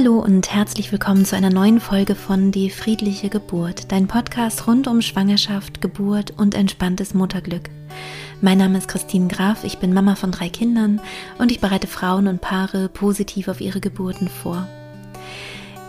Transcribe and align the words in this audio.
Hallo 0.00 0.20
und 0.20 0.54
herzlich 0.54 0.92
willkommen 0.92 1.24
zu 1.24 1.34
einer 1.34 1.50
neuen 1.50 1.80
Folge 1.80 2.14
von 2.14 2.52
Die 2.52 2.70
friedliche 2.70 3.28
Geburt, 3.28 3.90
dein 3.90 4.06
Podcast 4.06 4.68
rund 4.68 4.86
um 4.86 5.02
Schwangerschaft, 5.02 5.80
Geburt 5.80 6.34
und 6.36 6.54
entspanntes 6.54 7.14
Mutterglück. 7.14 7.68
Mein 8.40 8.58
Name 8.58 8.78
ist 8.78 8.86
Christine 8.86 9.26
Graf, 9.26 9.64
ich 9.64 9.78
bin 9.78 9.92
Mama 9.92 10.14
von 10.14 10.30
drei 10.30 10.50
Kindern 10.50 11.00
und 11.38 11.50
ich 11.50 11.58
bereite 11.58 11.88
Frauen 11.88 12.28
und 12.28 12.40
Paare 12.40 12.88
positiv 12.88 13.48
auf 13.48 13.60
ihre 13.60 13.80
Geburten 13.80 14.28
vor. 14.28 14.68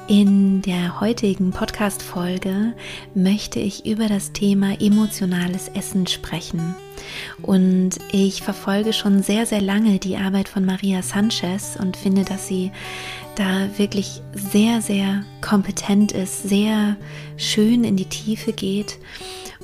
In 0.08 0.64
der 0.64 1.00
heutigen 1.02 1.52
Podcast-Folge 1.52 2.74
möchte 3.14 3.60
ich 3.60 3.86
über 3.86 4.08
das 4.08 4.34
Thema 4.34 4.82
emotionales 4.82 5.68
Essen 5.68 6.08
sprechen. 6.08 6.74
Und 7.44 7.92
ich 8.12 8.42
verfolge 8.42 8.92
schon 8.92 9.22
sehr, 9.22 9.46
sehr 9.46 9.62
lange 9.62 10.00
die 10.00 10.18
Arbeit 10.18 10.50
von 10.50 10.66
Maria 10.66 11.04
Sanchez 11.04 11.78
und 11.80 11.96
finde, 11.96 12.24
dass 12.26 12.48
sie 12.48 12.72
da 13.40 13.78
wirklich 13.78 14.22
sehr, 14.34 14.82
sehr 14.82 15.24
kompetent 15.42 16.12
ist, 16.12 16.44
sehr 16.44 16.98
schön 17.38 17.84
in 17.84 17.96
die 17.96 18.06
Tiefe 18.06 18.52
geht. 18.52 19.00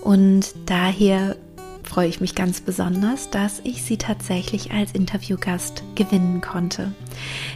Und 0.02 0.56
daher 0.66 1.36
freue 1.84 2.08
ich 2.08 2.20
mich 2.20 2.36
ganz 2.36 2.62
besonders, 2.62 3.30
dass 3.30 3.62
ich 3.64 3.84
sie 3.84 3.98
tatsächlich 3.98 4.72
als 4.72 4.92
Interviewgast 4.92 5.84
gewinnen 5.96 6.42
konnte. 6.42 6.92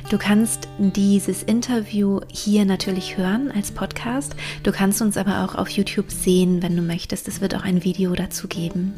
Du 0.09 0.17
kannst 0.17 0.67
dieses 0.77 1.43
Interview 1.43 2.19
hier 2.31 2.65
natürlich 2.65 3.17
hören 3.17 3.51
als 3.51 3.71
Podcast. 3.71 4.35
Du 4.63 4.71
kannst 4.71 5.01
uns 5.01 5.17
aber 5.17 5.43
auch 5.43 5.55
auf 5.55 5.69
YouTube 5.69 6.11
sehen, 6.11 6.61
wenn 6.61 6.75
du 6.75 6.81
möchtest. 6.81 7.27
Es 7.27 7.41
wird 7.41 7.55
auch 7.55 7.63
ein 7.63 7.83
Video 7.83 8.13
dazu 8.13 8.47
geben. 8.47 8.93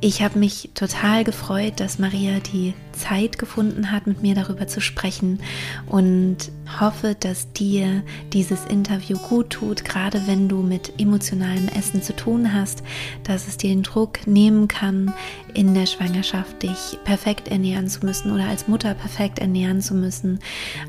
Ich 0.00 0.22
habe 0.22 0.38
mich 0.38 0.70
total 0.74 1.24
gefreut, 1.24 1.80
dass 1.80 1.98
Maria 1.98 2.38
die 2.40 2.74
Zeit 2.94 3.38
gefunden 3.38 3.90
hat, 3.90 4.06
mit 4.06 4.22
mir 4.22 4.34
darüber 4.34 4.66
zu 4.66 4.80
sprechen. 4.80 5.40
Und 5.86 6.50
hoffe, 6.80 7.16
dass 7.18 7.52
dir 7.52 8.02
dieses 8.32 8.64
Interview 8.66 9.18
gut 9.18 9.50
tut, 9.50 9.84
gerade 9.84 10.26
wenn 10.26 10.48
du 10.48 10.62
mit 10.62 10.98
emotionalem 10.98 11.68
Essen 11.68 12.02
zu 12.02 12.14
tun 12.16 12.54
hast, 12.54 12.82
dass 13.24 13.48
es 13.48 13.56
dir 13.56 13.70
den 13.70 13.82
Druck 13.82 14.26
nehmen 14.26 14.68
kann, 14.68 15.12
in 15.52 15.74
der 15.74 15.86
Schwangerschaft 15.86 16.62
dich 16.62 16.98
perfekt 17.04 17.48
ernähren 17.48 17.88
zu 17.88 18.04
müssen 18.04 18.32
oder 18.32 18.46
als 18.48 18.66
Mutter 18.66 18.94
perfekt 18.94 19.38
ernähren 19.38 19.80
zu 19.80 19.94
müssen, 19.94 20.40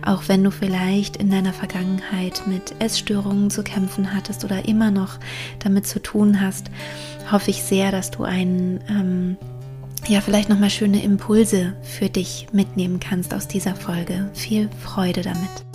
auch 0.05 0.23
wenn 0.27 0.43
du 0.43 0.51
vielleicht 0.51 1.17
in 1.17 1.29
deiner 1.29 1.53
Vergangenheit 1.53 2.43
mit 2.47 2.75
Essstörungen 2.79 3.49
zu 3.49 3.63
kämpfen 3.63 4.13
hattest 4.13 4.43
oder 4.45 4.67
immer 4.67 4.91
noch 4.91 5.19
damit 5.59 5.87
zu 5.87 6.01
tun 6.01 6.41
hast, 6.41 6.71
hoffe 7.31 7.51
ich 7.51 7.63
sehr, 7.63 7.91
dass 7.91 8.11
du 8.11 8.23
einen 8.23 8.81
ähm, 8.89 9.37
ja, 10.07 10.21
vielleicht 10.21 10.49
nochmal 10.49 10.69
schöne 10.69 11.03
Impulse 11.03 11.75
für 11.81 12.09
dich 12.09 12.47
mitnehmen 12.51 12.99
kannst 12.99 13.33
aus 13.33 13.47
dieser 13.47 13.75
Folge. 13.75 14.29
Viel 14.33 14.69
Freude 14.83 15.21
damit. 15.21 15.65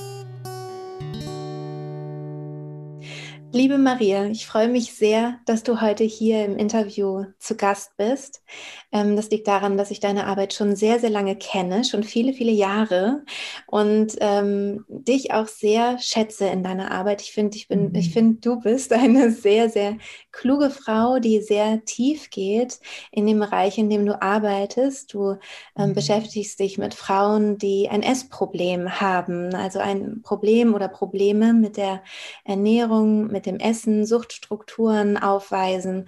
Liebe 3.53 3.79
Maria, 3.79 4.27
ich 4.27 4.47
freue 4.47 4.69
mich 4.69 4.95
sehr, 4.95 5.41
dass 5.45 5.65
du 5.65 5.81
heute 5.81 6.05
hier 6.05 6.45
im 6.45 6.57
Interview 6.57 7.25
zu 7.41 7.57
Gast 7.57 7.97
bist. 7.97 8.45
Ähm, 8.93 9.17
das 9.17 9.29
liegt 9.31 9.49
daran, 9.49 9.77
dass 9.77 9.91
ich 9.91 9.99
deine 9.99 10.27
Arbeit 10.27 10.55
schon 10.55 10.77
sehr, 10.77 11.01
sehr 11.01 11.11
lange 11.11 11.35
kenne, 11.35 11.83
schon 11.83 12.05
viele, 12.05 12.33
viele 12.33 12.53
Jahre 12.53 13.25
und 13.67 14.17
ähm, 14.21 14.85
dich 14.89 15.33
auch 15.33 15.49
sehr 15.49 15.99
schätze 15.99 16.47
in 16.47 16.63
deiner 16.63 16.93
Arbeit. 16.93 17.23
Ich 17.23 17.33
finde, 17.33 17.57
ich 17.57 17.67
bin, 17.67 17.93
ich 17.97 18.11
mhm. 18.11 18.13
finde, 18.13 18.41
du 18.41 18.61
bist 18.61 18.93
eine 18.93 19.33
sehr, 19.33 19.69
sehr 19.69 19.97
kluge 20.33 20.71
Frau, 20.71 21.19
die 21.19 21.41
sehr 21.41 21.85
tief 21.85 22.31
geht 22.31 22.81
in 23.11 23.27
dem 23.27 23.39
Bereich, 23.39 23.79
in 23.79 23.91
dem 23.91 24.07
du 24.07 24.21
arbeitest. 24.21 25.13
Du 25.13 25.37
ähm, 25.77 25.91
mhm. 25.91 25.95
beschäftigst 25.95 26.59
dich 26.59 26.79
mit 26.79 26.95
Frauen, 26.95 27.59
die 27.59 27.89
ein 27.89 28.03
Essproblem 28.03 29.01
haben, 29.01 29.55
also 29.55 29.79
ein 29.79 30.23
Problem 30.23 30.75
oder 30.75 30.89
Probleme 30.89 31.53
mit 31.53 31.77
der 31.77 32.03
Ernährung, 32.45 33.29
mit 33.29 33.47
dem 33.47 33.59
Essen, 33.59 34.07
Suchtstrukturen 34.07 35.17
aufweisen. 35.17 36.07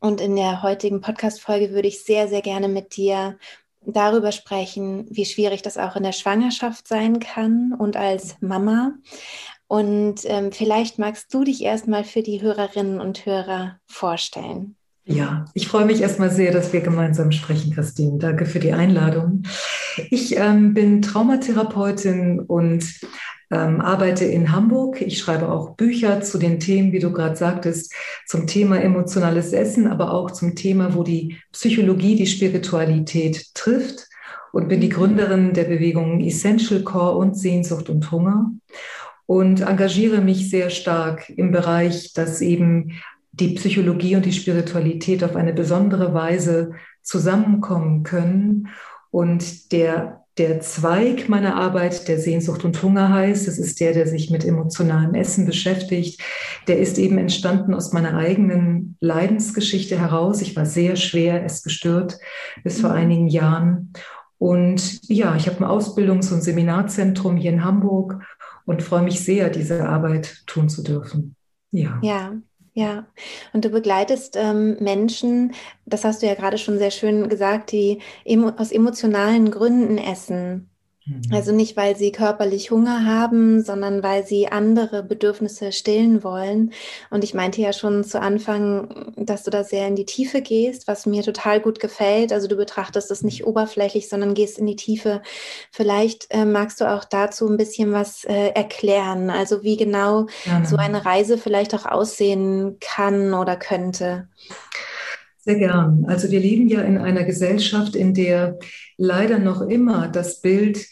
Und 0.00 0.20
in 0.20 0.36
der 0.36 0.62
heutigen 0.62 1.00
Podcast-Folge 1.00 1.70
würde 1.70 1.88
ich 1.88 2.04
sehr, 2.04 2.28
sehr 2.28 2.42
gerne 2.42 2.68
mit 2.68 2.96
dir 2.96 3.38
darüber 3.86 4.32
sprechen, 4.32 5.06
wie 5.10 5.24
schwierig 5.24 5.62
das 5.62 5.78
auch 5.78 5.96
in 5.96 6.02
der 6.02 6.12
Schwangerschaft 6.12 6.88
sein 6.88 7.20
kann 7.20 7.74
und 7.78 7.96
als 7.96 8.36
Mama. 8.40 8.92
Und 9.74 10.20
ähm, 10.26 10.52
vielleicht 10.52 11.00
magst 11.00 11.34
du 11.34 11.42
dich 11.42 11.64
erstmal 11.64 12.04
für 12.04 12.22
die 12.22 12.40
Hörerinnen 12.40 13.00
und 13.00 13.26
Hörer 13.26 13.80
vorstellen. 13.88 14.76
Ja, 15.04 15.46
ich 15.52 15.66
freue 15.66 15.84
mich 15.84 16.00
erstmal 16.00 16.30
sehr, 16.30 16.52
dass 16.52 16.72
wir 16.72 16.80
gemeinsam 16.80 17.32
sprechen, 17.32 17.74
Christine. 17.74 18.18
Danke 18.18 18.46
für 18.46 18.60
die 18.60 18.72
Einladung. 18.72 19.42
Ich 20.10 20.36
ähm, 20.36 20.74
bin 20.74 21.02
Traumatherapeutin 21.02 22.38
und 22.38 22.84
ähm, 23.50 23.80
arbeite 23.80 24.24
in 24.26 24.52
Hamburg. 24.52 25.00
Ich 25.00 25.18
schreibe 25.18 25.50
auch 25.50 25.70
Bücher 25.70 26.20
zu 26.20 26.38
den 26.38 26.60
Themen, 26.60 26.92
wie 26.92 27.00
du 27.00 27.10
gerade 27.10 27.34
sagtest, 27.34 27.92
zum 28.28 28.46
Thema 28.46 28.80
emotionales 28.80 29.52
Essen, 29.52 29.88
aber 29.88 30.12
auch 30.12 30.30
zum 30.30 30.54
Thema, 30.54 30.94
wo 30.94 31.02
die 31.02 31.36
Psychologie 31.50 32.14
die 32.14 32.28
Spiritualität 32.28 33.52
trifft 33.54 34.06
und 34.52 34.68
bin 34.68 34.80
die 34.80 34.88
Gründerin 34.88 35.52
der 35.52 35.64
Bewegungen 35.64 36.20
Essential 36.20 36.84
Core 36.84 37.16
und 37.16 37.36
Sehnsucht 37.36 37.88
und 37.88 38.12
Hunger 38.12 38.52
und 39.26 39.60
engagiere 39.60 40.20
mich 40.20 40.50
sehr 40.50 40.70
stark 40.70 41.30
im 41.30 41.50
Bereich, 41.50 42.12
dass 42.12 42.40
eben 42.40 42.92
die 43.32 43.54
Psychologie 43.54 44.16
und 44.16 44.24
die 44.24 44.32
Spiritualität 44.32 45.24
auf 45.24 45.34
eine 45.34 45.52
besondere 45.52 46.14
Weise 46.14 46.72
zusammenkommen 47.02 48.02
können 48.02 48.68
und 49.10 49.72
der 49.72 50.24
der 50.38 50.60
Zweig 50.60 51.28
meiner 51.28 51.54
Arbeit, 51.54 52.08
der 52.08 52.18
Sehnsucht 52.18 52.64
und 52.64 52.82
Hunger 52.82 53.12
heißt, 53.12 53.46
das 53.46 53.58
ist 53.58 53.78
der, 53.78 53.92
der 53.92 54.08
sich 54.08 54.30
mit 54.30 54.44
emotionalem 54.44 55.14
Essen 55.14 55.46
beschäftigt, 55.46 56.20
der 56.66 56.78
ist 56.78 56.98
eben 56.98 57.18
entstanden 57.18 57.72
aus 57.72 57.92
meiner 57.92 58.16
eigenen 58.16 58.96
Leidensgeschichte 59.00 59.98
heraus. 59.98 60.42
Ich 60.42 60.56
war 60.56 60.66
sehr 60.66 60.96
schwer 60.96 61.44
essgestört 61.44 62.18
bis 62.64 62.80
vor 62.80 62.90
mhm. 62.90 62.96
einigen 62.96 63.28
Jahren. 63.28 63.92
Und 64.38 65.08
ja, 65.08 65.36
ich 65.36 65.46
habe 65.46 65.58
ein 65.58 65.70
Ausbildungs- 65.70 66.32
und 66.32 66.42
Seminarzentrum 66.42 67.36
hier 67.36 67.52
in 67.52 67.64
Hamburg 67.64 68.20
und 68.66 68.82
freue 68.82 69.02
mich 69.02 69.20
sehr, 69.24 69.50
diese 69.50 69.88
Arbeit 69.88 70.42
tun 70.46 70.68
zu 70.68 70.82
dürfen. 70.82 71.36
Ja. 71.70 72.00
Ja, 72.02 72.34
ja, 72.74 73.06
und 73.52 73.64
du 73.64 73.70
begleitest 73.70 74.36
ähm, 74.36 74.76
Menschen, 74.80 75.54
das 75.86 76.04
hast 76.04 76.22
du 76.22 76.26
ja 76.26 76.34
gerade 76.34 76.58
schon 76.58 76.78
sehr 76.78 76.90
schön 76.90 77.28
gesagt, 77.28 77.70
die 77.72 78.00
emo 78.24 78.50
aus 78.56 78.72
emotionalen 78.72 79.50
Gründen 79.50 79.98
essen. 79.98 80.70
Mhm. 81.06 81.22
Also 81.32 81.52
nicht, 81.52 81.76
weil 81.76 81.96
sie 81.96 82.12
körperlich 82.12 82.70
Hunger 82.70 83.04
haben, 83.04 83.62
sondern 83.62 84.02
weil 84.02 84.26
sie 84.26 84.48
andere 84.48 85.02
Bedürfnisse 85.02 85.72
stillen 85.72 86.24
wollen. 86.24 86.72
Und 87.10 87.24
ich 87.24 87.34
meinte 87.34 87.60
ja 87.60 87.72
schon 87.72 88.04
zu 88.04 88.20
Anfang, 88.20 89.12
dass 89.16 89.42
du 89.42 89.50
da 89.50 89.64
sehr 89.64 89.86
in 89.86 89.96
die 89.96 90.06
Tiefe 90.06 90.40
gehst, 90.40 90.88
was 90.88 91.04
mir 91.04 91.22
total 91.22 91.60
gut 91.60 91.78
gefällt. 91.78 92.32
Also 92.32 92.48
du 92.48 92.56
betrachtest 92.56 93.10
es 93.10 93.22
nicht 93.22 93.46
oberflächlich, 93.46 94.08
sondern 94.08 94.34
gehst 94.34 94.58
in 94.58 94.66
die 94.66 94.76
Tiefe. 94.76 95.20
Vielleicht 95.70 96.26
äh, 96.30 96.46
magst 96.46 96.80
du 96.80 96.90
auch 96.90 97.04
dazu 97.04 97.48
ein 97.48 97.58
bisschen 97.58 97.92
was 97.92 98.24
äh, 98.24 98.48
erklären. 98.54 99.28
Also 99.28 99.62
wie 99.62 99.76
genau 99.76 100.26
ja. 100.46 100.64
so 100.64 100.76
eine 100.76 101.04
Reise 101.04 101.36
vielleicht 101.36 101.74
auch 101.74 101.84
aussehen 101.84 102.78
kann 102.80 103.34
oder 103.34 103.56
könnte. 103.56 104.28
Sehr 105.44 105.56
gern. 105.56 106.06
Also 106.08 106.30
wir 106.30 106.40
leben 106.40 106.68
ja 106.68 106.80
in 106.80 106.96
einer 106.96 107.24
Gesellschaft, 107.24 107.94
in 107.94 108.14
der 108.14 108.58
leider 108.96 109.38
noch 109.38 109.60
immer 109.60 110.08
das 110.08 110.40
Bild 110.40 110.86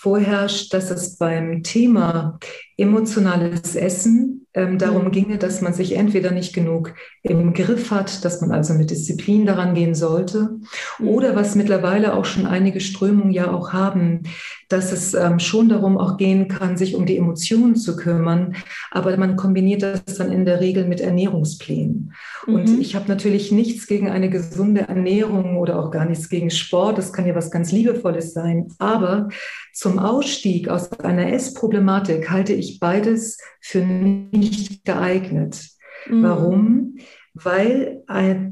vorherrscht, 0.00 0.72
dass 0.72 0.90
es 0.90 1.16
beim 1.16 1.62
Thema 1.62 2.38
emotionales 2.76 3.74
Essen 3.74 4.46
ähm, 4.58 4.78
darum 4.78 5.06
mhm. 5.06 5.10
ginge, 5.10 5.38
dass 5.38 5.60
man 5.60 5.72
sich 5.72 5.96
entweder 5.96 6.30
nicht 6.30 6.54
genug 6.54 6.94
im 7.22 7.52
Griff 7.52 7.90
hat, 7.90 8.24
dass 8.24 8.40
man 8.40 8.52
also 8.52 8.74
mit 8.74 8.90
Disziplin 8.90 9.44
daran 9.44 9.74
gehen 9.74 9.94
sollte, 9.94 10.58
mhm. 10.98 11.08
oder 11.08 11.34
was 11.34 11.56
mittlerweile 11.56 12.14
auch 12.14 12.24
schon 12.24 12.46
einige 12.46 12.80
Strömungen 12.80 13.32
ja 13.32 13.52
auch 13.52 13.72
haben, 13.72 14.22
dass 14.68 14.92
es 14.92 15.14
ähm, 15.14 15.38
schon 15.38 15.68
darum 15.68 15.98
auch 15.98 16.18
gehen 16.18 16.46
kann, 16.46 16.76
sich 16.76 16.94
um 16.94 17.06
die 17.06 17.16
Emotionen 17.16 17.74
zu 17.74 17.96
kümmern, 17.96 18.54
aber 18.90 19.16
man 19.16 19.36
kombiniert 19.36 19.82
das 19.82 20.04
dann 20.16 20.30
in 20.30 20.44
der 20.44 20.60
Regel 20.60 20.86
mit 20.86 21.00
Ernährungsplänen. 21.00 22.12
Mhm. 22.46 22.54
Und 22.54 22.80
ich 22.80 22.94
habe 22.94 23.08
natürlich 23.08 23.50
nichts 23.50 23.86
gegen 23.86 24.08
eine 24.08 24.30
gesunde 24.30 24.82
Ernährung 24.82 25.56
oder 25.56 25.78
auch 25.78 25.90
gar 25.90 26.04
nichts 26.04 26.28
gegen 26.28 26.50
Sport, 26.50 26.98
das 26.98 27.12
kann 27.12 27.26
ja 27.26 27.34
was 27.34 27.50
ganz 27.50 27.72
Liebevolles 27.72 28.34
sein, 28.34 28.68
aber 28.78 29.30
zum 29.72 29.98
Ausstieg 29.98 30.68
aus 30.68 30.92
einer 31.00 31.32
Essproblematik 31.32 32.30
halte 32.30 32.52
ich 32.52 32.68
ich 32.68 32.80
beides 32.80 33.38
für 33.60 33.80
nicht 33.80 34.47
geeignet. 34.84 35.68
Mhm. 36.08 36.22
Warum? 36.22 36.96
Weil 37.34 38.02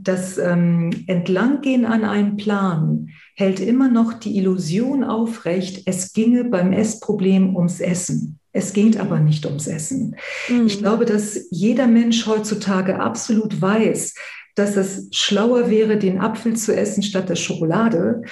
das 0.02 0.38
ähm, 0.38 0.90
Entlanggehen 1.08 1.86
an 1.86 2.04
einem 2.04 2.36
Plan 2.36 3.08
hält 3.34 3.58
immer 3.58 3.88
noch 3.88 4.12
die 4.14 4.36
Illusion 4.36 5.02
aufrecht, 5.02 5.82
es 5.86 6.12
ginge 6.12 6.44
beim 6.44 6.72
Essproblem 6.72 7.56
ums 7.56 7.80
Essen. 7.80 8.38
Es 8.52 8.72
geht 8.72 8.98
aber 8.98 9.18
nicht 9.18 9.44
ums 9.44 9.66
Essen. 9.66 10.16
Mhm. 10.48 10.66
Ich 10.66 10.78
glaube, 10.78 11.04
dass 11.04 11.48
jeder 11.50 11.86
Mensch 11.86 12.26
heutzutage 12.26 13.00
absolut 13.00 13.60
weiß, 13.60 14.14
dass 14.56 14.76
es 14.76 15.08
schlauer 15.12 15.70
wäre, 15.70 15.98
den 15.98 16.18
Apfel 16.18 16.56
zu 16.56 16.74
essen 16.74 17.02
statt 17.02 17.28
der 17.28 17.36
Schokolade. 17.36 18.22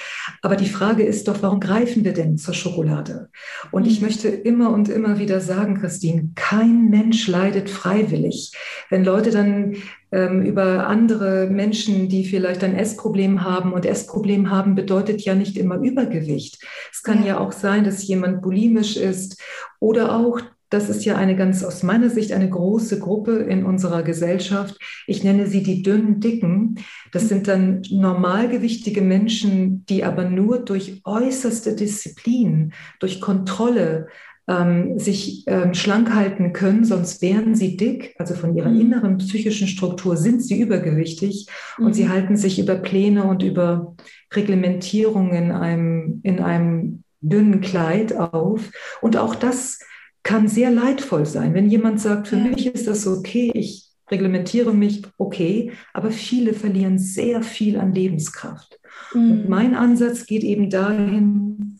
Aber 0.41 0.55
die 0.55 0.67
Frage 0.67 1.03
ist 1.03 1.27
doch, 1.27 1.41
warum 1.41 1.59
greifen 1.59 2.03
wir 2.03 2.13
denn 2.13 2.37
zur 2.37 2.55
Schokolade? 2.55 3.29
Und 3.71 3.87
ich 3.87 4.01
mhm. 4.01 4.07
möchte 4.07 4.27
immer 4.27 4.71
und 4.71 4.89
immer 4.89 5.19
wieder 5.19 5.39
sagen, 5.39 5.79
Christine, 5.79 6.31
kein 6.35 6.89
Mensch 6.89 7.27
leidet 7.27 7.69
freiwillig. 7.69 8.51
Wenn 8.89 9.05
Leute 9.05 9.29
dann 9.29 9.75
ähm, 10.11 10.43
über 10.43 10.87
andere 10.87 11.47
Menschen, 11.47 12.09
die 12.09 12.25
vielleicht 12.25 12.63
ein 12.63 12.75
Essproblem 12.75 13.43
haben. 13.43 13.73
Und 13.73 13.85
Essproblem 13.85 14.49
haben 14.49 14.73
bedeutet 14.73 15.21
ja 15.21 15.35
nicht 15.35 15.57
immer 15.57 15.77
Übergewicht. 15.77 16.63
Es 16.91 17.03
kann 17.03 17.19
ja, 17.19 17.27
ja 17.27 17.39
auch 17.39 17.51
sein, 17.51 17.83
dass 17.83 18.07
jemand 18.07 18.41
bulimisch 18.41 18.97
ist 18.97 19.41
oder 19.79 20.15
auch 20.15 20.39
das 20.75 20.89
ist 20.89 21.05
ja 21.05 21.15
eine 21.15 21.37
ganz 21.37 21.63
aus 21.63 21.83
meiner 21.83 22.09
Sicht 22.09 22.33
eine 22.33 22.49
große 22.49 22.99
Gruppe 22.99 23.37
in 23.37 23.65
unserer 23.65 24.03
Gesellschaft. 24.03 24.77
Ich 25.07 25.23
nenne 25.23 25.47
sie 25.47 25.63
die 25.63 25.81
dünnen 25.81 26.19
Dicken. 26.19 26.75
Das 27.13 27.29
sind 27.29 27.47
dann 27.47 27.81
normalgewichtige 27.89 29.01
Menschen, 29.01 29.85
die 29.85 30.03
aber 30.03 30.29
nur 30.29 30.59
durch 30.59 31.01
äußerste 31.05 31.77
Disziplin, 31.77 32.73
durch 32.99 33.21
Kontrolle 33.21 34.07
ähm, 34.49 34.99
sich 34.99 35.45
ähm, 35.47 35.73
schlank 35.73 36.13
halten 36.13 36.51
können, 36.51 36.83
sonst 36.83 37.21
wären 37.21 37.55
sie 37.55 37.77
dick. 37.77 38.13
Also 38.19 38.33
von 38.33 38.53
ihrer 38.53 38.69
mhm. 38.69 38.81
inneren 38.81 39.17
psychischen 39.19 39.69
Struktur 39.69 40.17
sind 40.17 40.43
sie 40.43 40.59
übergewichtig 40.59 41.47
mhm. 41.77 41.85
und 41.85 41.93
sie 41.93 42.03
mhm. 42.03 42.09
halten 42.09 42.35
sich 42.35 42.59
über 42.59 42.75
Pläne 42.75 43.23
und 43.23 43.43
über 43.43 43.95
Reglementierungen 44.33 45.31
in 45.31 45.51
einem, 45.53 46.19
in 46.23 46.41
einem 46.41 47.03
dünnen 47.21 47.61
Kleid 47.61 48.13
auf. 48.17 48.71
Und 48.99 49.15
auch 49.15 49.35
das 49.35 49.79
kann 50.25 50.47
sehr 50.47 50.71
leidvoll 50.71 51.25
sein. 51.27 51.53
Wenn 51.53 51.69
jemand 51.69 52.01
sagt, 52.01 52.27
für 52.27 52.37
ja. 52.37 52.43
mich 52.43 52.65
ist 52.65 52.87
das 52.87 53.05
okay, 53.05 53.51
ich 53.53 53.91
reglementiere 54.09 54.73
mich, 54.73 55.03
okay, 55.17 55.71
aber 55.93 56.09
viele 56.11 56.53
verlieren 56.53 56.97
sehr 56.97 57.43
viel 57.43 57.79
an 57.79 57.93
Lebenskraft. 57.93 58.79
Mhm. 59.13 59.31
Und 59.31 59.49
mein 59.49 59.75
Ansatz 59.75 60.25
geht 60.25 60.43
eben 60.43 60.71
dahin, 60.71 61.79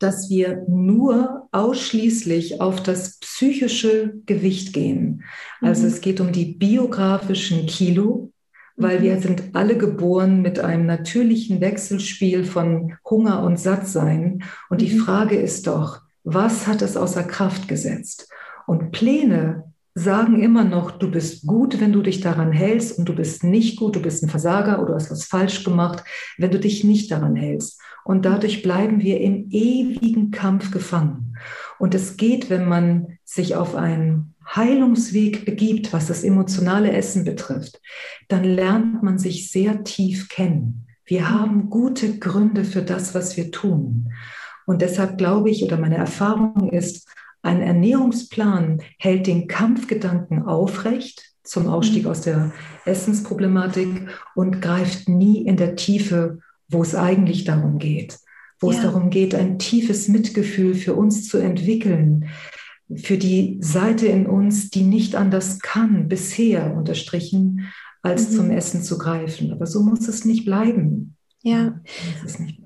dass 0.00 0.28
wir 0.30 0.64
nur 0.68 1.48
ausschließlich 1.52 2.60
auf 2.60 2.82
das 2.82 3.20
psychische 3.20 4.14
Gewicht 4.26 4.72
gehen. 4.72 5.22
Also 5.60 5.82
mhm. 5.82 5.88
es 5.88 6.00
geht 6.00 6.20
um 6.20 6.32
die 6.32 6.56
biografischen 6.56 7.66
Kilo, 7.66 8.32
weil 8.76 8.98
mhm. 8.98 9.02
wir 9.04 9.20
sind 9.20 9.42
alle 9.52 9.78
geboren 9.78 10.42
mit 10.42 10.58
einem 10.58 10.86
natürlichen 10.86 11.60
Wechselspiel 11.60 12.44
von 12.44 12.96
Hunger 13.08 13.44
und 13.44 13.60
Sattsein. 13.60 14.42
Und 14.70 14.80
die 14.80 14.92
mhm. 14.92 14.98
Frage 14.98 15.36
ist 15.36 15.68
doch, 15.68 16.03
was 16.24 16.66
hat 16.66 16.82
es 16.82 16.96
außer 16.96 17.22
Kraft 17.22 17.68
gesetzt? 17.68 18.28
Und 18.66 18.92
Pläne 18.92 19.64
sagen 19.94 20.42
immer 20.42 20.64
noch, 20.64 20.90
du 20.90 21.10
bist 21.10 21.46
gut, 21.46 21.80
wenn 21.80 21.92
du 21.92 22.02
dich 22.02 22.20
daran 22.20 22.50
hältst 22.50 22.98
und 22.98 23.08
du 23.08 23.14
bist 23.14 23.44
nicht 23.44 23.78
gut, 23.78 23.94
du 23.94 24.02
bist 24.02 24.24
ein 24.24 24.28
Versager 24.28 24.82
oder 24.82 24.94
hast 24.94 25.10
was 25.10 25.24
falsch 25.24 25.62
gemacht, 25.62 26.02
wenn 26.36 26.50
du 26.50 26.58
dich 26.58 26.82
nicht 26.82 27.12
daran 27.12 27.36
hältst. 27.36 27.80
Und 28.04 28.24
dadurch 28.24 28.62
bleiben 28.62 29.00
wir 29.00 29.20
im 29.20 29.48
ewigen 29.50 30.30
Kampf 30.30 30.72
gefangen. 30.72 31.36
Und 31.78 31.94
es 31.94 32.16
geht, 32.16 32.50
wenn 32.50 32.68
man 32.68 33.18
sich 33.24 33.54
auf 33.54 33.76
einen 33.76 34.34
Heilungsweg 34.46 35.44
begibt, 35.44 35.92
was 35.92 36.08
das 36.08 36.24
emotionale 36.24 36.92
Essen 36.92 37.24
betrifft, 37.24 37.80
dann 38.28 38.44
lernt 38.44 39.02
man 39.02 39.18
sich 39.18 39.50
sehr 39.50 39.84
tief 39.84 40.28
kennen. 40.28 40.86
Wir 41.06 41.30
haben 41.30 41.70
gute 41.70 42.18
Gründe 42.18 42.64
für 42.64 42.82
das, 42.82 43.14
was 43.14 43.36
wir 43.36 43.50
tun. 43.50 44.10
Und 44.66 44.82
deshalb 44.82 45.18
glaube 45.18 45.50
ich, 45.50 45.62
oder 45.64 45.76
meine 45.76 45.96
Erfahrung 45.96 46.70
ist, 46.70 47.08
ein 47.42 47.60
Ernährungsplan 47.60 48.80
hält 48.98 49.26
den 49.26 49.46
Kampfgedanken 49.46 50.42
aufrecht 50.44 51.32
zum 51.42 51.68
Ausstieg 51.68 52.04
mhm. 52.04 52.10
aus 52.10 52.22
der 52.22 52.52
Essensproblematik 52.86 54.08
und 54.34 54.62
greift 54.62 55.08
nie 55.08 55.46
in 55.46 55.56
der 55.56 55.76
Tiefe 55.76 56.38
wo 56.68 56.82
es 56.82 56.94
eigentlich 56.94 57.44
darum 57.44 57.78
geht, 57.78 58.18
wo 58.60 58.70
ja. 58.70 58.76
es 58.76 58.82
darum 58.82 59.10
geht, 59.10 59.34
ein 59.34 59.58
tiefes 59.58 60.08
Mitgefühl 60.08 60.74
für 60.74 60.94
uns 60.94 61.28
zu 61.28 61.38
entwickeln, 61.38 62.28
für 62.96 63.16
die 63.16 63.58
Seite 63.60 64.06
in 64.06 64.26
uns, 64.26 64.70
die 64.70 64.82
nicht 64.82 65.14
anders 65.14 65.60
kann, 65.60 66.08
bisher 66.08 66.74
unterstrichen, 66.76 67.68
als 68.02 68.30
mhm. 68.30 68.36
zum 68.36 68.50
Essen 68.50 68.82
zu 68.82 68.98
greifen. 68.98 69.52
Aber 69.52 69.66
so 69.66 69.82
muss 69.82 70.06
es 70.08 70.24
nicht 70.24 70.44
bleiben. 70.44 71.16
Ja. 71.42 71.80
So 71.84 72.10
muss 72.10 72.32
es 72.32 72.38
nicht 72.38 72.56
bleiben. 72.56 72.63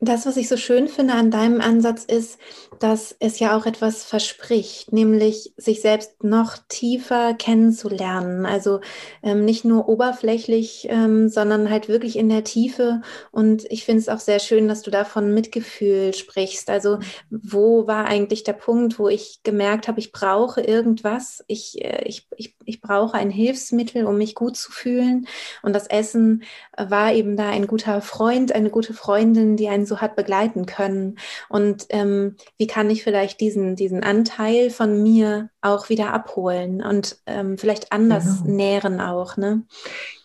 Das, 0.00 0.26
was 0.26 0.36
ich 0.36 0.48
so 0.48 0.56
schön 0.56 0.88
finde 0.88 1.14
an 1.14 1.30
deinem 1.30 1.60
Ansatz, 1.60 2.04
ist, 2.04 2.38
dass 2.80 3.14
es 3.20 3.38
ja 3.38 3.56
auch 3.56 3.64
etwas 3.64 4.04
verspricht, 4.04 4.92
nämlich 4.92 5.54
sich 5.56 5.80
selbst 5.80 6.24
noch 6.24 6.58
tiefer 6.68 7.32
kennenzulernen. 7.34 8.44
Also 8.44 8.80
ähm, 9.22 9.44
nicht 9.44 9.64
nur 9.64 9.88
oberflächlich, 9.88 10.88
ähm, 10.90 11.28
sondern 11.28 11.70
halt 11.70 11.88
wirklich 11.88 12.18
in 12.18 12.28
der 12.28 12.44
Tiefe. 12.44 13.00
Und 13.30 13.64
ich 13.70 13.84
finde 13.84 14.00
es 14.00 14.08
auch 14.08 14.18
sehr 14.18 14.40
schön, 14.40 14.68
dass 14.68 14.82
du 14.82 14.90
davon 14.90 15.32
Mitgefühl 15.32 16.12
sprichst. 16.12 16.68
Also 16.70 16.98
wo 17.30 17.86
war 17.86 18.06
eigentlich 18.06 18.44
der 18.44 18.52
Punkt, 18.52 18.98
wo 18.98 19.08
ich 19.08 19.40
gemerkt 19.42 19.88
habe, 19.88 20.00
ich 20.00 20.12
brauche 20.12 20.60
irgendwas, 20.60 21.44
ich, 21.46 21.82
äh, 21.82 22.02
ich, 22.04 22.28
ich, 22.36 22.56
ich 22.64 22.80
brauche 22.80 23.16
ein 23.16 23.30
Hilfsmittel, 23.30 24.04
um 24.06 24.18
mich 24.18 24.34
gut 24.34 24.56
zu 24.56 24.72
fühlen. 24.72 25.26
Und 25.62 25.72
das 25.74 25.86
Essen 25.86 26.42
war 26.76 27.12
eben 27.12 27.36
da 27.36 27.48
ein 27.48 27.66
guter 27.66 28.00
Freund, 28.00 28.52
eine 28.52 28.70
gute 28.70 28.92
Freundin, 28.92 29.56
die 29.56 29.68
einen 29.68 29.86
so 29.86 29.93
hat 29.98 30.16
begleiten 30.16 30.66
können. 30.66 31.16
Und 31.48 31.86
ähm, 31.90 32.36
wie 32.58 32.66
kann 32.66 32.90
ich 32.90 33.02
vielleicht 33.02 33.40
diesen, 33.40 33.76
diesen 33.76 34.02
Anteil 34.02 34.70
von 34.70 35.02
mir 35.02 35.50
auch 35.64 35.88
wieder 35.88 36.12
abholen 36.12 36.82
und 36.82 37.16
ähm, 37.26 37.56
vielleicht 37.56 37.90
anders 37.90 38.42
genau. 38.42 38.56
nähren 38.56 39.00
auch. 39.00 39.38
Ne? 39.38 39.62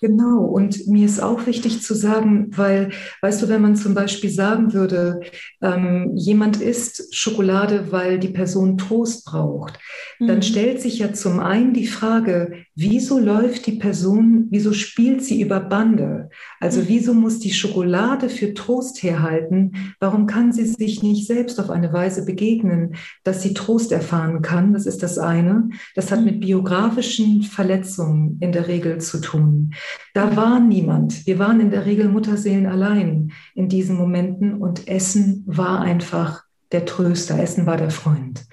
Genau, 0.02 0.44
und 0.44 0.88
mir 0.88 1.06
ist 1.06 1.22
auch 1.22 1.46
wichtig 1.46 1.82
zu 1.82 1.94
sagen, 1.94 2.50
weil, 2.58 2.92
weißt 3.22 3.42
du, 3.42 3.50
wenn 3.50 3.62
man 3.62 3.78
zum 3.78 3.94
Beispiel 3.94 4.30
sagen 4.30 4.74
würde, 4.74 5.22
ähm, 5.62 6.12
jemand 6.16 6.62
isst 6.62 7.16
Schokolade, 7.16 7.92
weil 7.92 8.20
die 8.20 8.30
Person 8.30 8.78
Trost 8.78 9.26
braucht, 9.26 9.80
mhm. 10.20 10.28
dann 10.28 10.42
stellt 10.42 10.82
sich 10.82 11.00
ja 11.00 11.14
zum 11.14 11.40
einen 11.40 11.74
die 11.74 11.88
Frage, 11.88 12.66
wieso 12.80 13.20
läuft 13.20 13.66
die 13.66 13.74
Person, 13.74 14.48
wieso 14.52 14.72
spielt 14.72 15.22
sie 15.22 15.42
über 15.42 15.60
Bande? 15.60 16.30
Also 16.62 16.80
mhm. 16.80 16.86
wieso 16.88 17.14
muss 17.14 17.40
die 17.40 17.52
Schokolade 17.52 18.30
für 18.30 18.54
Trost 18.54 19.04
herhalten? 19.04 19.74
Warum 20.00 20.28
kann 20.28 20.54
sie 20.54 20.66
sich 20.66 21.04
nicht 21.04 21.28
selbst 21.28 21.60
auf 21.60 21.70
eine 21.70 21.92
Weise 21.92 22.24
begegnen, 22.24 22.96
dass 23.26 23.42
sie 23.42 23.54
Trost 23.54 23.92
erfahren 23.92 24.42
kann? 24.42 24.74
Das 24.74 24.86
ist 24.86 25.04
das 25.04 25.18
eine. 25.18 25.70
Das 25.96 26.10
hat 26.10 26.24
mit 26.24 26.40
biografischen 26.40 27.44
Verletzungen 27.44 28.38
in 28.40 28.54
der 28.54 28.70
Regel 28.70 29.00
zu 29.00 29.20
tun. 29.20 29.74
Da 30.14 30.38
war 30.38 30.62
niemand. 30.62 31.28
Wir 31.28 31.38
waren 31.38 31.60
in 31.60 31.72
der 31.72 31.86
Regel 31.86 32.08
Mutterseelen 32.08 32.66
allein 32.66 33.34
in 33.56 33.68
diesen 33.68 33.98
Momenten 33.98 34.54
und 34.56 34.88
Essen 34.88 35.44
war 35.46 35.82
einfach 35.82 36.44
der 36.72 36.86
Tröster. 36.86 37.40
Essen 37.40 37.66
war 37.66 37.78
der 37.78 37.90
Freund. 37.90 38.46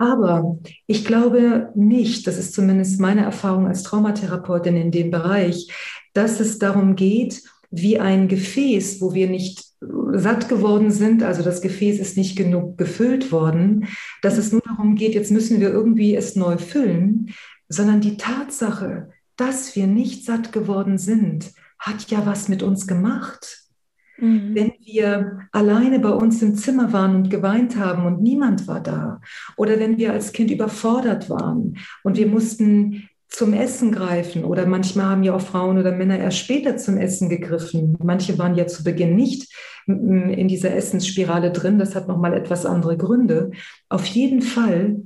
Aber 0.00 0.58
ich 0.86 1.04
glaube 1.04 1.72
nicht, 1.74 2.26
das 2.26 2.38
ist 2.38 2.54
zumindest 2.54 2.98
meine 3.00 3.22
Erfahrung 3.22 3.66
als 3.66 3.82
Traumatherapeutin 3.82 4.74
in 4.74 4.90
dem 4.90 5.10
Bereich, 5.10 5.68
dass 6.14 6.40
es 6.40 6.58
darum 6.58 6.96
geht, 6.96 7.42
wie 7.70 8.00
ein 8.00 8.26
Gefäß, 8.26 9.02
wo 9.02 9.12
wir 9.12 9.28
nicht 9.28 9.62
satt 10.12 10.48
geworden 10.48 10.90
sind, 10.90 11.22
also 11.22 11.42
das 11.42 11.60
Gefäß 11.60 12.00
ist 12.00 12.16
nicht 12.16 12.34
genug 12.34 12.78
gefüllt 12.78 13.30
worden, 13.30 13.88
dass 14.22 14.38
es 14.38 14.52
nur 14.52 14.62
darum 14.62 14.94
geht, 14.94 15.14
jetzt 15.14 15.30
müssen 15.30 15.60
wir 15.60 15.68
irgendwie 15.68 16.16
es 16.16 16.34
neu 16.34 16.56
füllen, 16.56 17.34
sondern 17.68 18.00
die 18.00 18.16
Tatsache, 18.16 19.10
dass 19.36 19.76
wir 19.76 19.86
nicht 19.86 20.24
satt 20.24 20.50
geworden 20.50 20.96
sind, 20.96 21.52
hat 21.78 22.10
ja 22.10 22.24
was 22.24 22.48
mit 22.48 22.62
uns 22.62 22.86
gemacht. 22.86 23.59
Mhm. 24.20 24.54
Wenn 24.54 24.72
wir 24.84 25.40
alleine 25.52 25.98
bei 25.98 26.10
uns 26.10 26.42
im 26.42 26.54
Zimmer 26.54 26.92
waren 26.92 27.16
und 27.16 27.30
geweint 27.30 27.76
haben 27.76 28.04
und 28.06 28.22
niemand 28.22 28.68
war 28.68 28.80
da, 28.80 29.20
oder 29.56 29.78
wenn 29.80 29.98
wir 29.98 30.12
als 30.12 30.32
Kind 30.32 30.50
überfordert 30.50 31.30
waren 31.30 31.76
und 32.02 32.16
wir 32.16 32.26
mussten 32.26 33.08
zum 33.28 33.52
Essen 33.52 33.92
greifen 33.92 34.44
oder 34.44 34.66
manchmal 34.66 35.06
haben 35.06 35.22
ja 35.22 35.34
auch 35.34 35.40
Frauen 35.40 35.78
oder 35.78 35.92
Männer 35.92 36.18
erst 36.18 36.38
später 36.38 36.76
zum 36.76 36.96
Essen 36.96 37.28
gegriffen. 37.28 37.96
Manche 38.02 38.36
waren 38.38 38.56
ja 38.56 38.66
zu 38.66 38.82
Beginn 38.82 39.14
nicht 39.14 39.54
in 39.86 40.48
dieser 40.48 40.74
Essensspirale 40.74 41.52
drin. 41.52 41.78
Das 41.78 41.94
hat 41.94 42.08
nochmal 42.08 42.34
etwas 42.34 42.66
andere 42.66 42.96
Gründe. 42.96 43.52
Auf 43.88 44.04
jeden 44.06 44.42
Fall, 44.42 45.02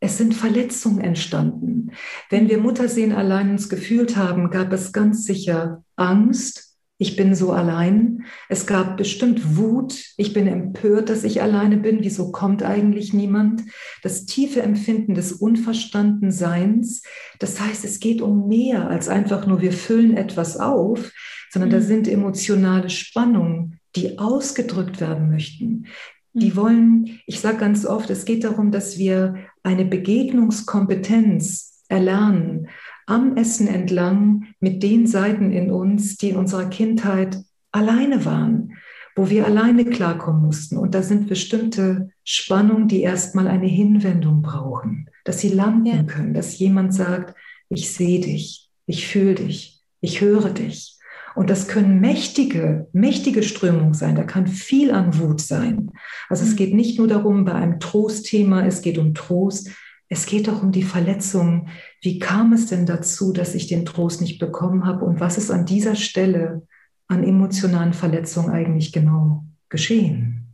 es 0.00 0.18
sind 0.18 0.34
Verletzungen 0.34 1.00
entstanden. 1.00 1.92
Wenn 2.28 2.48
wir 2.48 2.58
Muttersehen 2.58 3.12
allein 3.12 3.52
uns 3.52 3.68
gefühlt 3.68 4.16
haben, 4.16 4.50
gab 4.50 4.72
es 4.72 4.92
ganz 4.92 5.24
sicher 5.24 5.84
Angst, 5.94 6.73
ich 6.96 7.16
bin 7.16 7.34
so 7.34 7.52
allein. 7.52 8.24
Es 8.48 8.66
gab 8.66 8.96
bestimmt 8.96 9.56
Wut. 9.56 9.94
Ich 10.16 10.32
bin 10.32 10.46
empört, 10.46 11.10
dass 11.10 11.24
ich 11.24 11.42
alleine 11.42 11.76
bin. 11.76 11.98
Wieso 12.02 12.30
kommt 12.30 12.62
eigentlich 12.62 13.12
niemand? 13.12 13.62
Das 14.02 14.26
tiefe 14.26 14.62
Empfinden 14.62 15.14
des 15.14 15.32
Unverstandenseins. 15.32 17.02
Das 17.40 17.60
heißt, 17.60 17.84
es 17.84 17.98
geht 17.98 18.22
um 18.22 18.46
mehr 18.46 18.88
als 18.88 19.08
einfach 19.08 19.46
nur, 19.46 19.60
wir 19.60 19.72
füllen 19.72 20.16
etwas 20.16 20.56
auf, 20.56 21.10
sondern 21.50 21.70
mhm. 21.70 21.74
da 21.74 21.80
sind 21.80 22.06
emotionale 22.06 22.90
Spannungen, 22.90 23.80
die 23.96 24.18
ausgedrückt 24.18 25.00
werden 25.00 25.30
möchten. 25.30 25.86
Die 26.32 26.50
mhm. 26.50 26.56
wollen, 26.56 27.20
ich 27.26 27.40
sage 27.40 27.58
ganz 27.58 27.84
oft, 27.86 28.08
es 28.10 28.24
geht 28.24 28.44
darum, 28.44 28.70
dass 28.70 28.98
wir 28.98 29.34
eine 29.64 29.84
Begegnungskompetenz 29.84 31.82
erlernen, 31.88 32.68
am 33.06 33.36
Essen 33.36 33.66
entlang 33.66 34.46
mit 34.60 34.82
den 34.82 35.06
Seiten 35.06 35.52
in 35.52 35.70
uns, 35.70 36.16
die 36.16 36.30
in 36.30 36.36
unserer 36.36 36.66
Kindheit 36.66 37.38
alleine 37.72 38.24
waren, 38.24 38.74
wo 39.16 39.30
wir 39.30 39.46
alleine 39.46 39.84
klarkommen 39.84 40.42
mussten. 40.42 40.76
Und 40.76 40.94
da 40.94 41.02
sind 41.02 41.28
bestimmte 41.28 42.10
Spannungen, 42.24 42.88
die 42.88 43.02
erstmal 43.02 43.48
eine 43.48 43.66
Hinwendung 43.66 44.42
brauchen, 44.42 45.08
dass 45.24 45.40
sie 45.40 45.50
landen 45.50 45.86
ja. 45.86 46.02
können, 46.02 46.34
dass 46.34 46.58
jemand 46.58 46.94
sagt, 46.94 47.36
ich 47.68 47.92
sehe 47.92 48.20
dich, 48.20 48.70
ich 48.86 49.06
fühle 49.06 49.34
dich, 49.34 49.82
ich 50.00 50.20
höre 50.20 50.50
dich. 50.50 50.98
Und 51.34 51.50
das 51.50 51.66
können 51.66 52.00
mächtige, 52.00 52.86
mächtige 52.92 53.42
Strömungen 53.42 53.94
sein. 53.94 54.14
Da 54.14 54.22
kann 54.22 54.46
viel 54.46 54.92
an 54.92 55.18
Wut 55.18 55.40
sein. 55.40 55.90
Also 56.28 56.44
es 56.44 56.52
mhm. 56.52 56.56
geht 56.56 56.74
nicht 56.74 56.98
nur 56.98 57.08
darum, 57.08 57.44
bei 57.44 57.54
einem 57.54 57.80
Trostthema, 57.80 58.64
es 58.64 58.82
geht 58.82 58.98
um 58.98 59.14
Trost. 59.14 59.70
Es 60.14 60.26
geht 60.26 60.48
auch 60.48 60.62
um 60.62 60.70
die 60.70 60.84
Verletzung. 60.84 61.66
Wie 62.00 62.20
kam 62.20 62.52
es 62.52 62.66
denn 62.66 62.86
dazu, 62.86 63.32
dass 63.32 63.56
ich 63.56 63.66
den 63.66 63.84
Trost 63.84 64.20
nicht 64.20 64.38
bekommen 64.38 64.86
habe? 64.86 65.04
Und 65.04 65.18
was 65.18 65.38
ist 65.38 65.50
an 65.50 65.66
dieser 65.66 65.96
Stelle 65.96 66.68
an 67.08 67.24
emotionalen 67.24 67.92
Verletzungen 67.92 68.50
eigentlich 68.50 68.92
genau 68.92 69.42
geschehen? 69.68 70.46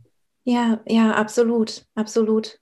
Ja, 0.45 0.79
ja, 0.87 1.13
absolut, 1.13 1.85
absolut. 1.93 2.59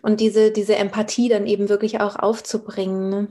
Und 0.00 0.20
diese, 0.20 0.52
diese 0.52 0.76
Empathie 0.76 1.28
dann 1.28 1.46
eben 1.46 1.68
wirklich 1.68 2.00
auch 2.00 2.16
aufzubringen. 2.16 3.10
Ne? 3.10 3.28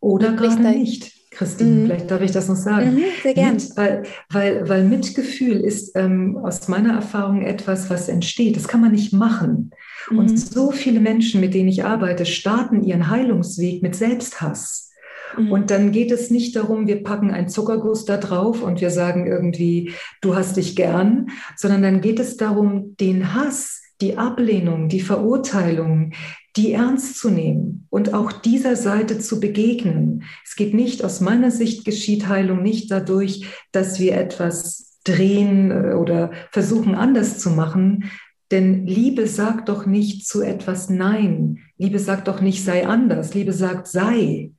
Oder 0.00 0.32
gerade 0.32 0.60
nicht. 0.60 1.12
Christine, 1.30 1.70
mhm. 1.70 1.86
vielleicht 1.86 2.10
darf 2.10 2.20
ich 2.20 2.32
das 2.32 2.46
noch 2.46 2.56
sagen. 2.56 2.92
Mhm, 2.92 3.04
sehr 3.22 3.32
gerne. 3.32 3.56
weil, 3.76 4.02
weil, 4.28 4.68
weil 4.68 4.84
Mitgefühl 4.84 5.60
ist 5.60 5.96
ähm, 5.96 6.36
aus 6.36 6.68
meiner 6.68 6.92
Erfahrung 6.92 7.40
etwas, 7.40 7.88
was 7.88 8.10
entsteht. 8.10 8.56
Das 8.56 8.68
kann 8.68 8.82
man 8.82 8.92
nicht 8.92 9.14
machen. 9.14 9.70
Mhm. 10.10 10.18
Und 10.18 10.38
so 10.38 10.70
viele 10.70 11.00
Menschen, 11.00 11.40
mit 11.40 11.54
denen 11.54 11.68
ich 11.68 11.84
arbeite, 11.84 12.26
starten 12.26 12.82
ihren 12.82 13.08
Heilungsweg 13.08 13.82
mit 13.82 13.94
Selbsthass. 13.94 14.90
Mhm. 15.36 15.52
Und 15.52 15.70
dann 15.70 15.92
geht 15.92 16.10
es 16.10 16.30
nicht 16.30 16.56
darum, 16.56 16.86
wir 16.86 17.02
packen 17.02 17.30
einen 17.30 17.48
Zuckerguss 17.48 18.04
da 18.04 18.16
drauf 18.16 18.62
und 18.62 18.80
wir 18.80 18.90
sagen 18.90 19.26
irgendwie, 19.26 19.92
du 20.20 20.34
hast 20.34 20.56
dich 20.56 20.76
gern, 20.76 21.28
sondern 21.56 21.82
dann 21.82 22.00
geht 22.00 22.20
es 22.20 22.36
darum, 22.36 22.96
den 22.96 23.34
Hass, 23.34 23.80
die 24.00 24.18
Ablehnung, 24.18 24.88
die 24.88 25.00
Verurteilung, 25.00 26.12
die 26.56 26.72
ernst 26.72 27.18
zu 27.18 27.30
nehmen 27.30 27.86
und 27.88 28.12
auch 28.12 28.32
dieser 28.32 28.76
Seite 28.76 29.18
zu 29.18 29.40
begegnen. 29.40 30.24
Es 30.44 30.56
geht 30.56 30.74
nicht, 30.74 31.02
aus 31.04 31.20
meiner 31.20 31.50
Sicht 31.50 31.84
geschieht 31.84 32.28
Heilung 32.28 32.62
nicht 32.62 32.90
dadurch, 32.90 33.46
dass 33.70 34.00
wir 34.00 34.14
etwas 34.16 34.98
drehen 35.04 35.70
äh, 35.70 35.94
oder 35.94 36.32
versuchen 36.50 36.94
anders 36.94 37.38
zu 37.38 37.50
machen. 37.50 38.10
Denn 38.52 38.86
Liebe 38.86 39.26
sagt 39.26 39.68
doch 39.68 39.86
nicht 39.86 40.26
zu 40.26 40.42
etwas 40.42 40.90
Nein. 40.90 41.58
Liebe 41.78 41.98
sagt 41.98 42.28
doch 42.28 42.40
nicht 42.40 42.64
sei 42.64 42.86
anders. 42.86 43.34
Liebe 43.34 43.52
sagt 43.52 43.88
sei. 43.88 44.52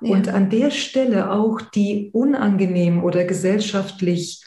Ja. 0.00 0.12
Und 0.12 0.28
an 0.28 0.50
der 0.50 0.70
Stelle 0.70 1.32
auch 1.32 1.60
die 1.62 2.10
unangenehmen 2.12 3.02
oder 3.02 3.24
gesellschaftlich 3.24 4.44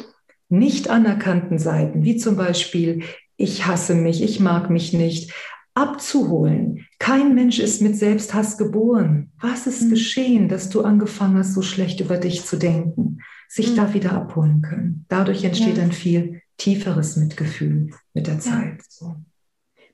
nicht 0.49 0.89
anerkannten 0.89 1.57
Seiten, 1.57 2.03
wie 2.03 2.17
zum 2.17 2.35
Beispiel 2.35 3.03
ich 3.37 3.65
hasse 3.65 3.95
mich, 3.95 4.21
ich 4.21 4.39
mag 4.39 4.69
mich 4.69 4.93
nicht, 4.93 5.33
abzuholen. 5.73 6.85
Kein 6.99 7.33
Mensch 7.33 7.59
ist 7.59 7.81
mit 7.81 7.97
Selbsthass 7.97 8.57
geboren. 8.57 9.31
Was 9.39 9.65
ist 9.65 9.83
mhm. 9.83 9.89
geschehen, 9.89 10.47
dass 10.47 10.69
du 10.69 10.81
angefangen 10.81 11.37
hast, 11.37 11.53
so 11.53 11.61
schlecht 11.61 12.01
über 12.01 12.17
dich 12.17 12.45
zu 12.45 12.57
denken? 12.57 13.19
Sich 13.49 13.71
mhm. 13.71 13.75
da 13.77 13.93
wieder 13.93 14.11
abholen 14.11 14.61
können. 14.61 15.05
Dadurch 15.07 15.43
entsteht 15.43 15.77
ja. 15.77 15.83
ein 15.83 15.91
viel 15.91 16.41
tieferes 16.61 17.17
Mitgefühl 17.17 17.89
mit 18.13 18.27
der 18.27 18.39
Zeit. 18.39 18.81
So. 18.87 19.15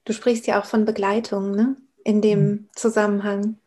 Du 0.03 0.11
sprichst 0.11 0.47
ja 0.47 0.59
auch 0.59 0.65
von 0.65 0.83
Begleitung, 0.83 1.51
ne? 1.51 1.77
In 2.03 2.21
dem 2.21 2.39
mhm. 2.39 2.69
Zusammenhang. 2.75 3.57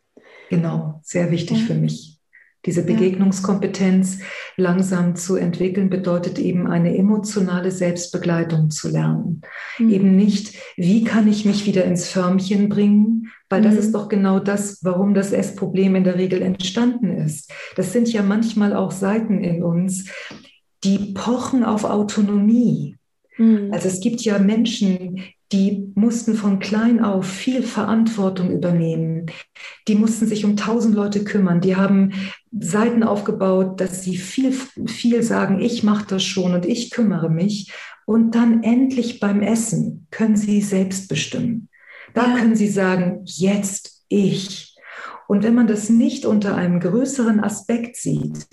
Genau, 0.51 1.01
sehr 1.03 1.31
wichtig 1.31 1.61
ja. 1.61 1.67
für 1.67 1.75
mich. 1.75 2.19
Diese 2.67 2.83
Begegnungskompetenz 2.83 4.19
langsam 4.59 5.17
zu 5.17 5.37
entwickeln, 5.37 5.89
bedeutet 5.89 6.39
eben 6.39 6.67
eine 6.67 6.95
emotionale 6.95 7.71
Selbstbegleitung 7.71 8.69
zu 8.69 8.91
lernen. 8.91 9.41
Mhm. 9.79 9.91
Eben 9.91 10.17
nicht, 10.17 10.59
wie 10.77 11.03
kann 11.05 11.27
ich 11.27 11.47
mich 11.47 11.65
wieder 11.65 11.87
ins 11.87 12.09
Förmchen 12.09 12.69
bringen, 12.69 13.33
weil 13.49 13.63
das 13.63 13.75
mhm. 13.75 13.79
ist 13.79 13.93
doch 13.93 14.11
genau 14.11 14.41
das, 14.41 14.85
warum 14.85 15.15
das 15.15 15.33
Essproblem 15.33 15.97
in 15.97 16.05
der 16.05 16.17
Regel 16.17 16.43
entstanden 16.43 17.17
ist. 17.17 17.51
Das 17.77 17.95
sind 17.95 18.13
ja 18.13 18.23
manchmal 18.23 18.77
auch 18.77 18.91
Seiten 18.91 19.43
in 19.43 19.63
uns, 19.63 20.11
die 20.85 21.13
pochen 21.15 21.65
auf 21.65 21.85
Autonomie. 21.85 22.97
Mhm. 23.37 23.71
Also 23.73 23.89
es 23.89 24.01
gibt 24.01 24.23
ja 24.23 24.39
Menschen, 24.39 25.23
die 25.53 25.93
mussten 25.97 26.35
von 26.35 26.61
klein 26.61 27.03
auf 27.03 27.27
viel 27.27 27.63
Verantwortung 27.63 28.53
übernehmen. 28.53 29.27
Die 29.89 29.97
mussten 29.97 30.27
sich 30.27 30.45
um 30.45 30.57
tausend 30.57 30.95
Leute 30.95 31.25
kümmern. 31.25 31.61
Die 31.61 31.75
haben 31.75 32.13
Seiten 32.53 33.03
aufgebaut, 33.03 33.81
dass 33.81 34.05
sie 34.05 34.17
viel, 34.17 34.53
viel 34.87 35.23
sagen, 35.23 35.61
ich 35.61 35.83
mache 35.83 36.07
das 36.07 36.23
schon 36.23 36.55
und 36.55 36.67
ich 36.67 36.91
kümmere 36.91 37.31
mich. 37.31 37.73
Und 38.07 38.35
dann 38.35 38.63
endlich 38.63 39.19
beim 39.19 39.43
Essen 39.43 40.07
können 40.11 40.37
sie 40.37 40.61
selbst 40.61 41.09
bestimmen. 41.09 41.69
Da 42.15 42.29
ja. 42.29 42.37
können 42.37 42.57
sie 42.57 42.69
sagen, 42.69 43.23
jetzt 43.25 44.05
ich. 44.09 44.77
Und 45.27 45.43
wenn 45.43 45.55
man 45.55 45.67
das 45.67 45.91
nicht 45.91 46.27
unter 46.27 46.57
einem 46.57 46.81
größeren 46.81 47.41
Aspekt 47.41 47.97
sieht, 47.97 48.47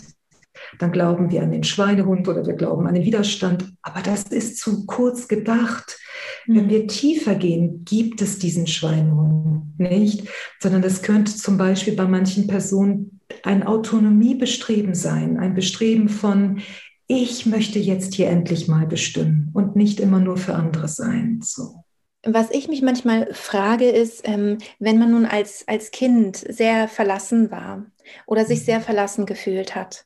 dann 0.79 0.91
glauben 0.91 1.31
wir 1.31 1.43
an 1.43 1.51
den 1.51 1.63
Schweinehund 1.63 2.27
oder 2.27 2.45
wir 2.45 2.53
glauben 2.53 2.87
an 2.87 2.95
den 2.95 3.03
Widerstand. 3.03 3.71
Aber 3.81 4.01
das 4.01 4.23
ist 4.23 4.59
zu 4.59 4.85
kurz 4.85 5.27
gedacht. 5.27 5.99
Wenn 6.45 6.65
mhm. 6.65 6.69
wir 6.69 6.87
tiefer 6.87 7.35
gehen, 7.35 7.83
gibt 7.85 8.21
es 8.21 8.39
diesen 8.39 8.67
Schweinehund 8.67 9.79
nicht, 9.79 10.27
sondern 10.59 10.81
das 10.81 11.01
könnte 11.01 11.35
zum 11.35 11.57
Beispiel 11.57 11.95
bei 11.95 12.05
manchen 12.05 12.47
Personen 12.47 13.19
ein 13.43 13.63
Autonomiebestreben 13.63 14.95
sein, 14.95 15.37
ein 15.37 15.53
Bestreben 15.53 16.09
von, 16.09 16.61
ich 17.07 17.45
möchte 17.45 17.79
jetzt 17.79 18.13
hier 18.15 18.29
endlich 18.29 18.67
mal 18.67 18.85
bestimmen 18.85 19.51
und 19.53 19.75
nicht 19.75 19.99
immer 19.99 20.19
nur 20.19 20.37
für 20.37 20.55
andere 20.55 20.87
sein. 20.87 21.39
So. 21.41 21.83
Was 22.25 22.51
ich 22.51 22.67
mich 22.67 22.81
manchmal 22.81 23.33
frage, 23.33 23.89
ist, 23.89 24.27
ähm, 24.27 24.57
wenn 24.79 24.99
man 24.99 25.11
nun 25.11 25.25
als, 25.25 25.65
als 25.67 25.91
Kind 25.91 26.35
sehr 26.35 26.89
verlassen 26.89 27.51
war 27.51 27.85
oder 28.25 28.43
sich 28.43 28.65
sehr 28.65 28.79
mhm. 28.79 28.83
verlassen 28.83 29.25
gefühlt 29.25 29.75
hat, 29.75 30.05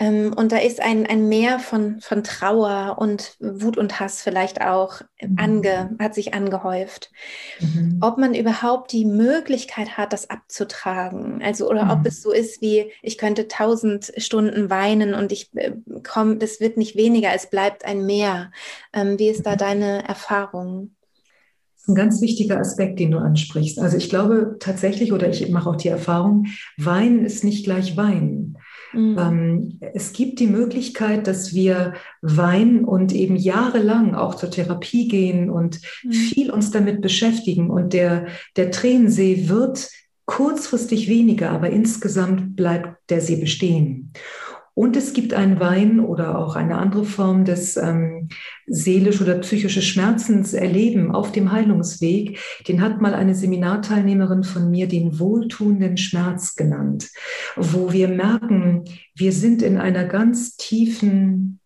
und 0.00 0.50
da 0.50 0.56
ist 0.56 0.80
ein, 0.80 1.04
ein 1.06 1.28
Meer 1.28 1.58
von, 1.58 2.00
von 2.00 2.24
Trauer 2.24 2.96
und 2.98 3.36
Wut 3.38 3.76
und 3.76 4.00
Hass 4.00 4.22
vielleicht 4.22 4.62
auch 4.62 5.02
mhm. 5.20 5.36
ange, 5.38 5.96
hat 5.98 6.14
sich 6.14 6.32
angehäuft. 6.32 7.10
Mhm. 7.60 7.98
Ob 8.00 8.16
man 8.16 8.34
überhaupt 8.34 8.92
die 8.92 9.04
Möglichkeit 9.04 9.98
hat, 9.98 10.14
das 10.14 10.30
abzutragen. 10.30 11.42
Also, 11.42 11.68
oder 11.68 11.84
mhm. 11.84 11.90
ob 11.90 12.06
es 12.06 12.22
so 12.22 12.32
ist 12.32 12.62
wie, 12.62 12.90
ich 13.02 13.18
könnte 13.18 13.46
tausend 13.46 14.10
Stunden 14.16 14.70
weinen 14.70 15.12
und 15.12 15.32
ich 15.32 15.50
äh, 15.54 15.72
komme, 16.02 16.36
das 16.36 16.60
wird 16.60 16.78
nicht 16.78 16.96
weniger, 16.96 17.34
es 17.34 17.50
bleibt 17.50 17.84
ein 17.84 18.06
Meer. 18.06 18.52
Ähm, 18.94 19.18
wie 19.18 19.28
ist 19.28 19.44
da 19.44 19.52
mhm. 19.52 19.58
deine 19.58 20.08
Erfahrung? 20.08 20.92
Das 21.74 21.82
ist 21.82 21.88
ein 21.88 21.94
ganz 21.94 22.22
wichtiger 22.22 22.58
Aspekt, 22.58 23.00
den 23.00 23.10
du 23.10 23.18
ansprichst. 23.18 23.78
Also 23.78 23.98
ich 23.98 24.08
glaube 24.08 24.56
tatsächlich, 24.60 25.12
oder 25.12 25.28
ich 25.28 25.46
mache 25.50 25.68
auch 25.68 25.76
die 25.76 25.88
Erfahrung, 25.88 26.46
Weinen 26.78 27.24
ist 27.24 27.44
nicht 27.44 27.64
gleich 27.64 27.98
Weinen. 27.98 28.56
Mhm. 28.92 29.18
Ähm, 29.18 29.80
es 29.94 30.12
gibt 30.12 30.40
die 30.40 30.46
Möglichkeit, 30.46 31.26
dass 31.26 31.54
wir 31.54 31.94
weinen 32.22 32.84
und 32.84 33.12
eben 33.12 33.36
jahrelang 33.36 34.14
auch 34.14 34.34
zur 34.34 34.50
Therapie 34.50 35.08
gehen 35.08 35.50
und 35.50 35.80
mhm. 36.02 36.12
viel 36.12 36.50
uns 36.50 36.70
damit 36.70 37.00
beschäftigen. 37.00 37.70
Und 37.70 37.92
der, 37.92 38.26
der 38.56 38.70
Tränensee 38.70 39.48
wird 39.48 39.88
kurzfristig 40.26 41.08
weniger, 41.08 41.50
aber 41.50 41.70
insgesamt 41.70 42.54
bleibt 42.54 43.10
der 43.10 43.20
See 43.20 43.36
bestehen. 43.36 44.12
Und 44.74 44.96
es 44.96 45.12
gibt 45.12 45.34
einen 45.34 45.60
Wein 45.60 46.00
oder 46.00 46.38
auch 46.38 46.56
eine 46.56 46.78
andere 46.78 47.04
Form 47.04 47.44
des 47.44 47.76
ähm, 47.76 48.28
seelisch 48.66 49.20
oder 49.20 49.38
psychische 49.38 49.82
Schmerzens 49.82 50.54
erleben 50.54 51.12
auf 51.12 51.32
dem 51.32 51.52
Heilungsweg. 51.52 52.38
Den 52.68 52.80
hat 52.80 53.00
mal 53.00 53.14
eine 53.14 53.34
Seminarteilnehmerin 53.34 54.44
von 54.44 54.70
mir 54.70 54.88
den 54.88 55.18
wohltuenden 55.18 55.96
Schmerz 55.96 56.54
genannt, 56.54 57.10
wo 57.56 57.92
wir 57.92 58.08
merken, 58.08 58.84
wir 59.14 59.32
sind 59.32 59.62
in 59.62 59.76
einer 59.76 60.04
ganz 60.04 60.56
tiefen 60.56 61.60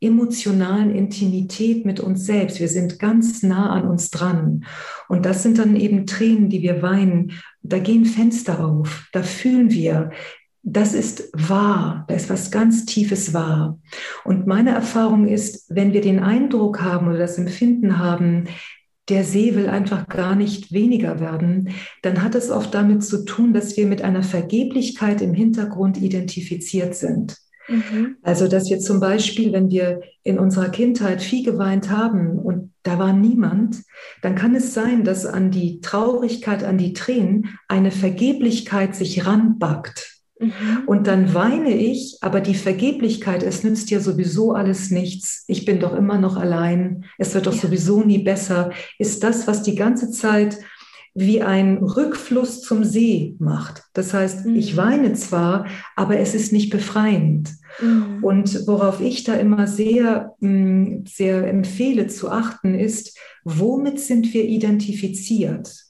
emotionalen 0.00 0.94
Intimität 0.94 1.84
mit 1.84 1.98
uns 1.98 2.24
selbst. 2.24 2.60
Wir 2.60 2.68
sind 2.68 2.98
ganz 2.98 3.42
nah 3.42 3.70
an 3.70 3.88
uns 3.88 4.10
dran. 4.10 4.64
Und 5.08 5.26
das 5.26 5.42
sind 5.42 5.58
dann 5.58 5.74
eben 5.74 6.06
Tränen, 6.06 6.48
die 6.50 6.62
wir 6.62 6.82
weinen. 6.82 7.32
Da 7.62 7.78
gehen 7.78 8.04
Fenster 8.04 8.64
auf. 8.64 9.08
Da 9.12 9.22
fühlen 9.22 9.70
wir, 9.70 10.10
das 10.72 10.94
ist 10.94 11.30
wahr, 11.32 12.04
da 12.08 12.14
ist 12.14 12.30
was 12.30 12.50
ganz 12.50 12.84
Tiefes 12.84 13.32
wahr. 13.32 13.78
Und 14.24 14.46
meine 14.46 14.70
Erfahrung 14.70 15.26
ist, 15.26 15.64
wenn 15.68 15.92
wir 15.92 16.00
den 16.00 16.20
Eindruck 16.20 16.82
haben 16.82 17.08
oder 17.08 17.18
das 17.18 17.38
Empfinden 17.38 17.98
haben, 17.98 18.44
der 19.08 19.24
See 19.24 19.54
will 19.54 19.68
einfach 19.68 20.06
gar 20.08 20.34
nicht 20.34 20.70
weniger 20.72 21.20
werden, 21.20 21.70
dann 22.02 22.22
hat 22.22 22.34
es 22.34 22.50
oft 22.50 22.74
damit 22.74 23.02
zu 23.02 23.24
tun, 23.24 23.54
dass 23.54 23.76
wir 23.76 23.86
mit 23.86 24.02
einer 24.02 24.22
Vergeblichkeit 24.22 25.22
im 25.22 25.32
Hintergrund 25.32 25.96
identifiziert 25.96 26.94
sind. 26.94 27.36
Mhm. 27.68 28.16
Also, 28.22 28.48
dass 28.48 28.68
wir 28.68 28.78
zum 28.78 29.00
Beispiel, 29.00 29.52
wenn 29.52 29.70
wir 29.70 30.00
in 30.22 30.38
unserer 30.38 30.68
Kindheit 30.68 31.22
viel 31.22 31.44
geweint 31.44 31.90
haben 31.90 32.38
und 32.38 32.72
da 32.82 32.98
war 32.98 33.12
niemand, 33.12 33.82
dann 34.22 34.34
kann 34.34 34.54
es 34.54 34.74
sein, 34.74 35.04
dass 35.04 35.26
an 35.26 35.50
die 35.50 35.80
Traurigkeit, 35.80 36.64
an 36.64 36.78
die 36.78 36.92
Tränen 36.92 37.58
eine 37.68 37.90
Vergeblichkeit 37.90 38.94
sich 38.94 39.26
ranbackt. 39.26 40.17
Mhm. 40.40 40.84
Und 40.86 41.06
dann 41.06 41.34
weine 41.34 41.74
ich, 41.74 42.18
aber 42.20 42.40
die 42.40 42.54
Vergeblichkeit, 42.54 43.42
es 43.42 43.64
nützt 43.64 43.90
ja 43.90 44.00
sowieso 44.00 44.52
alles 44.52 44.90
nichts. 44.90 45.44
Ich 45.46 45.64
bin 45.64 45.80
doch 45.80 45.94
immer 45.94 46.18
noch 46.18 46.36
allein. 46.36 47.04
Es 47.18 47.34
wird 47.34 47.46
doch 47.46 47.54
ja. 47.54 47.60
sowieso 47.60 48.02
nie 48.02 48.18
besser. 48.18 48.70
Ist 48.98 49.24
das, 49.24 49.46
was 49.46 49.62
die 49.62 49.74
ganze 49.74 50.10
Zeit 50.10 50.58
wie 51.14 51.42
ein 51.42 51.78
Rückfluss 51.78 52.60
zum 52.60 52.84
See 52.84 53.34
macht. 53.40 53.82
Das 53.92 54.14
heißt, 54.14 54.46
mhm. 54.46 54.54
ich 54.54 54.76
weine 54.76 55.14
zwar, 55.14 55.66
aber 55.96 56.18
es 56.18 56.32
ist 56.34 56.52
nicht 56.52 56.70
befreiend. 56.70 57.50
Mhm. 57.80 58.22
Und 58.22 58.68
worauf 58.68 59.00
ich 59.00 59.24
da 59.24 59.34
immer 59.34 59.66
sehr, 59.66 60.34
mm, 60.38 61.06
sehr 61.06 61.48
empfehle 61.48 62.06
zu 62.06 62.30
achten 62.30 62.74
ist, 62.76 63.18
womit 63.42 63.98
sind 63.98 64.32
wir 64.32 64.44
identifiziert? 64.44 65.87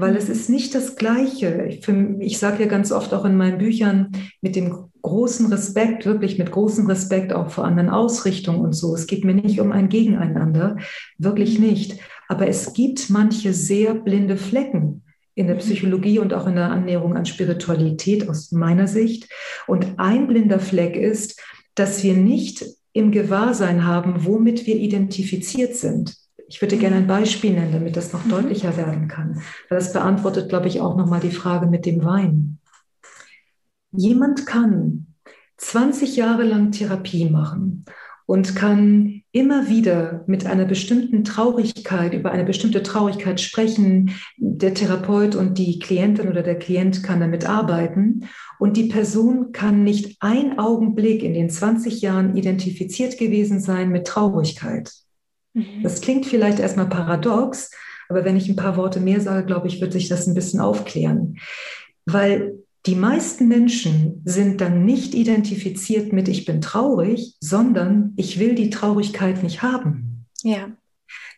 Weil 0.00 0.16
es 0.16 0.26
mhm. 0.26 0.32
ist 0.32 0.50
nicht 0.50 0.74
das 0.74 0.96
Gleiche. 0.96 1.66
Ich, 1.68 1.86
ich 2.20 2.38
sage 2.38 2.62
ja 2.64 2.68
ganz 2.68 2.90
oft 2.90 3.12
auch 3.12 3.24
in 3.24 3.36
meinen 3.36 3.58
Büchern 3.58 4.12
mit 4.40 4.56
dem 4.56 4.88
großen 5.02 5.46
Respekt, 5.46 6.06
wirklich 6.06 6.38
mit 6.38 6.50
großem 6.50 6.86
Respekt 6.86 7.32
auch 7.32 7.50
vor 7.50 7.64
anderen 7.64 7.90
Ausrichtungen 7.90 8.60
und 8.60 8.72
so. 8.72 8.94
Es 8.94 9.06
geht 9.06 9.24
mir 9.24 9.34
nicht 9.34 9.60
um 9.60 9.72
ein 9.72 9.88
Gegeneinander, 9.88 10.76
wirklich 11.18 11.58
mhm. 11.58 11.66
nicht. 11.66 11.98
Aber 12.28 12.46
es 12.46 12.72
gibt 12.72 13.10
manche 13.10 13.52
sehr 13.52 13.94
blinde 13.94 14.36
Flecken 14.36 15.02
in 15.34 15.46
der 15.46 15.56
mhm. 15.56 15.60
Psychologie 15.60 16.18
und 16.18 16.32
auch 16.32 16.46
in 16.46 16.54
der 16.54 16.70
Annäherung 16.70 17.16
an 17.16 17.26
Spiritualität 17.26 18.28
aus 18.28 18.52
meiner 18.52 18.86
Sicht. 18.86 19.28
Und 19.66 19.98
ein 19.98 20.26
blinder 20.26 20.60
Fleck 20.60 20.96
ist, 20.96 21.40
dass 21.74 22.02
wir 22.02 22.14
nicht 22.14 22.64
im 22.92 23.12
Gewahrsein 23.12 23.86
haben, 23.86 24.24
womit 24.24 24.66
wir 24.66 24.76
identifiziert 24.76 25.76
sind. 25.76 26.19
Ich 26.50 26.60
würde 26.60 26.76
gerne 26.76 26.96
ein. 26.96 27.06
Beispiel 27.06 27.52
nennen, 27.52 27.72
damit 27.72 27.96
das 27.96 28.12
noch 28.12 28.24
mhm. 28.24 28.30
deutlicher 28.30 28.76
werden 28.76 29.06
kann. 29.06 29.40
Das 29.68 29.92
beantwortet, 29.92 30.48
glaube 30.48 30.66
ich, 30.66 30.80
auch 30.80 30.96
nochmal 30.96 31.20
die 31.20 31.30
Frage 31.30 31.66
mit 31.66 31.86
dem 31.86 32.04
Wein. 32.04 32.58
Jemand 33.92 34.46
kann 34.46 35.06
20 35.58 36.16
Jahre 36.16 36.42
lang 36.42 36.72
Therapie 36.72 37.30
machen 37.30 37.84
und 38.26 38.56
kann 38.56 39.22
immer 39.30 39.68
wieder 39.68 40.24
mit 40.26 40.44
einer 40.44 40.64
bestimmten 40.64 41.22
Traurigkeit, 41.22 42.14
über 42.14 42.32
eine 42.32 42.44
bestimmte 42.44 42.82
Traurigkeit 42.82 43.40
sprechen. 43.40 44.10
Der 44.36 44.74
Therapeut 44.74 45.36
und 45.36 45.56
die 45.56 45.78
Klientin 45.78 46.28
oder 46.28 46.42
der 46.42 46.58
Klient 46.58 47.04
kann 47.04 47.20
damit 47.20 47.48
arbeiten. 47.48 48.28
Und 48.58 48.76
die 48.76 48.88
Person 48.88 49.52
kann 49.52 49.84
nicht 49.84 50.16
ein 50.20 50.58
Augenblick 50.58 51.22
in 51.22 51.34
den 51.34 51.48
20 51.48 52.00
Jahren 52.00 52.36
identifiziert 52.36 53.18
gewesen 53.18 53.60
sein 53.60 53.90
mit 53.90 54.06
Traurigkeit. 54.06 54.90
Mhm. 55.60 55.82
Das 55.82 56.00
klingt 56.00 56.26
vielleicht 56.26 56.58
erstmal 56.58 56.88
paradox, 56.88 57.70
aber 58.08 58.24
wenn 58.24 58.36
ich 58.36 58.48
ein 58.48 58.56
paar 58.56 58.76
Worte 58.76 59.00
mehr 59.00 59.20
sage, 59.20 59.46
glaube 59.46 59.68
ich, 59.68 59.80
wird 59.80 59.92
sich 59.92 60.08
das 60.08 60.26
ein 60.26 60.34
bisschen 60.34 60.60
aufklären. 60.60 61.38
Weil 62.06 62.54
die 62.86 62.94
meisten 62.94 63.46
Menschen 63.46 64.22
sind 64.24 64.60
dann 64.60 64.84
nicht 64.84 65.14
identifiziert 65.14 66.12
mit 66.12 66.28
ich 66.28 66.46
bin 66.46 66.60
traurig, 66.60 67.36
sondern 67.40 68.14
ich 68.16 68.38
will 68.38 68.54
die 68.54 68.70
Traurigkeit 68.70 69.42
nicht 69.42 69.62
haben. 69.62 70.26
Ja. 70.42 70.70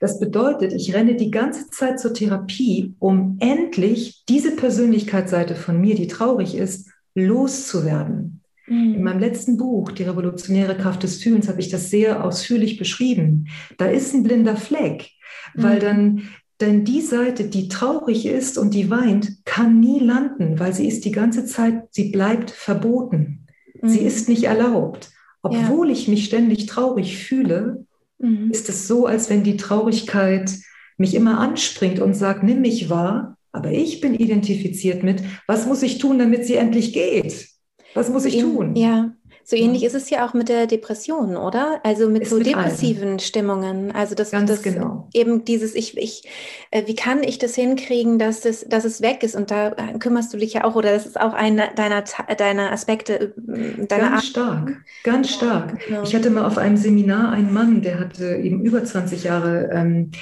Das 0.01 0.21
bedeutet, 0.21 0.73
ich 0.73 0.95
renne 0.95 1.17
die 1.17 1.31
ganze 1.31 1.69
Zeit 1.71 1.99
zur 1.99 2.15
Therapie, 2.15 2.95
um 2.99 3.37
endlich 3.41 4.25
diese 4.29 4.55
Persönlichkeitsseite 4.55 5.55
von 5.55 5.81
mir, 5.81 5.95
die 5.95 6.07
traurig 6.07 6.55
ist, 6.55 6.91
loszuwerden. 7.15 8.42
Mhm. 8.67 8.95
In 8.95 9.03
meinem 9.03 9.21
letzten 9.21 9.57
Buch, 9.57 9.93
Die 9.93 10.05
revolutionäre 10.05 10.77
Kraft 10.77 11.03
des 11.03 11.23
Fühlens, 11.23 11.49
habe 11.49 11.61
ich 11.61 11.69
das 11.69 11.91
sehr 11.91 12.25
ausführlich 12.25 12.79
beschrieben. 12.79 13.49
Da 13.79 13.87
ist 13.87 14.15
ein 14.15 14.23
blinder 14.23 14.57
Fleck, 14.57 15.11
weil 15.55 15.77
mhm. 15.77 15.81
dann 15.81 16.23
denn 16.61 16.85
die 16.85 17.01
Seite, 17.01 17.45
die 17.45 17.67
traurig 17.67 18.25
ist 18.25 18.57
und 18.57 18.73
die 18.73 18.89
weint, 18.89 19.45
kann 19.45 19.81
nie 19.81 19.99
landen, 19.99 20.61
weil 20.61 20.73
sie 20.73 20.87
ist 20.87 21.05
die 21.05 21.11
ganze 21.11 21.45
Zeit, 21.45 21.89
sie 21.91 22.13
bleibt 22.13 22.53
verboten. 22.53 23.47
Mhm. 23.81 23.89
Sie 23.89 23.99
ist 23.99 24.29
nicht 24.29 24.45
erlaubt. 24.45 25.11
Obwohl 25.43 25.89
ja. 25.89 25.93
ich 25.93 26.07
mich 26.07 26.25
ständig 26.25 26.67
traurig 26.67 27.19
fühle, 27.19 27.85
mhm. 28.19 28.51
ist 28.53 28.69
es 28.69 28.87
so, 28.87 29.07
als 29.07 29.29
wenn 29.29 29.43
die 29.43 29.57
Traurigkeit 29.57 30.53
mich 30.97 31.17
immer 31.17 31.41
anspringt 31.41 31.99
und 31.99 32.15
sagt, 32.15 32.45
nimm 32.45 32.61
mich 32.61 32.89
wahr, 32.89 33.37
aber 33.51 33.73
ich 33.73 34.01
bin 34.01 34.15
identifiziert 34.15 35.03
mit, 35.03 35.23
was 35.49 35.67
muss 35.67 35.83
ich 35.83 35.99
tun, 35.99 36.19
damit 36.19 36.47
sie 36.47 36.55
endlich 36.55 36.93
geht? 36.93 37.49
Was 37.95 38.09
muss 38.09 38.25
ich 38.25 38.41
tun? 38.41 38.75
Ja, 38.77 39.13
so 39.45 39.57
ähnlich 39.57 39.83
ja. 39.83 39.89
ist 39.89 39.95
es 39.95 40.09
ja 40.11 40.27
auch 40.27 40.35
mit 40.35 40.49
der 40.49 40.67
Depression, 40.67 41.37
oder? 41.37 41.81
Also 41.83 42.09
mit 42.09 42.23
ist 42.23 42.31
so 42.31 42.37
mit 42.37 42.47
depressiven 42.47 43.09
allen. 43.11 43.19
Stimmungen. 43.19 43.93
Also 43.93 44.15
das, 44.15 44.31
Ganz 44.31 44.49
das 44.49 44.63
genau. 44.63 45.09
eben 45.15 45.45
dieses, 45.45 45.75
ich, 45.75 45.97
ich, 45.97 46.23
äh, 46.71 46.87
wie 46.87 46.95
kann 46.95 47.23
ich 47.23 47.39
das 47.39 47.55
hinkriegen, 47.55 48.19
dass 48.19 48.41
das, 48.43 48.65
dass 48.69 48.85
es 48.85 49.03
weg 49.03 49.23
ist? 49.23 49.35
Und 49.35 49.51
da 49.51 49.73
äh, 49.73 49.99
kümmerst 49.99 50.33
du 50.33 50.39
dich 50.39 50.53
ja 50.53 50.65
auch, 50.65 50.77
oder 50.77 50.93
das 50.93 51.07
ist 51.07 51.21
auch 51.21 51.33
einer 51.33 51.69
deiner, 51.75 52.05
deiner 52.37 52.73
Aspekte, 52.73 53.35
äh, 53.49 53.87
deiner 53.87 54.11
Ganz 54.11 54.15
Art. 54.15 54.25
stark, 54.25 54.77
ganz 55.03 55.31
stark. 55.31 55.87
Genau. 55.87 56.03
Ich 56.03 56.15
hatte 56.15 56.31
mal 56.31 56.47
auf 56.47 56.59
einem 56.59 56.77
Seminar 56.77 57.33
einen 57.33 57.53
Mann, 57.53 57.83
der 57.83 57.99
hatte 57.99 58.37
eben 58.37 58.65
über 58.65 58.85
20 58.85 59.25
Jahre 59.25 59.71
ähm, 59.73 60.13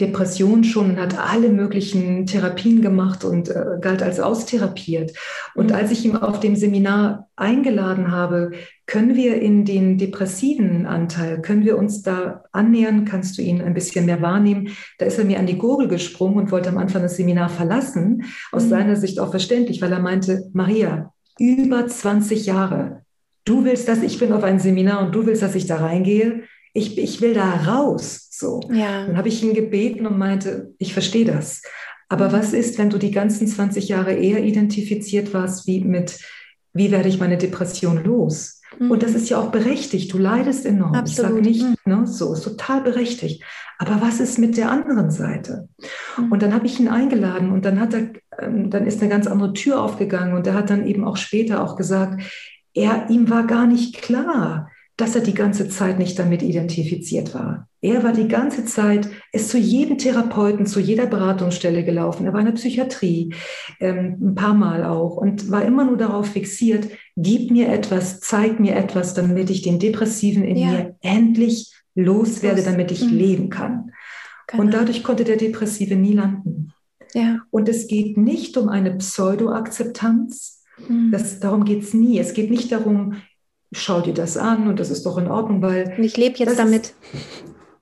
Depression 0.00 0.62
schon 0.62 0.90
und 0.90 1.00
hat 1.00 1.18
alle 1.18 1.48
möglichen 1.48 2.24
Therapien 2.26 2.82
gemacht 2.82 3.24
und 3.24 3.48
äh, 3.48 3.78
galt 3.80 4.02
als 4.02 4.20
austherapiert. 4.20 5.12
Und 5.56 5.70
mhm. 5.70 5.74
als 5.74 5.90
ich 5.90 6.04
ihn 6.04 6.16
auf 6.16 6.38
dem 6.38 6.54
Seminar 6.54 7.28
eingeladen 7.34 8.12
habe, 8.12 8.52
können 8.86 9.16
wir 9.16 9.42
in 9.42 9.64
den 9.64 9.98
depressiven 9.98 10.86
Anteil, 10.86 11.42
können 11.42 11.64
wir 11.64 11.76
uns 11.76 12.02
da 12.02 12.44
annähern? 12.52 13.04
Kannst 13.04 13.38
du 13.38 13.42
ihn 13.42 13.60
ein 13.60 13.74
bisschen 13.74 14.06
mehr 14.06 14.22
wahrnehmen? 14.22 14.68
Da 14.98 15.06
ist 15.06 15.18
er 15.18 15.24
mir 15.24 15.40
an 15.40 15.46
die 15.46 15.58
Gurgel 15.58 15.88
gesprungen 15.88 16.36
und 16.36 16.52
wollte 16.52 16.68
am 16.68 16.78
Anfang 16.78 17.02
das 17.02 17.16
Seminar 17.16 17.48
verlassen. 17.48 18.24
Aus 18.52 18.66
mhm. 18.66 18.70
seiner 18.70 18.96
Sicht 18.96 19.18
auch 19.18 19.32
verständlich, 19.32 19.82
weil 19.82 19.92
er 19.92 20.00
meinte, 20.00 20.48
Maria, 20.52 21.12
über 21.40 21.86
20 21.86 22.46
Jahre. 22.46 23.02
Du 23.44 23.64
willst, 23.64 23.88
dass 23.88 24.02
ich 24.02 24.18
bin 24.18 24.32
auf 24.32 24.44
ein 24.44 24.60
Seminar 24.60 25.04
und 25.04 25.14
du 25.14 25.26
willst, 25.26 25.42
dass 25.42 25.54
ich 25.54 25.66
da 25.66 25.76
reingehe 25.76 26.44
ich, 26.78 26.96
ich 26.96 27.20
will 27.20 27.34
da 27.34 27.50
raus. 27.66 28.28
So. 28.30 28.60
Ja. 28.72 29.06
Dann 29.06 29.16
habe 29.16 29.28
ich 29.28 29.42
ihn 29.42 29.54
gebeten 29.54 30.06
und 30.06 30.16
meinte, 30.16 30.72
ich 30.78 30.92
verstehe 30.92 31.24
das. 31.24 31.62
Aber 32.08 32.28
mhm. 32.28 32.32
was 32.32 32.52
ist, 32.52 32.78
wenn 32.78 32.90
du 32.90 32.98
die 32.98 33.10
ganzen 33.10 33.46
20 33.46 33.88
Jahre 33.88 34.14
eher 34.14 34.42
identifiziert 34.42 35.34
warst 35.34 35.66
wie 35.66 35.80
mit, 35.80 36.18
wie 36.72 36.90
werde 36.90 37.08
ich 37.08 37.18
meine 37.18 37.36
Depression 37.36 38.02
los? 38.04 38.62
Mhm. 38.78 38.90
Und 38.90 39.02
das 39.02 39.14
ist 39.14 39.28
ja 39.28 39.40
auch 39.40 39.50
berechtigt. 39.50 40.12
Du 40.12 40.18
leidest 40.18 40.64
enorm. 40.64 40.94
Absolut. 40.94 41.08
Ich 41.08 41.16
sage 41.16 41.42
nicht, 41.42 41.62
mhm. 41.86 41.92
ne, 41.92 42.06
so, 42.06 42.32
ist 42.32 42.44
total 42.44 42.80
berechtigt. 42.80 43.42
Aber 43.78 44.00
was 44.00 44.20
ist 44.20 44.38
mit 44.38 44.56
der 44.56 44.70
anderen 44.70 45.10
Seite? 45.10 45.68
Mhm. 46.16 46.32
Und 46.32 46.42
dann 46.42 46.54
habe 46.54 46.66
ich 46.66 46.80
ihn 46.80 46.88
eingeladen 46.88 47.50
und 47.50 47.64
dann 47.64 47.80
hat 47.80 47.94
er, 47.94 48.10
ähm, 48.38 48.70
dann 48.70 48.86
ist 48.86 49.00
eine 49.00 49.10
ganz 49.10 49.26
andere 49.26 49.52
Tür 49.52 49.82
aufgegangen 49.82 50.34
und 50.34 50.46
er 50.46 50.54
hat 50.54 50.70
dann 50.70 50.86
eben 50.86 51.04
auch 51.04 51.16
später 51.16 51.62
auch 51.62 51.76
gesagt, 51.76 52.22
er, 52.74 53.10
ihm 53.10 53.28
war 53.28 53.46
gar 53.46 53.66
nicht 53.66 54.00
klar, 54.00 54.70
dass 54.98 55.14
er 55.14 55.20
die 55.20 55.32
ganze 55.32 55.68
Zeit 55.68 55.98
nicht 55.98 56.18
damit 56.18 56.42
identifiziert 56.42 57.32
war. 57.32 57.68
Er 57.80 58.02
war 58.02 58.12
die 58.12 58.26
ganze 58.26 58.64
Zeit, 58.64 59.08
ist 59.32 59.48
zu 59.48 59.56
jedem 59.56 59.96
Therapeuten, 59.96 60.66
zu 60.66 60.80
jeder 60.80 61.06
Beratungsstelle 61.06 61.84
gelaufen. 61.84 62.26
Er 62.26 62.32
war 62.32 62.40
in 62.40 62.46
der 62.46 62.52
Psychiatrie, 62.54 63.32
ähm, 63.78 64.18
ein 64.20 64.34
paar 64.34 64.54
Mal 64.54 64.84
auch, 64.84 65.16
und 65.16 65.52
war 65.52 65.64
immer 65.64 65.84
nur 65.84 65.96
darauf 65.96 66.26
fixiert, 66.26 66.88
gib 67.16 67.52
mir 67.52 67.68
etwas, 67.68 68.18
zeig 68.18 68.58
mir 68.58 68.74
etwas, 68.74 69.14
damit 69.14 69.50
ich 69.50 69.62
den 69.62 69.78
Depressiven 69.78 70.42
in 70.42 70.56
ja. 70.56 70.66
mir 70.66 70.96
endlich 71.00 71.72
loswerde, 71.94 72.62
damit 72.62 72.90
ich 72.90 73.04
mhm. 73.04 73.16
leben 73.16 73.50
kann. 73.50 73.92
Genau. 74.48 74.64
Und 74.64 74.74
dadurch 74.74 75.04
konnte 75.04 75.22
der 75.22 75.36
Depressive 75.36 75.94
nie 75.94 76.14
landen. 76.14 76.72
Ja. 77.14 77.38
Und 77.50 77.68
es 77.68 77.86
geht 77.86 78.16
nicht 78.16 78.56
um 78.56 78.68
eine 78.68 78.96
Pseudo-Akzeptanz, 78.96 80.64
mhm. 80.88 81.12
das, 81.12 81.38
darum 81.38 81.64
geht 81.64 81.84
es 81.84 81.94
nie. 81.94 82.18
Es 82.18 82.34
geht 82.34 82.50
nicht 82.50 82.72
darum, 82.72 83.14
schau 83.72 84.00
dir 84.00 84.14
das 84.14 84.36
an 84.36 84.68
und 84.68 84.80
das 84.80 84.90
ist 84.90 85.04
doch 85.04 85.18
in 85.18 85.28
Ordnung, 85.28 85.62
weil. 85.62 85.94
Und 85.96 86.04
ich 86.04 86.16
lebe 86.16 86.38
jetzt 86.38 86.58
damit. 86.58 86.94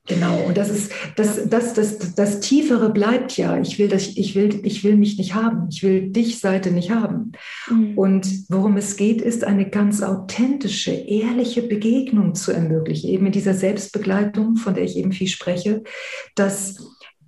Genau, 0.09 0.39
und 0.47 0.57
das 0.57 0.71
ist, 0.71 0.93
das, 1.17 1.49
das, 1.49 1.75
das, 1.75 1.99
das, 1.99 2.15
das 2.15 2.41
Tiefere 2.41 2.91
bleibt 2.91 3.37
ja. 3.37 3.59
Ich 3.59 3.79
will, 3.79 3.89
das, 3.89 4.07
ich, 4.07 4.37
will, 4.37 4.61
ich 4.63 4.85
will 4.85 4.97
mich 4.97 5.19
nicht 5.19 5.35
haben. 5.35 5.69
Ich 5.71 5.83
will 5.83 6.11
dich 6.11 6.39
Seite 6.39 6.71
nicht 6.71 6.93
haben. 6.93 7.33
Mhm. 7.69 7.99
Und 7.99 8.29
worum 8.49 8.77
es 8.77 8.97
geht, 8.97 9.21
ist 9.21 9.43
eine 9.43 9.69
ganz 9.69 10.03
authentische, 10.03 10.93
ehrliche 10.93 11.63
Begegnung 11.63 12.37
zu 12.37 12.53
ermöglichen. 12.53 13.11
Eben 13.11 13.27
in 13.27 13.33
dieser 13.33 13.55
Selbstbegleitung, 13.55 14.57
von 14.57 14.75
der 14.75 14.85
ich 14.85 14.97
eben 14.97 15.11
viel 15.11 15.29
spreche, 15.29 15.83
dass 16.37 16.77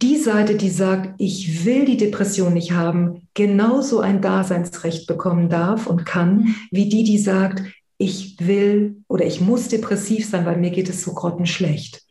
die 0.00 0.16
Seite, 0.16 0.54
die 0.54 0.70
sagt, 0.70 1.14
ich 1.18 1.64
will 1.64 1.84
die 1.84 1.96
Depression 1.96 2.54
nicht 2.54 2.70
haben, 2.70 3.26
genauso 3.34 3.98
ein 3.98 4.20
Daseinsrecht 4.20 5.08
bekommen 5.08 5.48
darf 5.48 5.88
und 5.88 6.06
kann, 6.06 6.36
mhm. 6.36 6.54
wie 6.70 6.88
die, 6.88 7.02
die 7.02 7.18
sagt, 7.18 7.64
ich 7.98 8.36
will 8.40 9.02
oder 9.08 9.26
ich 9.26 9.40
muss 9.40 9.68
depressiv 9.68 10.28
sein, 10.28 10.46
weil 10.46 10.56
mir 10.56 10.70
geht 10.70 10.88
es 10.88 11.02
so 11.02 11.12
grottenschlecht. 11.12 12.02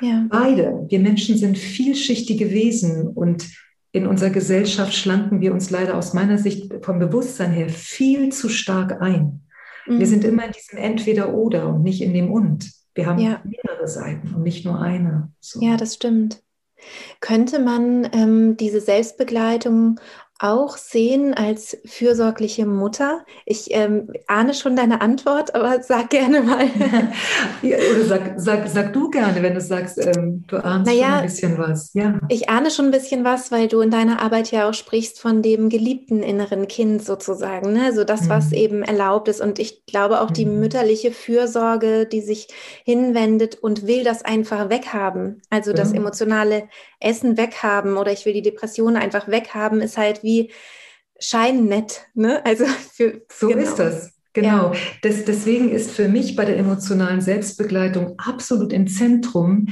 Ja. 0.00 0.26
Beide, 0.30 0.86
wir 0.88 1.00
Menschen 1.00 1.36
sind 1.36 1.58
vielschichtige 1.58 2.50
Wesen 2.50 3.08
und 3.08 3.48
in 3.92 4.06
unserer 4.06 4.30
Gesellschaft 4.30 4.94
schlanken 4.94 5.40
wir 5.40 5.52
uns 5.52 5.70
leider 5.70 5.96
aus 5.96 6.12
meiner 6.14 6.38
Sicht 6.38 6.72
vom 6.82 6.98
Bewusstsein 6.98 7.50
her 7.52 7.68
viel 7.68 8.30
zu 8.30 8.48
stark 8.48 9.00
ein. 9.00 9.40
Mhm. 9.86 9.98
Wir 9.98 10.06
sind 10.06 10.24
immer 10.24 10.44
in 10.44 10.52
diesem 10.52 10.78
Entweder-Oder 10.78 11.68
und 11.68 11.82
nicht 11.82 12.02
in 12.02 12.12
dem 12.12 12.30
Und. 12.30 12.70
Wir 12.94 13.06
haben 13.06 13.18
ja. 13.18 13.42
mehrere 13.44 13.88
Seiten 13.88 14.34
und 14.34 14.42
nicht 14.42 14.64
nur 14.64 14.80
eine. 14.80 15.32
So. 15.40 15.60
Ja, 15.60 15.76
das 15.76 15.94
stimmt. 15.94 16.42
Könnte 17.20 17.58
man 17.58 18.08
ähm, 18.12 18.56
diese 18.58 18.80
Selbstbegleitung 18.80 19.98
auch 20.38 20.76
sehen 20.76 21.34
als 21.34 21.78
fürsorgliche 21.86 22.66
Mutter? 22.66 23.24
Ich 23.44 23.68
ähm, 23.70 24.12
ahne 24.26 24.54
schon 24.54 24.76
deine 24.76 25.00
Antwort, 25.00 25.54
aber 25.54 25.82
sag 25.82 26.10
gerne 26.10 26.42
mal. 26.42 26.66
ja, 27.62 27.76
oder 27.76 28.04
sag, 28.04 28.32
sag, 28.36 28.68
sag 28.68 28.92
du 28.92 29.10
gerne, 29.10 29.42
wenn 29.42 29.54
du 29.54 29.60
sagst, 29.60 29.98
ähm, 29.98 30.44
du 30.46 30.56
ahnst 30.62 30.90
naja, 30.90 31.06
schon 31.06 31.14
ein 31.14 31.22
bisschen 31.22 31.58
was. 31.58 31.90
Ja. 31.94 32.20
Ich 32.28 32.48
ahne 32.48 32.70
schon 32.70 32.86
ein 32.86 32.90
bisschen 32.90 33.24
was, 33.24 33.50
weil 33.50 33.68
du 33.68 33.80
in 33.80 33.90
deiner 33.90 34.20
Arbeit 34.20 34.50
ja 34.50 34.68
auch 34.68 34.74
sprichst 34.74 35.20
von 35.20 35.42
dem 35.42 35.68
geliebten 35.68 36.22
inneren 36.22 36.68
Kind 36.68 37.04
sozusagen. 37.04 37.72
Ne? 37.72 37.84
Also 37.84 38.04
das, 38.04 38.28
was 38.28 38.50
mhm. 38.50 38.56
eben 38.56 38.82
erlaubt 38.82 39.28
ist. 39.28 39.40
Und 39.40 39.58
ich 39.58 39.86
glaube 39.86 40.20
auch 40.20 40.30
die 40.30 40.46
mhm. 40.46 40.60
mütterliche 40.60 41.12
Fürsorge, 41.12 42.06
die 42.06 42.20
sich 42.20 42.48
hinwendet 42.84 43.56
und 43.56 43.86
will 43.86 44.04
das 44.04 44.24
einfach 44.24 44.68
weghaben. 44.68 45.40
Also 45.50 45.72
das 45.72 45.90
mhm. 45.90 45.96
emotionale 45.96 46.68
Essen 47.00 47.36
weghaben 47.36 47.96
oder 47.96 48.12
ich 48.12 48.26
will 48.26 48.32
die 48.32 48.42
Depression 48.42 48.96
einfach 48.96 49.28
weghaben, 49.28 49.80
ist 49.80 49.96
halt 49.96 50.22
wie 50.26 50.50
scheinnett. 51.18 52.02
Ne? 52.14 52.44
Also 52.44 52.66
für, 52.92 53.22
so 53.32 53.48
genau. 53.48 53.62
ist 53.62 53.76
das. 53.76 54.12
Genau. 54.34 54.74
Ja. 54.74 54.80
Das, 55.00 55.24
deswegen 55.24 55.70
ist 55.70 55.90
für 55.90 56.08
mich 56.08 56.36
bei 56.36 56.44
der 56.44 56.58
emotionalen 56.58 57.22
Selbstbegleitung 57.22 58.18
absolut 58.18 58.70
im 58.70 58.86
Zentrum, 58.86 59.68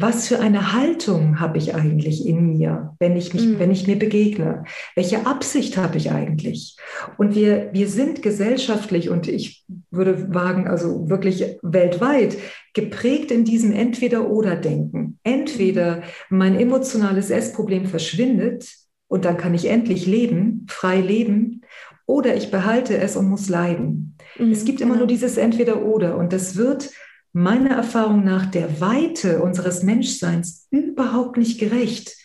was 0.00 0.28
für 0.28 0.38
eine 0.38 0.74
Haltung 0.74 1.40
habe 1.40 1.58
ich 1.58 1.74
eigentlich 1.74 2.24
in 2.24 2.46
mir, 2.46 2.94
wenn 3.00 3.16
ich, 3.16 3.34
mich, 3.34 3.44
mhm. 3.44 3.58
wenn 3.58 3.72
ich 3.72 3.88
mir 3.88 3.98
begegne? 3.98 4.62
Welche 4.94 5.26
Absicht 5.26 5.76
habe 5.76 5.98
ich 5.98 6.12
eigentlich? 6.12 6.76
Und 7.16 7.34
wir, 7.34 7.70
wir 7.72 7.88
sind 7.88 8.22
gesellschaftlich 8.22 9.08
und 9.08 9.26
ich 9.26 9.64
würde 9.90 10.32
wagen, 10.32 10.68
also 10.68 11.08
wirklich 11.08 11.56
weltweit 11.62 12.36
geprägt 12.74 13.32
in 13.32 13.44
diesem 13.44 13.72
Entweder-Oder-Denken. 13.72 15.18
Entweder 15.24 16.02
mein 16.28 16.60
emotionales 16.60 17.30
Essproblem 17.30 17.86
verschwindet 17.86 18.68
und 19.08 19.24
dann 19.24 19.36
kann 19.36 19.54
ich 19.54 19.66
endlich 19.66 20.06
leben, 20.06 20.66
frei 20.68 21.00
leben, 21.00 21.62
oder 22.06 22.36
ich 22.36 22.50
behalte 22.50 22.96
es 22.96 23.16
und 23.16 23.28
muss 23.28 23.48
leiden. 23.48 24.16
Mhm, 24.38 24.52
es 24.52 24.64
gibt 24.64 24.80
immer 24.80 24.94
genau. 24.94 25.00
nur 25.00 25.08
dieses 25.08 25.36
Entweder-Oder 25.36 26.16
und 26.16 26.32
das 26.32 26.56
wird 26.56 26.90
meiner 27.32 27.70
Erfahrung 27.70 28.24
nach 28.24 28.46
der 28.46 28.80
Weite 28.80 29.42
unseres 29.42 29.82
Menschseins 29.82 30.66
überhaupt 30.70 31.36
nicht 31.36 31.58
gerecht. 31.58 32.16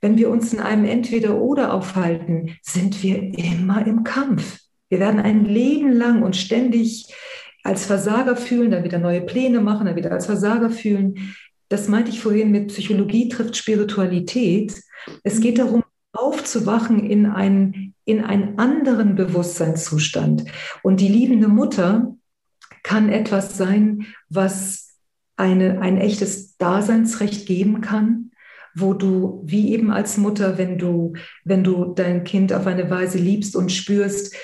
Wenn 0.00 0.18
wir 0.18 0.30
uns 0.30 0.52
in 0.52 0.60
einem 0.60 0.84
Entweder-Oder 0.84 1.72
aufhalten, 1.72 2.56
sind 2.62 3.02
wir 3.02 3.20
immer 3.36 3.86
im 3.86 4.04
Kampf. 4.04 4.60
Wir 4.88 5.00
werden 5.00 5.18
ein 5.18 5.44
Leben 5.44 5.92
lang 5.92 6.22
und 6.22 6.36
ständig 6.36 7.12
als 7.64 7.86
Versager 7.86 8.36
fühlen, 8.36 8.70
dann 8.70 8.84
wieder 8.84 8.98
neue 8.98 9.22
Pläne 9.22 9.60
machen, 9.60 9.86
dann 9.86 9.96
wieder 9.96 10.12
als 10.12 10.26
Versager 10.26 10.70
fühlen. 10.70 11.34
Das 11.68 11.88
meinte 11.88 12.10
ich 12.10 12.20
vorhin 12.20 12.50
mit 12.50 12.68
Psychologie 12.68 13.28
trifft 13.28 13.56
Spiritualität. 13.56 14.74
Es 15.22 15.40
geht 15.40 15.58
darum, 15.58 15.82
aufzuwachen 16.14 17.04
in 17.04 17.26
einen, 17.26 17.94
in 18.04 18.24
einen 18.24 18.58
anderen 18.58 19.14
Bewusstseinszustand. 19.14 20.44
Und 20.82 21.00
die 21.00 21.08
liebende 21.08 21.48
Mutter 21.48 22.16
kann 22.82 23.08
etwas 23.08 23.56
sein, 23.56 24.06
was 24.28 24.96
eine, 25.36 25.80
ein 25.80 25.98
echtes 25.98 26.56
Daseinsrecht 26.56 27.46
geben 27.46 27.80
kann, 27.80 28.30
wo 28.74 28.92
du, 28.92 29.42
wie 29.44 29.72
eben 29.72 29.90
als 29.90 30.16
Mutter, 30.16 30.58
wenn 30.58 30.78
du, 30.78 31.14
wenn 31.44 31.64
du 31.64 31.94
dein 31.94 32.24
Kind 32.24 32.52
auf 32.52 32.66
eine 32.66 32.90
Weise 32.90 33.18
liebst 33.18 33.56
und 33.56 33.72
spürst, 33.72 34.34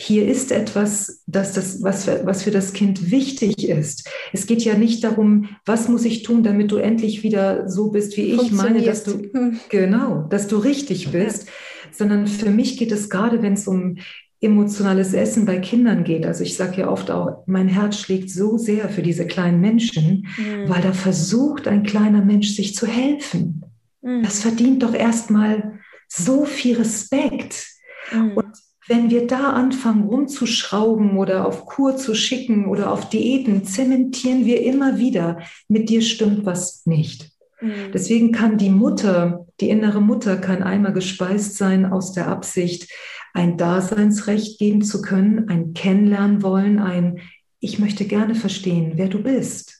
hier 0.00 0.28
ist 0.28 0.52
etwas, 0.52 1.24
dass 1.26 1.54
das, 1.54 1.82
was, 1.82 2.04
für, 2.04 2.24
was 2.24 2.44
für 2.44 2.52
das 2.52 2.72
Kind 2.72 3.10
wichtig 3.10 3.68
ist. 3.68 4.08
Es 4.32 4.46
geht 4.46 4.62
ja 4.62 4.78
nicht 4.78 5.02
darum, 5.02 5.48
was 5.66 5.88
muss 5.88 6.04
ich 6.04 6.22
tun, 6.22 6.44
damit 6.44 6.70
du 6.70 6.76
endlich 6.76 7.24
wieder 7.24 7.68
so 7.68 7.90
bist, 7.90 8.16
wie 8.16 8.32
ich 8.32 8.52
meine, 8.52 8.80
dass 8.82 9.02
du, 9.02 9.14
hm. 9.32 9.58
genau, 9.70 10.28
dass 10.30 10.46
du 10.46 10.58
richtig 10.58 11.10
bist, 11.10 11.48
sondern 11.90 12.28
für 12.28 12.50
mich 12.50 12.76
geht 12.76 12.92
es 12.92 13.10
gerade, 13.10 13.42
wenn 13.42 13.54
es 13.54 13.66
um 13.66 13.96
emotionales 14.40 15.14
Essen 15.14 15.46
bei 15.46 15.58
Kindern 15.58 16.04
geht. 16.04 16.24
Also 16.24 16.44
ich 16.44 16.56
sage 16.56 16.82
ja 16.82 16.90
oft 16.90 17.10
auch, 17.10 17.42
mein 17.46 17.66
Herz 17.66 17.98
schlägt 17.98 18.30
so 18.30 18.56
sehr 18.56 18.88
für 18.88 19.02
diese 19.02 19.26
kleinen 19.26 19.60
Menschen, 19.60 20.28
mhm. 20.38 20.68
weil 20.68 20.80
da 20.80 20.92
versucht 20.92 21.66
ein 21.66 21.82
kleiner 21.82 22.24
Mensch 22.24 22.54
sich 22.54 22.76
zu 22.76 22.86
helfen. 22.86 23.64
Mhm. 24.02 24.22
Das 24.22 24.42
verdient 24.42 24.84
doch 24.84 24.94
erstmal 24.94 25.80
so 26.06 26.44
viel 26.44 26.76
Respekt. 26.76 27.66
Mhm. 28.12 28.36
Und 28.36 28.67
wenn 28.88 29.10
wir 29.10 29.26
da 29.26 29.50
anfangen 29.50 30.04
rumzuschrauben 30.04 31.16
oder 31.16 31.46
auf 31.46 31.66
Kur 31.66 31.96
zu 31.96 32.14
schicken 32.14 32.66
oder 32.66 32.90
auf 32.90 33.08
Diäten, 33.08 33.64
zementieren 33.64 34.44
wir 34.46 34.62
immer 34.62 34.98
wieder, 34.98 35.40
mit 35.68 35.88
dir 35.88 36.02
stimmt 36.02 36.46
was 36.46 36.86
nicht. 36.86 37.30
Mhm. 37.60 37.92
Deswegen 37.92 38.32
kann 38.32 38.58
die 38.58 38.70
Mutter, 38.70 39.46
die 39.60 39.68
innere 39.68 40.00
Mutter 40.00 40.36
kann 40.36 40.62
einmal 40.62 40.92
gespeist 40.92 41.56
sein 41.56 41.86
aus 41.86 42.12
der 42.12 42.28
Absicht, 42.28 42.90
ein 43.34 43.56
Daseinsrecht 43.56 44.58
geben 44.58 44.82
zu 44.82 45.02
können, 45.02 45.48
ein 45.48 45.74
Kennenlernen 45.74 46.42
wollen, 46.42 46.78
ein 46.78 47.20
Ich 47.60 47.78
möchte 47.78 48.04
gerne 48.04 48.34
verstehen, 48.34 48.92
wer 48.94 49.08
du 49.08 49.22
bist. 49.22 49.77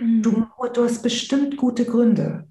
Mhm. 0.00 0.22
Du, 0.22 0.46
du 0.72 0.84
hast 0.84 1.02
bestimmt 1.02 1.56
gute 1.56 1.84
Gründe. 1.84 2.44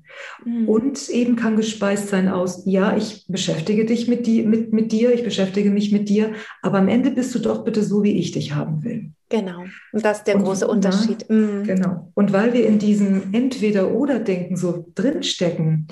Mhm. 0.44 0.68
Und 0.68 1.10
eben 1.10 1.36
kann 1.36 1.58
gespeist 1.58 2.10
sein 2.10 2.28
aus, 2.28 2.64
ja, 2.66 2.96
ich 2.96 3.26
beschäftige 3.28 3.86
dich 3.86 4.08
mit, 4.08 4.28
die, 4.28 4.44
mit, 4.44 4.74
mit 4.74 4.92
dir, 4.92 5.14
ich 5.14 5.24
beschäftige 5.24 5.70
mich 5.70 5.92
mit 5.92 6.10
dir, 6.10 6.34
aber 6.62 6.80
am 6.80 6.88
Ende 6.88 7.12
bist 7.12 7.34
du 7.36 7.40
doch 7.40 7.64
bitte 7.64 7.84
so, 7.84 8.04
wie 8.04 8.18
ich 8.18 8.32
dich 8.32 8.54
haben 8.54 8.84
will. 8.84 9.12
Genau, 9.30 9.66
und 9.92 10.06
das 10.06 10.20
ist 10.20 10.28
der 10.28 10.38
und, 10.38 10.44
große 10.44 10.68
Unterschied. 10.68 11.26
Na, 11.30 11.36
mhm. 11.36 11.64
Genau. 11.64 12.12
Und 12.16 12.34
weil 12.34 12.54
wir 12.54 12.66
in 12.66 12.80
diesem 12.80 13.34
Entweder-Oder-Denken 13.34 14.58
so 14.58 14.86
drinstecken, 14.96 15.88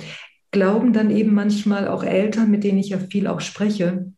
glauben 0.51 0.93
dann 0.93 1.11
eben 1.11 1.33
manchmal 1.33 1.87
auch 1.87 2.03
Eltern, 2.03 2.49
mit 2.49 2.63
denen 2.63 2.79
ich 2.79 2.89
ja 2.89 2.97
viel 2.97 3.27
auch 3.27 3.41
spreche, 3.41 4.11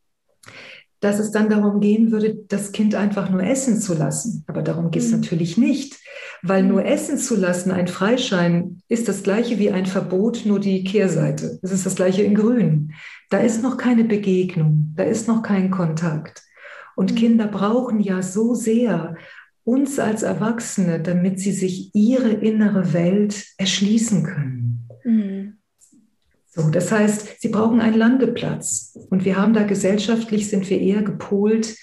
dass 0.99 1.19
es 1.19 1.31
dann 1.31 1.49
darum 1.49 1.79
gehen 1.79 2.12
würde, 2.12 2.38
das 2.47 2.71
Kind 2.71 2.93
einfach 2.95 3.29
nur 3.29 3.41
essen 3.41 3.79
zu 3.79 3.93
lassen. 3.93 4.43
Aber 4.47 4.62
darum 4.62 4.91
geht 4.91 5.03
es 5.03 5.12
mhm. 5.12 5.21
natürlich 5.21 5.57
nicht, 5.57 5.97
weil 6.41 6.63
nur 6.63 6.81
mhm. 6.81 6.88
essen 6.88 7.17
zu 7.17 7.35
lassen, 7.35 7.71
ein 7.71 7.88
Freischein, 7.88 8.81
ist 8.88 9.07
das 9.07 9.23
gleiche 9.23 9.59
wie 9.59 9.71
ein 9.71 9.85
Verbot, 9.85 10.45
nur 10.45 10.59
die 10.59 10.83
Kehrseite. 10.83 11.59
Es 11.62 11.71
ist 11.71 11.85
das 11.85 11.95
gleiche 11.95 12.23
in 12.23 12.35
Grün. 12.35 12.93
Da 13.29 13.39
ist 13.39 13.63
noch 13.63 13.77
keine 13.77 14.03
Begegnung, 14.03 14.93
da 14.95 15.03
ist 15.03 15.27
noch 15.27 15.41
kein 15.41 15.71
Kontakt. 15.71 16.43
Und 16.95 17.13
mhm. 17.13 17.15
Kinder 17.15 17.47
brauchen 17.47 17.99
ja 18.01 18.21
so 18.21 18.53
sehr 18.55 19.15
uns 19.63 19.99
als 19.99 20.23
Erwachsene, 20.23 20.99
damit 20.99 21.39
sie 21.39 21.51
sich 21.51 21.93
ihre 21.93 22.29
innere 22.29 22.91
Welt 22.91 23.45
erschließen 23.57 24.23
können. 24.23 24.88
Mhm. 25.05 25.59
So, 26.49 26.69
das 26.69 26.91
heißt, 26.91 27.41
sie 27.41 27.49
brauchen 27.49 27.79
einen 27.79 27.97
Landeplatz. 27.97 28.97
Und 29.09 29.25
wir 29.25 29.38
haben 29.38 29.53
da 29.53 29.63
gesellschaftlich, 29.63 30.49
sind 30.49 30.69
wir 30.69 30.79
eher 30.79 31.03
gepolt, 31.03 31.75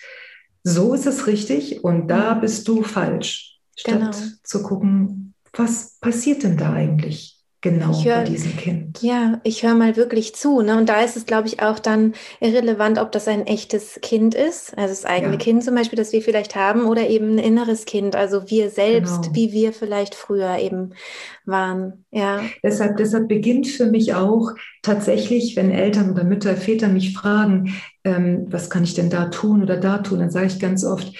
so 0.68 0.94
ist 0.94 1.06
es 1.06 1.28
richtig 1.28 1.84
und 1.84 2.08
da 2.08 2.34
mhm. 2.34 2.40
bist 2.40 2.66
du 2.66 2.82
falsch. 2.82 3.60
Statt 3.76 3.94
genau. 3.94 4.10
zu 4.42 4.62
gucken, 4.62 5.34
was 5.52 5.98
passiert 6.00 6.42
denn 6.42 6.56
da 6.56 6.72
eigentlich? 6.72 7.35
Genau 7.60 8.04
hör, 8.04 8.18
bei 8.18 8.24
diesem 8.24 8.56
Kind. 8.56 9.02
Ja, 9.02 9.40
ich 9.44 9.62
höre 9.62 9.74
mal 9.74 9.96
wirklich 9.96 10.34
zu. 10.34 10.60
Ne? 10.60 10.76
Und 10.76 10.88
da 10.88 11.00
ist 11.02 11.16
es, 11.16 11.26
glaube 11.26 11.48
ich, 11.48 11.60
auch 11.60 11.78
dann 11.78 12.14
irrelevant, 12.40 12.98
ob 12.98 13.12
das 13.12 13.28
ein 13.28 13.46
echtes 13.46 13.98
Kind 14.02 14.34
ist, 14.34 14.76
also 14.76 14.88
das 14.88 15.04
eigene 15.04 15.32
ja. 15.32 15.38
Kind 15.38 15.64
zum 15.64 15.74
Beispiel, 15.74 15.96
das 15.96 16.12
wir 16.12 16.22
vielleicht 16.22 16.54
haben, 16.54 16.86
oder 16.86 17.08
eben 17.08 17.34
ein 17.34 17.38
inneres 17.38 17.84
Kind, 17.84 18.16
also 18.16 18.50
wir 18.50 18.70
selbst, 18.70 19.22
genau. 19.22 19.34
wie 19.34 19.52
wir 19.52 19.72
vielleicht 19.72 20.14
früher 20.14 20.58
eben 20.58 20.94
waren. 21.44 22.04
Ja. 22.10 22.42
Deshalb, 22.62 22.96
deshalb 22.96 23.28
beginnt 23.28 23.66
für 23.66 23.86
mich 23.86 24.14
auch 24.14 24.52
tatsächlich, 24.82 25.56
wenn 25.56 25.70
Eltern 25.70 26.10
oder 26.10 26.24
Mütter, 26.24 26.56
Väter 26.56 26.88
mich 26.88 27.12
fragen, 27.12 27.74
ähm, 28.04 28.46
was 28.48 28.70
kann 28.70 28.84
ich 28.84 28.94
denn 28.94 29.10
da 29.10 29.26
tun 29.26 29.62
oder 29.62 29.76
da 29.76 29.98
tun, 29.98 30.20
dann 30.20 30.30
sage 30.30 30.46
ich 30.46 30.60
ganz 30.60 30.84
oft, 30.84 31.12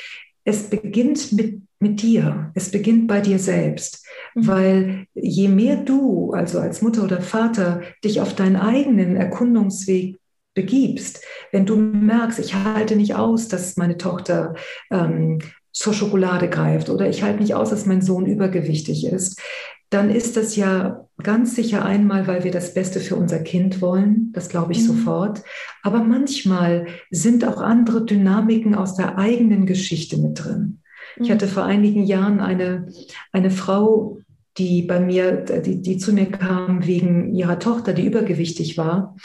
es 0.45 0.71
beginnt 0.71 1.33
mit, 1.33 1.63
mit 1.87 2.03
dir, 2.03 2.51
es 2.55 2.71
beginnt 2.71 3.07
bei 3.07 3.21
dir 3.21 3.39
selbst. 3.39 4.05
Mhm. 4.35 4.47
Weil 4.47 5.07
je 5.15 5.49
mehr 5.49 5.77
du, 5.77 6.33
also 6.33 6.59
als 6.59 6.83
Mutter 6.83 7.05
oder 7.05 7.21
Vater, 7.21 7.83
dich 8.05 8.21
auf 8.21 8.35
deinen 8.35 8.57
eigenen 8.57 9.17
Erkundungsweg 9.17 10.19
begibst, 10.55 11.23
wenn 11.53 11.67
du 11.67 11.77
merkst, 11.77 12.39
ich 12.39 12.55
halte 12.55 12.97
nicht 12.97 13.15
aus, 13.15 13.49
dass 13.49 13.77
meine 13.77 13.99
Tochter 13.99 14.55
ähm, 14.91 15.41
zur 15.73 15.93
Schokolade 15.93 16.49
greift 16.49 16.89
oder 16.89 17.09
ich 17.09 17.23
halte 17.23 17.41
nicht 17.41 17.55
aus, 17.55 17.71
dass 17.71 17.87
mein 17.87 18.01
Sohn 18.01 18.25
übergewichtig 18.27 19.07
ist, 19.07 19.41
dann 19.91 20.11
ist 20.11 20.37
das 20.37 20.57
ja 20.57 21.07
ganz 21.23 21.55
sicher 21.55 21.85
einmal, 21.85 22.27
weil 22.27 22.43
wir 22.43 22.51
das 22.51 22.75
Beste 22.75 22.99
für 22.99 23.15
unser 23.15 23.39
Kind 23.39 23.81
wollen, 23.81 24.33
das 24.33 24.49
glaube 24.49 24.73
ich 24.73 24.81
mhm. 24.81 24.87
sofort. 24.87 25.43
Aber 25.83 26.03
manchmal 26.03 26.87
sind 27.11 27.45
auch 27.45 27.61
andere 27.61 28.05
Dynamiken 28.05 28.75
aus 28.75 28.97
der 28.97 29.19
eigenen 29.19 29.67
Geschichte 29.67 30.17
mit 30.17 30.43
drin. 30.43 30.81
Ich 31.19 31.31
hatte 31.31 31.49
vor 31.49 31.65
einigen 31.65 32.05
Jahren 32.05 32.41
eine, 32.41 32.89
eine 33.33 33.51
Frau, 33.51 34.19
die 34.59 34.83
bei 34.83 35.01
mir, 35.01 35.33
die, 35.33 35.83
die 35.83 35.99
zu 35.99 36.13
mir 36.13 36.27
kam 36.27 36.87
wegen 36.87 37.35
ihrer 37.35 37.59
Tochter, 37.59 37.93
die 37.93 38.07
übergewichtig 38.07 38.79
war. 38.79 39.17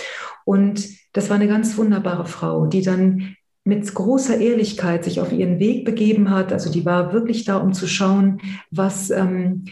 Und 0.45 0.87
das 1.13 1.29
war 1.29 1.35
eine 1.35 1.47
ganz 1.47 1.77
wunderbare 1.77 2.25
Frau, 2.25 2.65
die 2.65 2.81
dann 2.81 3.35
mit 3.63 3.93
großer 3.93 4.39
Ehrlichkeit 4.39 5.03
sich 5.03 5.21
auf 5.21 5.31
ihren 5.31 5.59
Weg 5.59 5.85
begeben 5.85 6.29
hat. 6.31 6.51
Also 6.51 6.71
die 6.71 6.85
war 6.85 7.13
wirklich 7.13 7.45
da, 7.45 7.57
um 7.57 7.73
zu 7.73 7.87
schauen, 7.87 8.41
was, 8.71 9.11
ähm, 9.11 9.65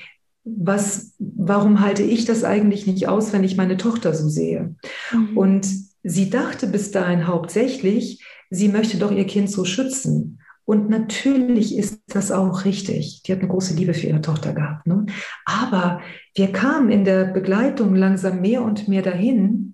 was, 0.43 1.13
warum 1.17 1.79
halte 1.79 2.03
ich 2.03 2.25
das 2.25 2.43
eigentlich 2.43 2.85
nicht 2.87 3.07
aus, 3.07 3.33
wenn 3.33 3.43
ich 3.43 3.57
meine 3.57 3.77
Tochter 3.77 4.13
so 4.13 4.29
sehe? 4.29 4.75
Mhm. 5.11 5.37
Und 5.37 5.67
sie 6.03 6.29
dachte 6.29 6.67
bis 6.67 6.91
dahin 6.91 7.27
hauptsächlich, 7.27 8.23
sie 8.49 8.69
möchte 8.69 8.97
doch 8.97 9.11
ihr 9.11 9.25
Kind 9.25 9.49
so 9.49 9.65
schützen. 9.65 10.38
Und 10.69 10.87
natürlich 10.87 11.75
ist 11.75 12.03
das 12.09 12.31
auch 12.31 12.63
richtig. 12.63 13.23
Die 13.23 13.31
hat 13.31 13.39
eine 13.39 13.47
große 13.47 13.73
Liebe 13.73 13.95
für 13.95 14.05
ihre 14.05 14.21
Tochter 14.21 14.53
gehabt. 14.53 14.85
Ne? 14.85 15.07
Aber 15.43 15.99
wir 16.35 16.51
kamen 16.51 16.91
in 16.91 17.05
der 17.05 17.25
Begleitung 17.25 17.95
langsam 17.95 18.39
mehr 18.39 18.61
und 18.61 18.87
mehr 18.87 19.01
dahin. 19.01 19.73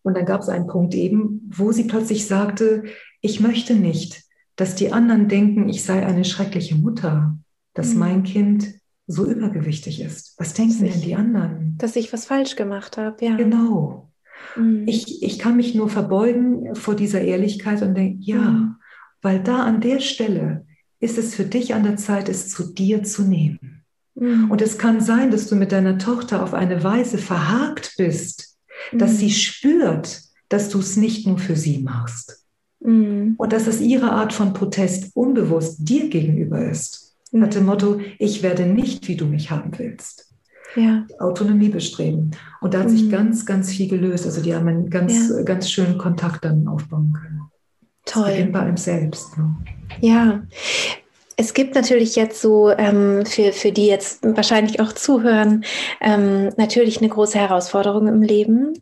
Und 0.00 0.16
dann 0.16 0.24
gab 0.24 0.40
es 0.40 0.48
einen 0.48 0.66
Punkt 0.66 0.94
eben, 0.94 1.50
wo 1.54 1.72
sie 1.72 1.84
plötzlich 1.84 2.26
sagte, 2.26 2.84
ich 3.20 3.40
möchte 3.40 3.74
nicht, 3.74 4.22
dass 4.56 4.76
die 4.76 4.94
anderen 4.94 5.28
denken, 5.28 5.68
ich 5.68 5.84
sei 5.84 6.06
eine 6.06 6.24
schreckliche 6.24 6.76
Mutter, 6.76 7.36
dass 7.74 7.92
mhm. 7.92 7.98
mein 7.98 8.22
Kind 8.22 8.66
so 9.06 9.26
übergewichtig 9.26 10.00
ist. 10.00 10.36
Was 10.38 10.54
denken 10.54 10.86
ich, 10.86 10.92
denn 10.92 11.02
die 11.02 11.16
anderen? 11.16 11.76
Dass 11.76 11.96
ich 11.96 12.10
was 12.14 12.24
falsch 12.24 12.56
gemacht 12.56 12.96
habe, 12.96 13.22
ja. 13.22 13.36
Genau. 13.36 14.10
Mhm. 14.56 14.84
Ich, 14.86 15.22
ich 15.22 15.38
kann 15.38 15.56
mich 15.56 15.74
nur 15.74 15.90
verbeugen 15.90 16.74
vor 16.74 16.94
dieser 16.94 17.20
Ehrlichkeit 17.20 17.82
und 17.82 17.94
denke, 17.94 18.16
ja, 18.22 18.40
mhm. 18.40 18.77
Weil 19.22 19.42
da 19.42 19.64
an 19.64 19.80
der 19.80 20.00
Stelle 20.00 20.66
ist 21.00 21.18
es 21.18 21.34
für 21.34 21.44
dich 21.44 21.74
an 21.74 21.84
der 21.84 21.96
Zeit, 21.96 22.28
es 22.28 22.48
zu 22.48 22.72
dir 22.72 23.02
zu 23.02 23.22
nehmen. 23.22 23.84
Mhm. 24.14 24.50
Und 24.50 24.62
es 24.62 24.78
kann 24.78 25.00
sein, 25.00 25.30
dass 25.30 25.48
du 25.48 25.56
mit 25.56 25.72
deiner 25.72 25.98
Tochter 25.98 26.42
auf 26.42 26.54
eine 26.54 26.82
Weise 26.82 27.18
verhakt 27.18 27.94
bist, 27.96 28.56
dass 28.92 29.12
mhm. 29.12 29.16
sie 29.16 29.30
spürt, 29.30 30.22
dass 30.48 30.70
du 30.70 30.78
es 30.78 30.96
nicht 30.96 31.26
nur 31.26 31.38
für 31.38 31.56
sie 31.56 31.78
machst. 31.78 32.44
Mhm. 32.80 33.34
Und 33.38 33.52
dass 33.52 33.66
es 33.66 33.80
ihre 33.80 34.12
Art 34.12 34.32
von 34.32 34.52
Protest 34.52 35.14
unbewusst 35.14 35.76
dir 35.80 36.08
gegenüber 36.08 36.68
ist. 36.68 37.16
Mhm. 37.32 37.40
Nach 37.40 37.48
dem 37.48 37.66
Motto, 37.66 38.00
ich 38.18 38.42
werde 38.42 38.66
nicht, 38.66 39.08
wie 39.08 39.16
du 39.16 39.26
mich 39.26 39.50
haben 39.50 39.70
willst. 39.78 40.32
Ja. 40.76 41.06
Autonomie 41.18 41.70
bestreben. 41.70 42.32
Und 42.60 42.74
da 42.74 42.80
hat 42.80 42.88
mhm. 42.88 42.96
sich 42.96 43.10
ganz, 43.10 43.46
ganz 43.46 43.70
viel 43.70 43.88
gelöst. 43.88 44.26
Also 44.26 44.42
die 44.42 44.54
haben 44.54 44.68
einen 44.68 44.90
ganz, 44.90 45.30
ja. 45.30 45.42
ganz 45.42 45.70
schönen 45.70 45.96
Kontakt 45.98 46.44
dann 46.44 46.68
aufbauen 46.68 47.12
können. 47.12 47.42
Toll. 48.08 48.30
Beginnt 48.30 48.52
bei 48.52 48.60
einem 48.60 48.76
selbst. 48.76 49.36
Ne? 49.36 49.54
Ja. 50.00 50.42
Es 51.40 51.54
gibt 51.54 51.76
natürlich 51.76 52.16
jetzt 52.16 52.40
so, 52.40 52.70
ähm, 52.70 53.24
für, 53.24 53.52
für 53.52 53.70
die 53.70 53.86
jetzt 53.86 54.24
wahrscheinlich 54.24 54.80
auch 54.80 54.92
zuhören, 54.92 55.64
ähm, 56.00 56.48
natürlich 56.56 56.98
eine 56.98 57.08
große 57.08 57.38
Herausforderung 57.38 58.08
im 58.08 58.22
Leben, 58.22 58.72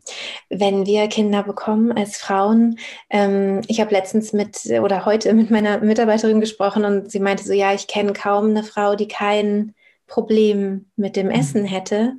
wenn 0.49 0.87
wir 0.87 1.07
Kinder 1.09 1.43
bekommen 1.43 1.93
als 1.93 2.17
Frauen. 2.17 2.79
Ähm, 3.11 3.61
ich 3.69 3.79
habe 3.79 3.93
letztens 3.93 4.33
mit 4.33 4.57
oder 4.81 5.05
heute 5.05 5.35
mit 5.35 5.51
meiner 5.51 5.81
Mitarbeiterin 5.81 6.41
gesprochen 6.41 6.87
und 6.87 7.11
sie 7.11 7.21
meinte 7.21 7.45
so, 7.45 7.53
ja, 7.53 7.75
ich 7.75 7.89
kenne 7.89 8.15
kaum 8.15 8.47
eine 8.47 8.65
Frau, 8.65 8.97
die 8.97 9.09
kein 9.09 9.75
Problem 10.07 10.87
mit 10.95 11.17
dem 11.17 11.27
mhm. 11.27 11.33
Essen 11.33 11.65
hätte. 11.65 12.15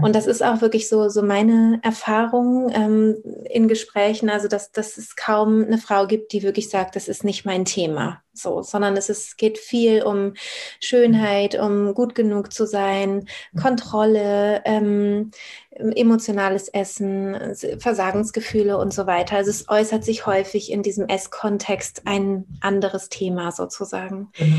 Und 0.00 0.14
das 0.14 0.26
ist 0.26 0.42
auch 0.42 0.60
wirklich 0.60 0.88
so, 0.88 1.08
so 1.08 1.22
meine 1.22 1.80
Erfahrung 1.82 2.70
ähm, 2.72 3.16
in 3.50 3.66
Gesprächen, 3.66 4.30
also 4.30 4.46
dass, 4.46 4.70
dass 4.70 4.96
es 4.96 5.16
kaum 5.16 5.64
eine 5.64 5.78
Frau 5.78 6.06
gibt, 6.06 6.32
die 6.32 6.44
wirklich 6.44 6.70
sagt, 6.70 6.94
das 6.94 7.08
ist 7.08 7.24
nicht 7.24 7.44
mein 7.44 7.64
Thema, 7.64 8.22
so, 8.32 8.62
sondern 8.62 8.96
es 8.96 9.08
ist, 9.08 9.38
geht 9.38 9.58
viel 9.58 10.02
um 10.02 10.34
Schönheit, 10.80 11.58
um 11.58 11.94
gut 11.94 12.14
genug 12.14 12.52
zu 12.52 12.64
sein, 12.64 13.26
Kontrolle, 13.60 14.62
ähm, 14.64 15.32
emotionales 15.70 16.68
Essen, 16.68 17.56
Versagensgefühle 17.78 18.78
und 18.78 18.94
so 18.94 19.06
weiter. 19.06 19.36
Also 19.36 19.50
es 19.50 19.68
äußert 19.68 20.04
sich 20.04 20.26
häufig 20.26 20.70
in 20.70 20.82
diesem 20.82 21.08
Esskontext 21.08 22.02
ein 22.04 22.46
anderes 22.60 23.08
Thema 23.08 23.50
sozusagen. 23.50 24.28
Genau. 24.34 24.56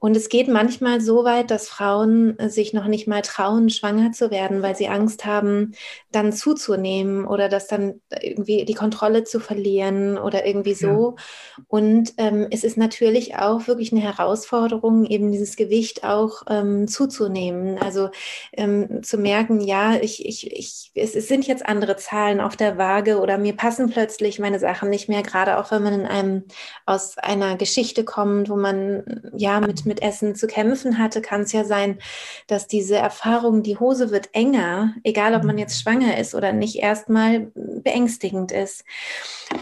Und 0.00 0.16
es 0.16 0.28
geht 0.28 0.48
manchmal 0.48 1.00
so 1.00 1.24
weit, 1.24 1.50
dass 1.50 1.68
Frauen 1.68 2.38
äh, 2.38 2.48
sich 2.48 2.72
noch 2.72 2.86
nicht 2.86 3.08
mal 3.08 3.22
trauen, 3.22 3.68
schwanger 3.68 4.12
zu 4.12 4.30
werden, 4.30 4.62
weil 4.62 4.76
sie 4.76 4.88
Angst 4.88 5.24
haben, 5.24 5.72
dann 6.12 6.32
zuzunehmen 6.32 7.26
oder 7.26 7.48
das 7.48 7.66
dann 7.66 8.00
irgendwie 8.20 8.64
die 8.64 8.74
Kontrolle 8.74 9.24
zu 9.24 9.40
verlieren 9.40 10.16
oder 10.16 10.46
irgendwie 10.46 10.74
so. 10.74 11.16
Ja. 11.16 11.64
Und 11.66 12.14
ähm, 12.16 12.46
es 12.50 12.62
ist 12.62 12.76
natürlich 12.76 13.36
auch 13.36 13.66
wirklich 13.66 13.90
eine 13.90 14.00
Herausforderung, 14.00 15.04
eben 15.04 15.32
dieses 15.32 15.56
Gewicht 15.56 16.04
auch 16.04 16.42
ähm, 16.48 16.86
zuzunehmen. 16.86 17.78
Also 17.78 18.10
ähm, 18.52 19.02
zu 19.02 19.18
merken, 19.18 19.60
ja, 19.60 19.96
ich, 19.96 20.24
ich, 20.24 20.52
ich, 20.52 20.92
es, 20.94 21.16
es 21.16 21.26
sind 21.26 21.46
jetzt 21.46 21.66
andere 21.66 21.96
Zahlen 21.96 22.40
auf 22.40 22.56
der 22.56 22.78
Waage 22.78 23.18
oder 23.18 23.36
mir 23.36 23.56
passen 23.56 23.90
plötzlich 23.90 24.38
meine 24.38 24.60
Sachen 24.60 24.90
nicht 24.90 25.08
mehr, 25.08 25.22
gerade 25.22 25.58
auch 25.58 25.72
wenn 25.72 25.82
man 25.82 25.92
in 25.94 26.06
einem 26.06 26.44
aus 26.86 27.18
einer 27.18 27.56
Geschichte 27.56 28.04
kommt, 28.04 28.48
wo 28.48 28.56
man 28.56 29.32
ja 29.36 29.58
mit 29.60 29.87
mit 29.88 30.02
Essen 30.02 30.36
zu 30.36 30.46
kämpfen 30.46 30.98
hatte, 30.98 31.20
kann 31.20 31.40
es 31.40 31.52
ja 31.52 31.64
sein, 31.64 31.98
dass 32.46 32.68
diese 32.68 32.96
Erfahrung, 32.96 33.62
die 33.64 33.78
Hose 33.78 34.10
wird 34.10 34.28
enger, 34.32 34.94
egal 35.02 35.34
ob 35.34 35.42
man 35.42 35.58
jetzt 35.58 35.80
schwanger 35.80 36.18
ist 36.18 36.34
oder 36.34 36.52
nicht, 36.52 36.76
erstmal 36.76 37.50
beängstigend 37.54 38.52
ist. 38.52 38.84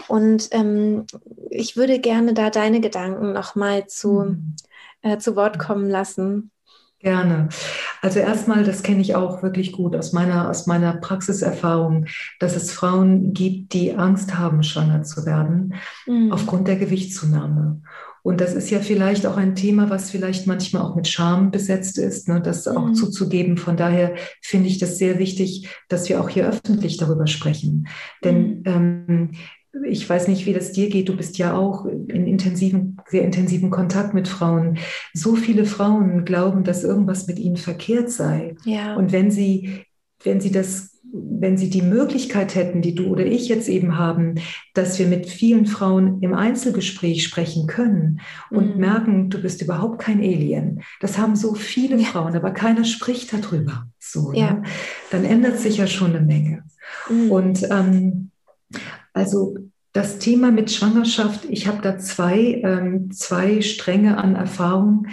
Und 0.07 0.49
ähm, 0.51 1.05
ich 1.49 1.75
würde 1.75 1.99
gerne 1.99 2.33
da 2.33 2.49
deine 2.49 2.81
Gedanken 2.81 3.33
nochmal 3.33 3.87
zu, 3.87 4.25
mhm. 4.25 4.55
äh, 5.01 5.17
zu 5.17 5.35
Wort 5.35 5.57
kommen 5.57 5.89
lassen. 5.89 6.51
Gerne. 6.99 7.49
Also 8.01 8.19
erstmal, 8.19 8.63
das 8.63 8.81
kenne 8.81 9.01
ich 9.01 9.15
auch 9.15 9.43
wirklich 9.43 9.71
gut 9.71 9.95
aus 9.95 10.13
meiner, 10.13 10.49
aus 10.49 10.65
meiner 10.65 10.93
Praxiserfahrung, 10.93 12.07
dass 12.39 12.55
es 12.55 12.71
Frauen 12.71 13.33
gibt, 13.33 13.73
die 13.73 13.95
Angst 13.95 14.35
haben, 14.37 14.63
schwanger 14.63 15.03
zu 15.03 15.25
werden, 15.25 15.75
mhm. 16.07 16.31
aufgrund 16.31 16.67
der 16.67 16.77
Gewichtszunahme. 16.77 17.81
Und 18.23 18.41
das 18.41 18.53
ist 18.53 18.69
ja 18.69 18.79
vielleicht 18.79 19.25
auch 19.25 19.37
ein 19.37 19.55
Thema, 19.55 19.89
was 19.89 20.11
vielleicht 20.11 20.47
manchmal 20.47 20.83
auch 20.83 20.95
mit 20.95 21.07
Scham 21.07 21.51
besetzt 21.51 21.97
ist, 21.97 22.27
ne, 22.27 22.41
das 22.41 22.67
auch 22.67 22.87
mhm. 22.87 22.93
zuzugeben. 22.93 23.57
Von 23.57 23.77
daher 23.77 24.15
finde 24.41 24.67
ich 24.67 24.79
das 24.79 24.97
sehr 24.97 25.19
wichtig, 25.19 25.69
dass 25.89 26.09
wir 26.09 26.21
auch 26.21 26.29
hier 26.29 26.47
öffentlich 26.47 26.97
darüber 26.97 27.27
sprechen. 27.27 27.87
Denn 28.23 28.59
mhm. 28.59 28.63
ähm, 28.65 29.31
ich 29.85 30.09
weiß 30.09 30.27
nicht, 30.27 30.45
wie 30.45 30.53
das 30.53 30.71
dir 30.71 30.89
geht. 30.89 31.09
Du 31.09 31.15
bist 31.15 31.37
ja 31.37 31.55
auch 31.55 31.85
in 31.85 32.25
intensiven, 32.27 32.97
sehr 33.07 33.23
intensiven 33.23 33.69
Kontakt 33.69 34.13
mit 34.13 34.27
Frauen. 34.27 34.77
So 35.13 35.35
viele 35.35 35.65
Frauen 35.65 36.25
glauben, 36.25 36.63
dass 36.63 36.83
irgendwas 36.83 37.27
mit 37.27 37.39
ihnen 37.39 37.57
verkehrt 37.57 38.09
sei. 38.09 38.55
Ja. 38.65 38.95
Und 38.95 39.11
wenn 39.11 39.31
sie, 39.31 39.83
wenn 40.23 40.41
sie 40.41 40.51
das 40.51 40.96
wenn 41.39 41.57
Sie 41.57 41.69
die 41.69 41.81
Möglichkeit 41.81 42.55
hätten, 42.55 42.81
die 42.81 42.95
du 42.95 43.07
oder 43.07 43.25
ich 43.25 43.47
jetzt 43.47 43.69
eben 43.69 43.97
haben, 43.97 44.35
dass 44.73 44.99
wir 44.99 45.07
mit 45.07 45.29
vielen 45.29 45.65
Frauen 45.65 46.21
im 46.21 46.33
Einzelgespräch 46.33 47.23
sprechen 47.23 47.67
können 47.67 48.21
und 48.49 48.75
mhm. 48.75 48.81
merken, 48.81 49.29
du 49.29 49.41
bist 49.41 49.61
überhaupt 49.61 49.99
kein 49.99 50.19
Alien. 50.19 50.81
Das 50.99 51.17
haben 51.17 51.35
so 51.35 51.53
viele 51.53 51.97
ja. 51.97 52.07
Frauen, 52.07 52.35
aber 52.35 52.51
keiner 52.51 52.83
spricht 52.83 53.33
darüber. 53.33 53.87
So, 53.99 54.31
ja. 54.33 54.53
ne? 54.53 54.63
Dann 55.11 55.25
ändert 55.25 55.59
sich 55.59 55.77
ja 55.77 55.87
schon 55.87 56.15
eine 56.15 56.25
Menge. 56.25 56.63
Mhm. 57.09 57.31
Und 57.31 57.67
ähm, 57.69 58.31
also 59.13 59.55
das 59.93 60.19
Thema 60.19 60.51
mit 60.51 60.71
Schwangerschaft, 60.71 61.45
ich 61.49 61.67
habe 61.67 61.81
da 61.81 61.97
zwei, 61.97 62.61
ähm, 62.63 63.09
zwei 63.11 63.61
Stränge 63.61 64.17
an 64.17 64.35
Erfahrung. 64.35 65.07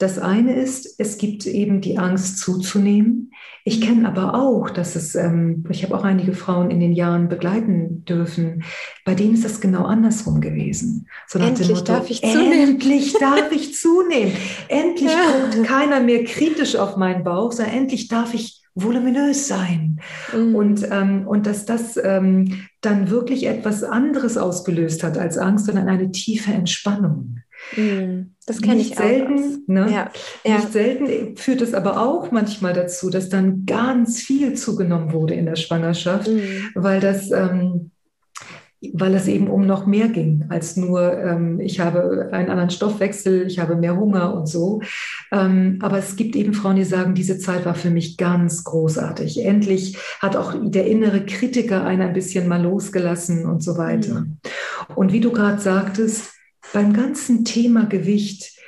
Das 0.00 0.18
eine 0.18 0.54
ist, 0.54 0.94
es 0.96 1.18
gibt 1.18 1.44
eben 1.44 1.82
die 1.82 1.98
Angst 1.98 2.38
zuzunehmen. 2.38 3.32
Ich 3.66 3.82
kenne 3.82 4.08
aber 4.08 4.34
auch, 4.34 4.70
dass 4.70 4.96
es, 4.96 5.14
ähm, 5.14 5.64
ich 5.68 5.84
habe 5.84 5.94
auch 5.94 6.04
einige 6.04 6.32
Frauen 6.32 6.70
in 6.70 6.80
den 6.80 6.94
Jahren 6.94 7.28
begleiten 7.28 8.06
dürfen, 8.06 8.64
bei 9.04 9.14
denen 9.14 9.34
ist 9.34 9.44
das 9.44 9.60
genau 9.60 9.84
andersrum 9.84 10.40
gewesen. 10.40 11.06
So 11.28 11.38
endlich 11.38 11.68
Motto, 11.68 11.84
darf 11.84 12.08
ich 12.08 12.22
zunehmen. 12.22 12.70
Endlich 12.70 13.12
darf 13.12 13.52
ich 13.52 13.74
zunehmen. 13.74 14.32
endlich 14.68 15.12
ja. 15.12 15.50
guckt 15.50 15.64
keiner 15.66 16.00
mehr 16.00 16.24
kritisch 16.24 16.76
auf 16.76 16.96
meinen 16.96 17.22
Bauch, 17.22 17.52
sondern 17.52 17.74
endlich 17.74 18.08
darf 18.08 18.32
ich 18.32 18.62
voluminös 18.74 19.48
sein. 19.48 20.00
Mhm. 20.32 20.54
Und, 20.54 20.88
ähm, 20.90 21.28
und 21.28 21.44
dass 21.44 21.66
das 21.66 21.98
ähm, 22.02 22.66
dann 22.80 23.10
wirklich 23.10 23.44
etwas 23.44 23.84
anderes 23.84 24.38
ausgelöst 24.38 25.04
hat 25.04 25.18
als 25.18 25.36
Angst, 25.36 25.66
sondern 25.66 25.88
eine 25.90 26.10
tiefe 26.10 26.52
Entspannung. 26.52 27.40
Mhm. 27.76 28.34
Das 28.50 28.62
kenne 28.62 28.80
ich 28.80 28.96
selten, 28.96 29.38
auch. 29.38 29.68
Ne? 29.68 29.86
Ja. 29.92 30.10
Ja. 30.44 30.56
Nicht 30.56 30.72
selten 30.72 31.36
führt 31.36 31.60
es 31.60 31.72
aber 31.72 32.02
auch 32.04 32.32
manchmal 32.32 32.72
dazu, 32.72 33.08
dass 33.08 33.28
dann 33.28 33.64
ganz 33.64 34.20
viel 34.20 34.54
zugenommen 34.54 35.12
wurde 35.12 35.34
in 35.34 35.46
der 35.46 35.54
Schwangerschaft, 35.54 36.28
mhm. 36.28 36.70
weil 36.74 36.98
das 36.98 37.30
ähm, 37.30 37.92
weil 38.94 39.14
es 39.14 39.28
eben 39.28 39.48
um 39.48 39.66
noch 39.66 39.86
mehr 39.86 40.08
ging 40.08 40.46
als 40.48 40.76
nur, 40.76 41.12
ähm, 41.12 41.60
ich 41.60 41.80
habe 41.80 42.30
einen 42.32 42.48
anderen 42.48 42.70
Stoffwechsel, 42.70 43.46
ich 43.46 43.58
habe 43.58 43.76
mehr 43.76 43.96
Hunger 43.96 44.34
und 44.34 44.48
so. 44.48 44.80
Ähm, 45.30 45.78
aber 45.82 45.98
es 45.98 46.16
gibt 46.16 46.34
eben 46.34 46.54
Frauen, 46.54 46.76
die 46.76 46.84
sagen, 46.84 47.14
diese 47.14 47.38
Zeit 47.38 47.66
war 47.66 47.74
für 47.74 47.90
mich 47.90 48.16
ganz 48.16 48.64
großartig. 48.64 49.44
Endlich 49.44 49.98
hat 50.20 50.34
auch 50.34 50.54
der 50.60 50.86
innere 50.86 51.24
Kritiker 51.26 51.84
einen 51.84 52.02
ein 52.02 52.14
bisschen 52.14 52.48
mal 52.48 52.62
losgelassen 52.62 53.44
und 53.44 53.62
so 53.62 53.76
weiter. 53.76 54.22
Mhm. 54.22 54.38
Und 54.94 55.12
wie 55.12 55.20
du 55.20 55.30
gerade 55.30 55.60
sagtest, 55.60 56.39
beim 56.72 56.92
ganzen 56.92 57.44
Thema 57.44 57.84
Gewicht, 57.86 58.58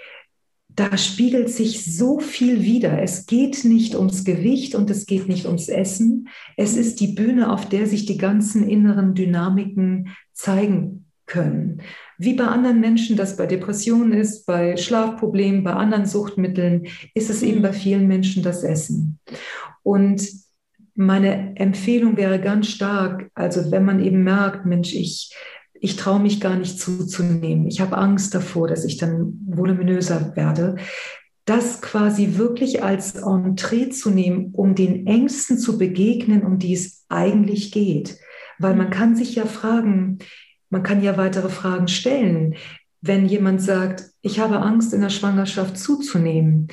da 0.68 0.96
spiegelt 0.96 1.50
sich 1.50 1.84
so 1.96 2.18
viel 2.18 2.62
wider. 2.62 3.02
Es 3.02 3.26
geht 3.26 3.64
nicht 3.64 3.94
ums 3.94 4.24
Gewicht 4.24 4.74
und 4.74 4.88
es 4.90 5.06
geht 5.06 5.28
nicht 5.28 5.46
ums 5.46 5.68
Essen. 5.68 6.28
Es 6.56 6.76
ist 6.76 7.00
die 7.00 7.08
Bühne, 7.08 7.52
auf 7.52 7.68
der 7.68 7.86
sich 7.86 8.06
die 8.06 8.16
ganzen 8.16 8.68
inneren 8.68 9.14
Dynamiken 9.14 10.08
zeigen 10.32 11.06
können. 11.26 11.82
Wie 12.18 12.34
bei 12.34 12.44
anderen 12.44 12.80
Menschen 12.80 13.16
das 13.16 13.36
bei 13.36 13.46
Depressionen 13.46 14.12
ist, 14.12 14.46
bei 14.46 14.76
Schlafproblemen, 14.76 15.62
bei 15.62 15.72
anderen 15.72 16.06
Suchtmitteln, 16.06 16.86
ist 17.14 17.30
es 17.30 17.42
eben 17.42 17.62
bei 17.62 17.72
vielen 17.72 18.08
Menschen 18.08 18.42
das 18.42 18.64
Essen. 18.64 19.18
Und 19.82 20.26
meine 20.94 21.56
Empfehlung 21.56 22.16
wäre 22.16 22.40
ganz 22.40 22.68
stark, 22.68 23.30
also 23.34 23.70
wenn 23.70 23.84
man 23.84 24.04
eben 24.04 24.24
merkt, 24.24 24.66
Mensch, 24.66 24.94
ich, 24.94 25.34
ich 25.82 25.96
traue 25.96 26.20
mich 26.20 26.40
gar 26.40 26.56
nicht 26.56 26.78
zuzunehmen, 26.78 27.66
ich 27.66 27.80
habe 27.80 27.98
Angst 27.98 28.34
davor, 28.36 28.68
dass 28.68 28.84
ich 28.84 28.98
dann 28.98 29.40
voluminöser 29.44 30.36
werde, 30.36 30.76
das 31.44 31.82
quasi 31.82 32.38
wirklich 32.38 32.84
als 32.84 33.16
Entree 33.16 33.90
zu 33.90 34.10
nehmen, 34.10 34.52
um 34.52 34.76
den 34.76 35.08
Ängsten 35.08 35.58
zu 35.58 35.78
begegnen, 35.78 36.44
um 36.44 36.60
die 36.60 36.72
es 36.72 37.04
eigentlich 37.08 37.72
geht. 37.72 38.16
Weil 38.60 38.76
man 38.76 38.90
kann 38.90 39.16
sich 39.16 39.34
ja 39.34 39.44
fragen, 39.44 40.20
man 40.70 40.84
kann 40.84 41.02
ja 41.02 41.16
weitere 41.16 41.48
Fragen 41.48 41.88
stellen. 41.88 42.54
Wenn 43.00 43.26
jemand 43.26 43.60
sagt, 43.60 44.04
ich 44.20 44.38
habe 44.38 44.60
Angst, 44.60 44.94
in 44.94 45.00
der 45.00 45.10
Schwangerschaft 45.10 45.76
zuzunehmen, 45.76 46.68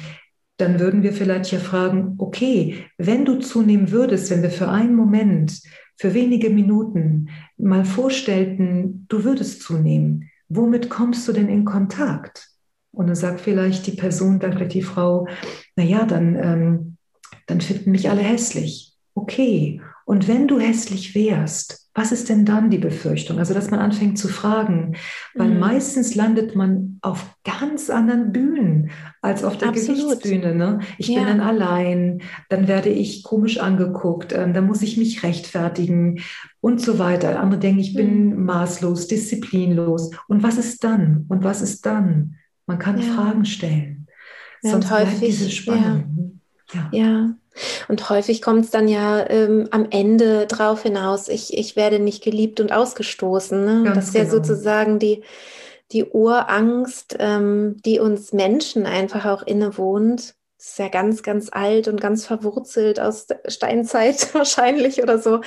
dann 0.58 0.80
würden 0.80 1.02
wir 1.02 1.14
vielleicht 1.14 1.52
ja 1.52 1.58
fragen, 1.58 2.14
okay, 2.20 2.86
wenn 3.00 3.26
du 3.26 3.40
zunehmen 3.40 3.90
würdest, 3.90 4.30
wenn 4.30 4.44
wir 4.44 4.52
für 4.52 4.70
einen 4.70 4.96
Moment, 4.96 5.62
für 6.00 6.14
wenige 6.14 6.50
Minuten 6.50 7.30
mal 7.58 7.84
vorstellten, 7.84 9.06
du 9.10 9.26
würdest 9.26 9.62
zunehmen, 9.62 10.30
womit 10.48 10.90
kommst 10.90 11.28
du 11.28 11.34
denn 11.34 11.50
in 11.50 11.66
Kontakt? 11.66 12.48
Und 12.92 13.08
dann 13.08 13.16
sagt 13.16 13.42
vielleicht 13.42 13.86
die 13.86 13.92
Person, 13.92 14.40
dann 14.40 14.54
vielleicht 14.54 14.74
die 14.74 14.82
Frau, 14.82 15.28
naja, 15.76 16.06
dann, 16.06 16.36
ähm, 16.36 16.98
dann 17.48 17.60
finden 17.60 17.92
mich 17.92 18.10
alle 18.10 18.22
hässlich. 18.22 18.94
Okay. 19.14 19.82
Und 20.10 20.28
wenn 20.28 20.48
du 20.48 20.60
hässlich 20.60 21.14
wärst, 21.14 21.88
was 21.94 22.12
ist 22.12 22.30
denn 22.30 22.44
dann 22.44 22.72
die 22.72 22.80
Befürchtung? 22.80 23.38
Also, 23.38 23.54
dass 23.54 23.70
man 23.70 23.80
anfängt 23.80 24.18
zu 24.18 24.28
fragen, 24.28 24.96
weil 25.36 25.52
mhm. 25.52 25.60
meistens 25.60 26.16
landet 26.16 26.56
man 26.56 26.98
auf 27.04 27.36
ganz 27.44 27.92
anderen 27.92 28.32
Bühnen 28.32 28.90
als 29.22 29.44
auf 29.44 29.60
der 29.60 29.70
Absolut. 29.70 30.00
Gewichtsbühne. 30.00 30.56
Ne? 30.56 30.80
Ich 30.98 31.10
ja. 31.10 31.20
bin 31.20 31.28
dann 31.28 31.42
allein, 31.42 32.24
dann 32.50 32.68
werde 32.68 32.90
ich 32.90 33.22
komisch 33.22 33.60
angeguckt, 33.60 34.34
ähm, 34.34 34.56
dann 34.56 34.66
muss 34.66 34.82
ich 34.82 34.98
mich 34.98 35.22
rechtfertigen 35.22 36.22
und 36.60 36.82
so 36.82 36.98
weiter. 36.98 37.40
Andere 37.40 37.60
denken, 37.60 37.80
ich 37.80 37.94
bin 37.94 38.36
mhm. 38.36 38.46
maßlos, 38.46 39.06
disziplinlos. 39.06 40.10
Und 40.28 40.42
was 40.42 40.58
ist 40.58 40.84
dann? 40.84 41.28
Und 41.30 41.44
was 41.44 41.62
ist 41.62 41.86
dann? 41.86 42.38
Man 42.66 42.80
kann 42.80 42.98
ja. 42.98 43.14
Fragen 43.14 43.46
stellen. 43.46 44.08
Ja, 44.64 44.72
Sonst 44.72 44.86
und 44.86 44.92
häufig, 44.92 45.20
diese 45.20 45.52
Spannung. 45.52 46.42
Ja. 46.74 46.90
ja. 46.92 47.36
Und 47.88 48.10
häufig 48.10 48.42
kommt 48.42 48.66
es 48.66 48.72
dann 48.72 48.88
ja 48.88 49.30
ähm, 49.30 49.68
am 49.72 49.88
Ende 49.90 50.46
drauf 50.48 50.84
hinaus, 50.84 51.28
ich, 51.28 51.58
ich 51.58 51.76
werde 51.76 52.00
nicht 52.00 52.24
geliebt 52.24 52.60
und 52.60 52.72
ausgestoßen. 52.72 53.84
Ne? 53.84 53.92
Das 53.94 54.08
ist 54.10 54.16
ja 54.16 54.24
genau. 54.24 54.36
sozusagen 54.36 55.00
die, 55.00 55.24
die 55.92 56.06
Urangst, 56.06 57.16
ähm, 57.20 57.78
die 57.86 58.00
uns 58.00 58.34
Menschen 58.34 58.86
einfach 58.86 59.26
auch 59.26 59.44
innewohnt. 59.44 60.36
Das 60.58 60.72
ist 60.72 60.80
ja 60.80 60.90
ganz, 60.90 61.24
ganz 61.24 61.48
alt 61.54 61.88
und 61.88 62.02
ganz 62.02 62.26
verwurzelt 62.26 63.00
aus 63.00 63.28
Steinzeit 63.48 64.34
wahrscheinlich 64.34 65.02
oder 65.02 65.18
so, 65.18 65.40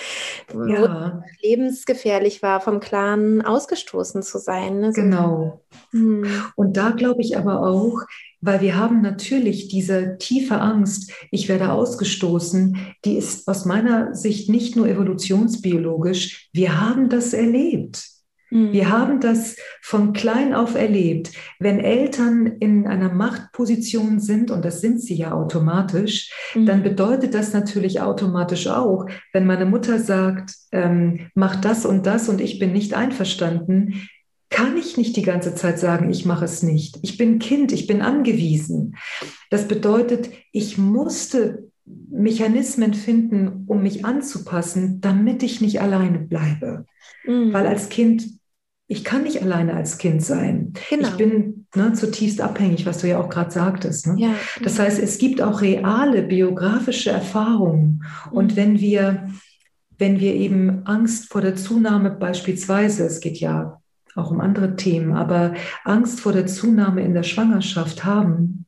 ja. 0.55 0.55
wo 0.55 1.22
lebensgefährlich 1.42 2.42
war, 2.42 2.61
vom 2.62 2.81
Clan 2.81 3.42
ausgestoßen 3.42 4.22
zu 4.22 4.38
sein. 4.38 4.81
Ne? 4.81 4.92
So. 4.92 5.03
Genau. 5.03 5.61
Hm. 5.90 6.25
Und 6.57 6.79
da 6.79 6.90
glaube 6.90 7.20
ich 7.20 7.37
aber 7.37 7.61
auch, 7.61 8.01
weil 8.42 8.61
wir 8.61 8.76
haben 8.76 9.00
natürlich 9.00 9.68
diese 9.68 10.18
tiefe 10.18 10.61
Angst, 10.61 11.12
ich 11.31 11.48
werde 11.48 11.72
ausgestoßen, 11.72 12.76
die 13.05 13.16
ist 13.16 13.48
aus 13.48 13.64
meiner 13.64 14.14
Sicht 14.14 14.50
nicht 14.50 14.76
nur 14.76 14.88
evolutionsbiologisch, 14.88 16.50
wir 16.52 16.81
haben 16.81 17.09
das 17.09 17.33
erlebt. 17.33 18.02
Mhm. 18.50 18.72
Wir 18.72 18.90
haben 18.90 19.20
das 19.20 19.57
von 19.81 20.12
klein 20.12 20.55
auf 20.55 20.74
erlebt. 20.74 21.31
Wenn 21.59 21.78
Eltern 21.78 22.46
in 22.46 22.87
einer 22.87 23.12
Machtposition 23.12 24.18
sind, 24.18 24.50
und 24.50 24.64
das 24.64 24.81
sind 24.81 25.00
sie 25.00 25.14
ja 25.14 25.33
automatisch, 25.33 26.31
mhm. 26.55 26.66
dann 26.66 26.83
bedeutet 26.83 27.35
das 27.35 27.55
natürlich 27.55 28.00
automatisch 28.00 28.66
auch, 28.66 29.07
wenn 29.33 29.46
meine 29.46 29.66
Mutter 29.66 30.00
sagt, 30.00 30.55
ähm, 30.72 31.31
mach 31.35 31.57
das 31.57 31.87
und 31.87 32.07
das 32.07 32.28
und 32.28 32.40
ich 32.40 32.59
bin 32.59 32.72
nicht 32.72 32.92
einverstanden, 32.92 34.09
kann 34.52 34.76
ich 34.76 34.96
nicht 34.96 35.16
die 35.16 35.22
ganze 35.22 35.54
Zeit 35.54 35.80
sagen, 35.80 36.10
ich 36.10 36.24
mache 36.24 36.44
es 36.44 36.62
nicht. 36.62 36.98
Ich 37.02 37.18
bin 37.18 37.40
Kind, 37.40 37.72
ich 37.72 37.88
bin 37.88 38.02
angewiesen. 38.02 38.96
Das 39.50 39.66
bedeutet, 39.66 40.30
ich 40.52 40.78
musste 40.78 41.70
Mechanismen 41.84 42.94
finden, 42.94 43.64
um 43.66 43.82
mich 43.82 44.04
anzupassen, 44.04 45.00
damit 45.00 45.42
ich 45.42 45.60
nicht 45.60 45.80
alleine 45.80 46.18
bleibe. 46.20 46.86
Mhm. 47.24 47.52
Weil 47.52 47.66
als 47.66 47.88
Kind, 47.88 48.24
ich 48.86 49.02
kann 49.04 49.24
nicht 49.24 49.42
alleine 49.42 49.74
als 49.74 49.98
Kind 49.98 50.22
sein. 50.22 50.74
Genau. 50.90 51.08
Ich 51.08 51.14
bin 51.14 51.66
ne, 51.74 51.92
zutiefst 51.94 52.40
abhängig, 52.40 52.86
was 52.86 52.98
du 52.98 53.08
ja 53.08 53.20
auch 53.20 53.28
gerade 53.28 53.50
sagtest. 53.50 54.06
Ne? 54.06 54.14
Ja. 54.18 54.34
Das 54.62 54.78
heißt, 54.78 55.00
es 55.00 55.18
gibt 55.18 55.42
auch 55.42 55.62
reale 55.62 56.22
biografische 56.22 57.10
Erfahrungen. 57.10 58.04
Mhm. 58.30 58.32
Und 58.32 58.56
wenn 58.56 58.78
wir, 58.78 59.28
wenn 59.98 60.20
wir 60.20 60.34
eben 60.34 60.86
Angst 60.86 61.32
vor 61.32 61.40
der 61.40 61.56
Zunahme 61.56 62.10
beispielsweise, 62.10 63.04
es 63.06 63.20
geht 63.20 63.38
ja 63.38 63.82
auch 64.14 64.31
um 64.31 64.40
andere 64.40 64.77
Themen, 64.77 65.12
aber 65.12 65.55
Angst 65.85 66.20
vor 66.20 66.33
der 66.33 66.46
Zunahme 66.46 67.03
in 67.03 67.14
der 67.14 67.22
Schwangerschaft 67.22 68.05
haben 68.05 68.66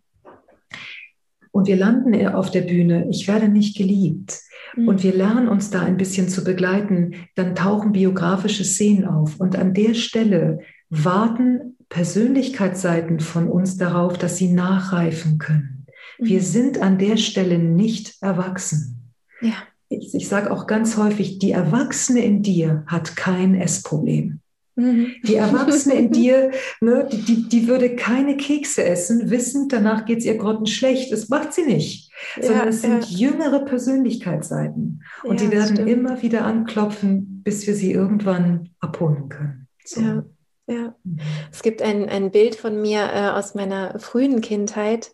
und 1.54 1.68
wir 1.68 1.76
landen 1.76 2.26
auf 2.26 2.50
der 2.50 2.62
Bühne, 2.62 3.06
ich 3.10 3.28
werde 3.28 3.48
nicht 3.48 3.76
geliebt 3.76 4.40
mhm. 4.74 4.88
und 4.88 5.04
wir 5.04 5.14
lernen 5.14 5.46
uns 5.46 5.70
da 5.70 5.82
ein 5.82 5.96
bisschen 5.96 6.28
zu 6.28 6.42
begleiten, 6.42 7.14
dann 7.36 7.54
tauchen 7.54 7.92
biografische 7.92 8.64
Szenen 8.64 9.04
auf 9.04 9.38
und 9.38 9.54
an 9.54 9.72
der 9.72 9.94
Stelle 9.94 10.58
warten 10.90 11.76
Persönlichkeitsseiten 11.90 13.20
von 13.20 13.48
uns 13.48 13.76
darauf, 13.76 14.18
dass 14.18 14.36
sie 14.36 14.50
nachreifen 14.50 15.38
können. 15.38 15.86
Mhm. 16.18 16.26
Wir 16.26 16.40
sind 16.40 16.82
an 16.82 16.98
der 16.98 17.18
Stelle 17.18 17.60
nicht 17.60 18.16
erwachsen. 18.20 19.12
Ja. 19.40 19.54
Ich, 19.88 20.12
ich 20.12 20.28
sage 20.28 20.50
auch 20.50 20.66
ganz 20.66 20.96
häufig, 20.96 21.38
die 21.38 21.52
Erwachsene 21.52 22.24
in 22.24 22.42
dir 22.42 22.82
hat 22.88 23.14
kein 23.14 23.54
Essproblem. 23.54 24.40
Mhm. 24.76 25.14
Die 25.24 25.36
Erwachsene 25.36 25.94
in 25.94 26.10
dir, 26.10 26.50
ne, 26.80 27.08
die, 27.10 27.22
die, 27.22 27.48
die, 27.48 27.68
würde 27.68 27.94
keine 27.94 28.36
Kekse 28.36 28.84
essen, 28.84 29.30
wissend, 29.30 29.72
danach 29.72 30.04
geht 30.04 30.18
es 30.18 30.24
ihr 30.24 30.36
grottenschlecht. 30.36 31.12
Das 31.12 31.28
macht 31.28 31.52
sie 31.52 31.64
nicht. 31.64 32.10
Ja, 32.36 32.42
sondern 32.42 32.68
es 32.68 32.82
sind 32.82 33.04
ja. 33.10 33.30
jüngere 33.30 33.64
Persönlichkeitsseiten. 33.64 35.02
Und 35.22 35.40
ja, 35.40 35.46
die 35.46 35.52
werden 35.52 35.76
stimmt. 35.76 35.88
immer 35.88 36.22
wieder 36.22 36.44
anklopfen, 36.44 37.42
bis 37.44 37.66
wir 37.66 37.74
sie 37.74 37.92
irgendwann 37.92 38.70
abholen 38.80 39.28
können. 39.28 39.68
So. 39.84 40.00
Ja. 40.00 40.24
Ja, 40.66 40.94
mhm. 41.04 41.20
es 41.52 41.62
gibt 41.62 41.82
ein, 41.82 42.08
ein 42.08 42.30
Bild 42.30 42.54
von 42.54 42.80
mir 42.80 43.00
äh, 43.12 43.28
aus 43.28 43.54
meiner 43.54 44.00
frühen 44.00 44.40
Kindheit, 44.40 45.12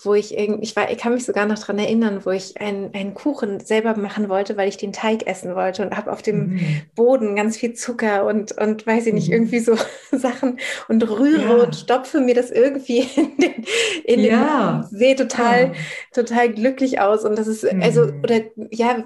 wo 0.00 0.14
ich 0.14 0.38
irgendwie, 0.38 0.62
ich, 0.62 0.76
war, 0.76 0.92
ich 0.92 0.98
kann 0.98 1.14
mich 1.14 1.24
sogar 1.24 1.44
noch 1.46 1.58
daran 1.58 1.80
erinnern, 1.80 2.20
wo 2.24 2.30
ich 2.30 2.60
einen, 2.60 2.94
einen 2.94 3.14
Kuchen 3.14 3.58
selber 3.58 3.96
machen 3.96 4.28
wollte, 4.28 4.56
weil 4.56 4.68
ich 4.68 4.76
den 4.76 4.92
Teig 4.92 5.26
essen 5.26 5.56
wollte 5.56 5.82
und 5.82 5.96
habe 5.96 6.12
auf 6.12 6.22
dem 6.22 6.50
mhm. 6.50 6.82
Boden 6.94 7.34
ganz 7.34 7.56
viel 7.56 7.74
Zucker 7.74 8.26
und, 8.26 8.52
und 8.52 8.86
weiß 8.86 9.06
ich 9.06 9.14
nicht, 9.14 9.26
mhm. 9.28 9.34
irgendwie 9.34 9.58
so 9.58 9.76
Sachen 10.12 10.58
und 10.86 11.08
rühre 11.08 11.58
ja. 11.58 11.64
und 11.64 11.74
stopfe 11.74 12.20
mir 12.20 12.36
das 12.36 12.52
irgendwie 12.52 13.00
in 13.16 13.36
den, 13.38 13.64
in 14.04 14.20
ja. 14.20 14.86
den 14.88 14.98
sehe 14.98 15.16
total, 15.16 15.66
ja. 15.66 15.72
total 16.14 16.52
glücklich 16.52 17.00
aus. 17.00 17.24
Und 17.24 17.36
das 17.36 17.48
ist, 17.48 17.64
also, 17.64 18.06
mhm. 18.06 18.20
oder 18.22 18.40
ja, 18.70 19.02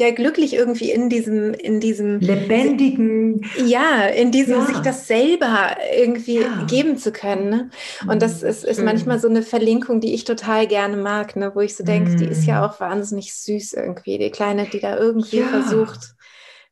ja 0.00 0.10
glücklich 0.10 0.54
irgendwie 0.54 0.90
in 0.90 1.08
diesem, 1.08 1.54
in 1.54 1.80
diesem 1.80 2.18
lebendigen, 2.20 3.46
ja, 3.64 4.06
in 4.06 4.30
diesem 4.30 4.58
ja. 4.58 4.66
sich 4.66 4.78
das 4.78 5.06
selber 5.06 5.76
irgendwie 5.96 6.40
ja. 6.40 6.64
geben 6.68 6.96
zu 6.96 7.12
können. 7.12 7.50
Ne? 7.50 7.70
Und 8.08 8.22
das 8.22 8.42
mhm. 8.42 8.48
ist, 8.48 8.64
ist 8.64 8.82
manchmal 8.82 9.18
so 9.18 9.28
eine 9.28 9.42
Verlinkung, 9.42 10.00
die 10.00 10.14
ich 10.14 10.24
total 10.24 10.66
gerne 10.66 10.96
mag, 10.96 11.36
ne? 11.36 11.52
wo 11.54 11.60
ich 11.60 11.76
so 11.76 11.84
denke, 11.84 12.12
mm. 12.12 12.16
die 12.16 12.26
ist 12.26 12.46
ja 12.46 12.58
mhm. 12.60 12.64
auch 12.66 12.80
wahnsinnig 12.80 13.34
süß 13.34 13.74
irgendwie, 13.74 14.18
die 14.18 14.30
Kleine, 14.30 14.66
die 14.66 14.80
da 14.80 14.96
irgendwie 14.96 15.40
ja. 15.40 15.46
versucht, 15.46 16.14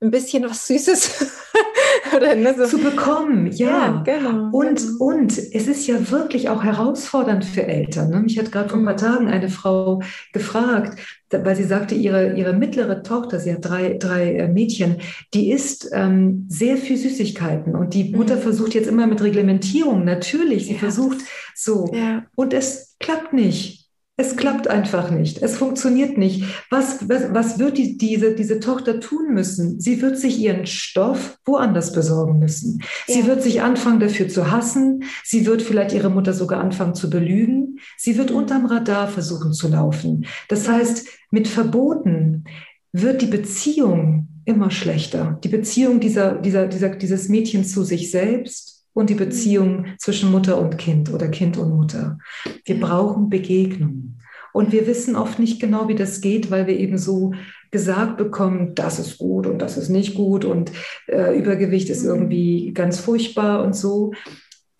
ein 0.01 0.11
bisschen 0.11 0.45
was 0.45 0.67
Süßes 0.67 1.27
Oder, 2.17 2.35
ne, 2.35 2.55
so. 2.57 2.67
zu 2.67 2.79
bekommen. 2.79 3.51
Ja, 3.53 3.69
ja 3.69 4.03
genau. 4.05 4.51
Und, 4.57 4.77
genau. 4.77 5.05
und 5.05 5.33
es 5.33 5.67
ist 5.67 5.87
ja 5.87 6.11
wirklich 6.11 6.49
auch 6.49 6.63
herausfordernd 6.63 7.45
für 7.45 7.67
Eltern. 7.67 8.11
Ne? 8.11 8.21
Mich 8.21 8.39
hat 8.39 8.53
gerade 8.53 8.69
vor 8.69 8.79
ein 8.79 8.85
paar 8.85 8.95
mhm. 8.95 8.99
Tagen 8.99 9.29
eine 9.29 9.49
Frau 9.49 10.03
gefragt, 10.33 10.99
weil 11.31 11.57
sie 11.57 11.65
sagte, 11.65 11.95
ihre, 11.95 12.35
ihre 12.35 12.53
mittlere 12.53 13.03
Tochter, 13.03 13.39
sie 13.41 13.53
hat 13.53 13.65
drei, 13.65 13.95
drei 13.99 14.35
äh, 14.35 14.49
Mädchen, 14.49 14.97
die 15.35 15.51
isst 15.51 15.91
ähm, 15.93 16.47
sehr 16.49 16.77
viel 16.77 16.97
Süßigkeiten 16.97 17.75
und 17.75 17.95
die 17.95 18.11
Mutter 18.11 18.37
mhm. 18.37 18.41
versucht 18.41 18.75
jetzt 18.75 18.89
immer 18.89 19.07
mit 19.07 19.23
Reglementierung, 19.23 20.05
natürlich, 20.05 20.67
sie 20.67 20.75
ja, 20.75 20.79
versucht 20.79 21.19
so. 21.55 21.91
Ja. 21.95 22.25
Und 22.35 22.55
es 22.55 22.97
klappt 22.99 23.33
nicht. 23.33 23.78
Es 24.21 24.35
klappt 24.35 24.67
einfach 24.67 25.13
nicht. 25.13 25.43
Es 25.43 25.57
funktioniert 25.57 26.19
nicht. 26.19 26.43
Was, 26.71 27.09
was, 27.09 27.33
was 27.33 27.61
wird 27.61 27.79
die, 27.79 27.97
diese, 27.97 28.35
diese 28.35 28.59
Tochter 28.59 28.99
tun 28.99 29.33
müssen? 29.33 29.79
Sie 29.79 30.03
wird 30.03 30.19
sich 30.19 30.41
ihren 30.41 30.67
Stoff 30.67 31.39
woanders 31.45 31.93
besorgen 31.93 32.41
müssen. 32.41 32.83
Sie 33.07 33.21
ja. 33.21 33.27
wird 33.27 33.45
sich 33.45 33.63
anfangen, 33.63 34.01
dafür 34.01 34.29
zu 34.29 34.51
hassen. 34.51 35.05
Sie 35.23 35.47
wird 35.47 35.63
vielleicht 35.63 35.93
ihre 35.93 36.11
Mutter 36.11 36.33
sogar 36.33 36.61
anfangen 36.61 36.97
zu 36.97 37.11
belügen. 37.11 37.79
Sie 37.97 38.19
wird 38.19 38.31
mhm. 38.31 38.39
unterm 38.39 38.67
Radar 38.67 39.07
versuchen 39.07 39.53
zu 39.53 39.69
laufen. 39.69 40.27
Das 40.49 40.69
heißt, 40.69 41.07
mit 41.31 41.47
Verboten 41.47 42.43
wird 42.91 43.23
die 43.23 43.27
Beziehung 43.27 44.27
immer 44.45 44.73
schlechter. 44.73 45.39
Die 45.45 45.49
Beziehung 45.49 46.01
dieser, 46.01 46.35
dieser, 46.35 46.67
dieser, 46.67 46.89
dieses 46.89 47.29
Mädchens 47.29 47.71
zu 47.71 47.85
sich 47.85 48.11
selbst 48.11 48.78
und 48.99 49.11
die 49.11 49.15
Beziehung 49.15 49.87
zwischen 49.99 50.33
Mutter 50.33 50.61
und 50.61 50.77
Kind 50.77 51.13
oder 51.13 51.29
Kind 51.29 51.57
und 51.57 51.71
Mutter. 51.71 52.19
Wir 52.65 52.81
brauchen 52.81 53.31
Begegnung. 53.31 54.17
Und 54.53 54.73
wir 54.73 54.89
wissen 54.89 55.15
oft 55.15 55.39
nicht 55.39 55.61
genau, 55.61 55.87
wie 55.87 55.95
das 55.95 56.21
geht, 56.21 56.51
weil 56.51 56.67
wir 56.67 56.77
eben 56.77 56.99
so 56.99 57.33
gesagt 57.71 58.17
bekommen, 58.17 58.75
das 58.75 58.99
ist 58.99 59.19
gut 59.19 59.47
und 59.47 59.61
das 59.61 59.77
ist 59.77 59.89
nicht 59.89 60.17
gut 60.17 60.45
und 60.45 60.73
äh, 61.07 61.39
Übergewicht 61.39 61.91
ist 61.91 62.03
mhm. 62.03 62.09
irgendwie 62.09 62.73
ganz 62.73 62.99
furchtbar 62.99 63.63
und 63.63 63.77
so. 63.77 64.15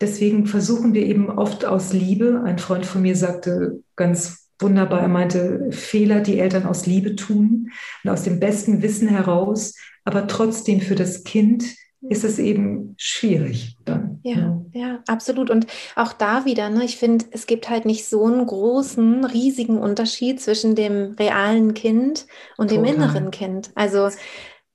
Deswegen 0.01 0.47
versuchen 0.47 0.93
wir 0.93 1.05
eben 1.05 1.29
oft 1.29 1.63
aus 1.63 1.93
Liebe, 1.93 2.41
ein 2.43 2.59
Freund 2.59 2.85
von 2.85 3.01
mir 3.01 3.15
sagte 3.15 3.79
ganz 3.95 4.49
wunderbar, 4.59 4.99
er 4.99 5.07
meinte, 5.07 5.69
Fehler, 5.71 6.19
die 6.19 6.39
Eltern 6.39 6.65
aus 6.65 6.85
Liebe 6.85 7.15
tun 7.15 7.71
und 8.03 8.09
aus 8.09 8.23
dem 8.23 8.41
besten 8.41 8.81
Wissen 8.81 9.07
heraus, 9.07 9.75
aber 10.03 10.27
trotzdem 10.27 10.81
für 10.81 10.95
das 10.95 11.23
Kind 11.23 11.63
ist 12.01 12.23
es 12.23 12.39
eben 12.39 12.95
schwierig 12.97 13.77
dann. 13.85 14.19
Ja, 14.23 14.37
ja, 14.37 14.61
ja, 14.73 15.03
absolut. 15.07 15.49
Und 15.49 15.67
auch 15.95 16.13
da 16.13 16.45
wieder, 16.45 16.69
ne, 16.69 16.85
ich 16.85 16.97
finde, 16.97 17.25
es 17.31 17.45
gibt 17.45 17.69
halt 17.69 17.85
nicht 17.85 18.05
so 18.05 18.25
einen 18.25 18.45
großen, 18.45 19.25
riesigen 19.25 19.77
Unterschied 19.77 20.39
zwischen 20.39 20.75
dem 20.75 21.15
realen 21.19 21.73
Kind 21.73 22.25
und 22.57 22.69
Total. 22.69 22.85
dem 22.85 22.95
inneren 22.95 23.31
Kind. 23.31 23.71
Also 23.75 24.09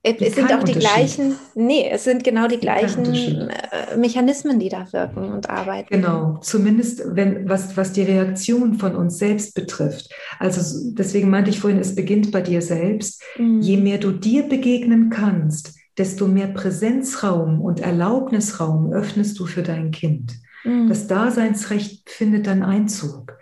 es 0.06 0.34
sind 0.34 0.52
auch 0.52 0.62
die 0.62 0.74
gleichen, 0.74 1.36
nee, 1.54 1.88
es 1.90 2.04
sind 2.04 2.24
genau 2.24 2.46
die 2.46 2.58
gleichen 2.58 3.48
äh, 3.48 3.96
Mechanismen, 3.96 4.58
die 4.58 4.68
da 4.68 4.92
wirken 4.92 5.32
und 5.32 5.48
arbeiten. 5.48 5.88
Genau, 5.88 6.38
zumindest 6.42 7.02
wenn, 7.06 7.48
was, 7.48 7.74
was 7.78 7.92
die 7.92 8.02
Reaktion 8.02 8.74
von 8.74 8.96
uns 8.96 9.16
selbst 9.16 9.54
betrifft. 9.54 10.12
Also 10.38 10.92
deswegen 10.92 11.30
meinte 11.30 11.48
ich 11.48 11.58
vorhin, 11.58 11.78
es 11.78 11.94
beginnt 11.94 12.32
bei 12.32 12.42
dir 12.42 12.60
selbst. 12.60 13.22
Mhm. 13.38 13.62
Je 13.62 13.78
mehr 13.78 13.96
du 13.96 14.10
dir 14.10 14.42
begegnen 14.42 15.08
kannst, 15.08 15.74
desto 15.98 16.26
mehr 16.26 16.48
Präsenzraum 16.48 17.60
und 17.60 17.80
Erlaubnisraum 17.80 18.92
öffnest 18.92 19.38
du 19.38 19.46
für 19.46 19.62
dein 19.62 19.90
Kind. 19.90 20.34
Mhm. 20.64 20.88
Das 20.88 21.06
Daseinsrecht 21.06 22.10
findet 22.10 22.46
dann 22.46 22.62
Einzug. 22.62 23.36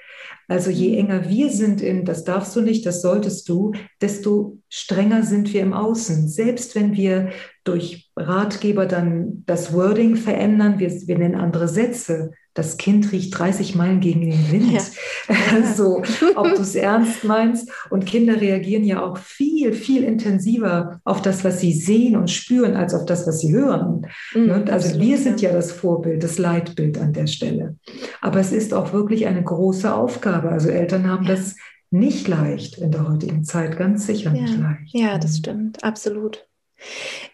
Also 0.48 0.70
je 0.70 0.90
mhm. 0.90 0.98
enger 0.98 1.28
wir 1.28 1.50
sind 1.50 1.80
in, 1.80 2.04
das 2.04 2.24
darfst 2.24 2.54
du 2.54 2.60
nicht, 2.60 2.84
das 2.84 3.00
solltest 3.00 3.48
du, 3.48 3.72
desto 4.00 4.58
strenger 4.68 5.22
sind 5.22 5.52
wir 5.52 5.62
im 5.62 5.72
Außen. 5.72 6.28
Selbst 6.28 6.74
wenn 6.74 6.94
wir 6.94 7.30
durch 7.64 8.10
Ratgeber 8.16 8.86
dann 8.86 9.44
das 9.46 9.72
Wording 9.72 10.16
verändern, 10.16 10.78
wir, 10.78 10.90
wir 10.90 11.18
nennen 11.18 11.36
andere 11.36 11.68
Sätze, 11.68 12.32
das 12.54 12.76
Kind 12.76 13.12
riecht 13.12 13.38
30 13.38 13.74
Meilen 13.74 14.00
gegen 14.00 14.20
den 14.20 14.52
Wind. 14.52 14.72
Ja. 14.72 15.64
so, 15.74 16.02
ob 16.34 16.54
du 16.54 16.60
es 16.60 16.74
ernst 16.74 17.24
meinst. 17.24 17.70
Und 17.88 18.04
Kinder 18.04 18.40
reagieren 18.40 18.84
ja 18.84 19.02
auch 19.02 19.16
viel, 19.16 19.72
viel 19.72 20.04
intensiver 20.04 21.00
auf 21.04 21.22
das, 21.22 21.44
was 21.44 21.60
sie 21.60 21.72
sehen 21.72 22.16
und 22.16 22.30
spüren, 22.30 22.76
als 22.76 22.94
auf 22.94 23.06
das, 23.06 23.26
was 23.26 23.40
sie 23.40 23.52
hören. 23.52 24.06
Mhm, 24.34 24.50
also 24.50 24.72
absolut, 24.72 25.00
wir 25.00 25.18
sind 25.18 25.40
ja 25.40 25.52
das 25.52 25.72
Vorbild, 25.72 26.22
das 26.22 26.38
Leitbild 26.38 26.98
an 26.98 27.12
der 27.12 27.26
Stelle. 27.26 27.76
Aber 28.20 28.40
es 28.40 28.52
ist 28.52 28.74
auch 28.74 28.92
wirklich 28.92 29.26
eine 29.26 29.42
große 29.42 29.92
Aufgabe. 29.92 30.50
Also 30.50 30.68
Eltern 30.68 31.08
haben 31.08 31.24
ja. 31.24 31.34
das 31.34 31.56
nicht 31.90 32.28
leicht 32.28 32.78
in 32.78 32.90
der 32.90 33.08
heutigen 33.08 33.44
Zeit, 33.44 33.78
ganz 33.78 34.06
sicher 34.06 34.34
ja. 34.34 34.42
nicht 34.42 34.58
leicht. 34.58 34.94
Ja, 34.94 35.18
das 35.18 35.38
stimmt, 35.38 35.82
absolut. 35.84 36.46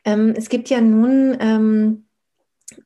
Ähm, 0.04 0.34
es 0.36 0.48
gibt 0.48 0.68
ja 0.68 0.80
nun 0.80 1.36
ähm, 1.40 2.07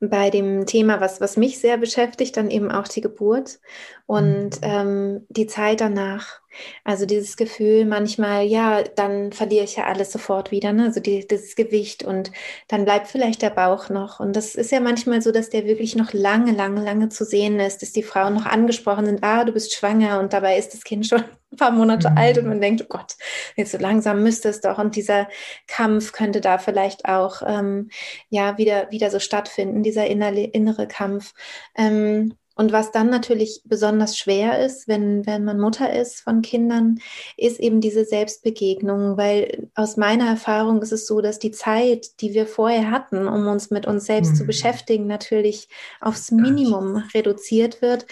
bei 0.00 0.30
dem 0.30 0.66
Thema, 0.66 1.00
was, 1.00 1.20
was 1.20 1.36
mich 1.36 1.58
sehr 1.58 1.76
beschäftigt, 1.76 2.36
dann 2.36 2.50
eben 2.50 2.70
auch 2.70 2.88
die 2.88 3.00
Geburt 3.00 3.60
und 4.06 4.60
mhm. 4.60 4.62
ähm, 4.62 5.26
die 5.28 5.46
Zeit 5.46 5.80
danach. 5.80 6.41
Also 6.84 7.06
dieses 7.06 7.36
Gefühl 7.36 7.84
manchmal, 7.84 8.44
ja, 8.44 8.82
dann 8.82 9.32
verliere 9.32 9.64
ich 9.64 9.76
ja 9.76 9.84
alles 9.84 10.12
sofort 10.12 10.50
wieder, 10.50 10.72
ne? 10.72 10.84
also 10.84 11.00
die, 11.00 11.26
dieses 11.26 11.56
Gewicht 11.56 12.04
und 12.04 12.32
dann 12.68 12.84
bleibt 12.84 13.08
vielleicht 13.08 13.42
der 13.42 13.50
Bauch 13.50 13.88
noch. 13.88 14.20
Und 14.20 14.36
das 14.36 14.54
ist 14.54 14.70
ja 14.72 14.80
manchmal 14.80 15.22
so, 15.22 15.32
dass 15.32 15.50
der 15.50 15.64
wirklich 15.66 15.96
noch 15.96 16.12
lange, 16.12 16.52
lange, 16.52 16.82
lange 16.82 17.08
zu 17.08 17.24
sehen 17.24 17.60
ist, 17.60 17.82
dass 17.82 17.92
die 17.92 18.02
Frauen 18.02 18.34
noch 18.34 18.46
angesprochen 18.46 19.06
sind, 19.06 19.22
ah, 19.22 19.44
du 19.44 19.52
bist 19.52 19.74
schwanger 19.74 20.20
und 20.20 20.32
dabei 20.32 20.58
ist 20.58 20.74
das 20.74 20.84
Kind 20.84 21.06
schon 21.08 21.24
ein 21.52 21.56
paar 21.56 21.70
Monate 21.70 22.10
mhm. 22.10 22.18
alt 22.18 22.38
und 22.38 22.46
man 22.46 22.60
denkt, 22.60 22.82
oh 22.82 22.88
Gott, 22.88 23.16
jetzt 23.56 23.72
so 23.72 23.78
langsam 23.78 24.22
müsste 24.22 24.48
es 24.48 24.60
doch. 24.60 24.78
Und 24.78 24.96
dieser 24.96 25.28
Kampf 25.66 26.12
könnte 26.12 26.40
da 26.40 26.58
vielleicht 26.58 27.04
auch 27.04 27.42
ähm, 27.46 27.90
ja 28.30 28.58
wieder, 28.58 28.90
wieder 28.90 29.10
so 29.10 29.18
stattfinden, 29.18 29.82
dieser 29.82 30.06
innere, 30.06 30.40
innere 30.40 30.88
Kampf. 30.88 31.34
Ähm, 31.76 32.34
und 32.62 32.70
was 32.70 32.92
dann 32.92 33.10
natürlich 33.10 33.62
besonders 33.64 34.16
schwer 34.16 34.64
ist, 34.64 34.86
wenn, 34.86 35.26
wenn 35.26 35.42
man 35.42 35.58
Mutter 35.58 35.92
ist 35.92 36.20
von 36.20 36.42
Kindern, 36.42 37.00
ist 37.36 37.58
eben 37.58 37.80
diese 37.80 38.04
Selbstbegegnung, 38.04 39.16
weil 39.16 39.68
aus 39.74 39.96
meiner 39.96 40.28
Erfahrung 40.28 40.80
ist 40.80 40.92
es 40.92 41.08
so, 41.08 41.20
dass 41.20 41.40
die 41.40 41.50
Zeit, 41.50 42.20
die 42.20 42.34
wir 42.34 42.46
vorher 42.46 42.92
hatten, 42.92 43.26
um 43.26 43.48
uns 43.48 43.72
mit 43.72 43.88
uns 43.88 44.04
selbst 44.04 44.34
mhm. 44.34 44.36
zu 44.36 44.46
beschäftigen, 44.46 45.08
natürlich 45.08 45.68
aufs 46.00 46.30
Minimum 46.30 47.02
reduziert 47.12 47.82
wird. 47.82 48.06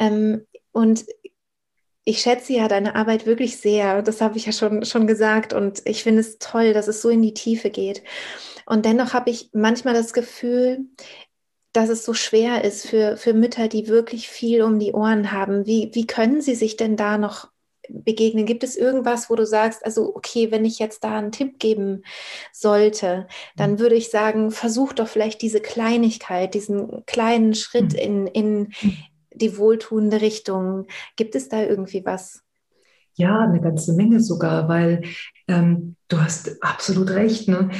Ähm, 0.00 0.46
und 0.72 1.04
ich 2.04 2.20
schätze 2.20 2.54
ja 2.54 2.66
deine 2.68 2.94
Arbeit 2.94 3.26
wirklich 3.26 3.58
sehr. 3.58 4.00
Das 4.00 4.22
habe 4.22 4.38
ich 4.38 4.46
ja 4.46 4.52
schon, 4.52 4.86
schon 4.86 5.06
gesagt. 5.06 5.52
Und 5.52 5.82
ich 5.84 6.02
finde 6.02 6.20
es 6.20 6.38
toll, 6.38 6.72
dass 6.72 6.88
es 6.88 7.02
so 7.02 7.10
in 7.10 7.20
die 7.20 7.34
Tiefe 7.34 7.68
geht. 7.68 8.02
Und 8.64 8.86
dennoch 8.86 9.12
habe 9.12 9.28
ich 9.28 9.50
manchmal 9.52 9.92
das 9.92 10.14
Gefühl, 10.14 10.86
dass 11.76 11.90
es 11.90 12.04
so 12.04 12.14
schwer 12.14 12.64
ist 12.64 12.86
für, 12.86 13.16
für 13.18 13.34
Mütter, 13.34 13.68
die 13.68 13.86
wirklich 13.86 14.28
viel 14.28 14.62
um 14.62 14.78
die 14.78 14.92
Ohren 14.92 15.30
haben. 15.30 15.66
Wie, 15.66 15.90
wie 15.92 16.06
können 16.06 16.40
sie 16.40 16.54
sich 16.54 16.76
denn 16.76 16.96
da 16.96 17.18
noch 17.18 17.48
begegnen? 17.90 18.46
Gibt 18.46 18.64
es 18.64 18.76
irgendwas, 18.76 19.28
wo 19.28 19.34
du 19.34 19.44
sagst, 19.44 19.84
also 19.84 20.16
okay, 20.16 20.50
wenn 20.50 20.64
ich 20.64 20.78
jetzt 20.78 21.04
da 21.04 21.18
einen 21.18 21.32
Tipp 21.32 21.58
geben 21.58 22.02
sollte, 22.50 23.26
dann 23.56 23.72
mhm. 23.72 23.78
würde 23.78 23.94
ich 23.94 24.10
sagen, 24.10 24.50
versuch 24.50 24.94
doch 24.94 25.06
vielleicht 25.06 25.42
diese 25.42 25.60
Kleinigkeit, 25.60 26.54
diesen 26.54 27.04
kleinen 27.04 27.54
Schritt 27.54 27.92
mhm. 27.92 27.98
in, 27.98 28.26
in 28.28 28.58
mhm. 28.58 28.96
die 29.34 29.58
wohltuende 29.58 30.22
Richtung. 30.22 30.86
Gibt 31.16 31.34
es 31.34 31.50
da 31.50 31.62
irgendwie 31.62 32.06
was? 32.06 32.42
Ja, 33.16 33.40
eine 33.40 33.60
ganze 33.60 33.92
Menge 33.92 34.20
sogar, 34.20 34.68
weil 34.68 35.02
ähm, 35.46 35.96
du 36.08 36.20
hast 36.20 36.62
absolut 36.62 37.10
recht. 37.10 37.48
Ne? 37.48 37.70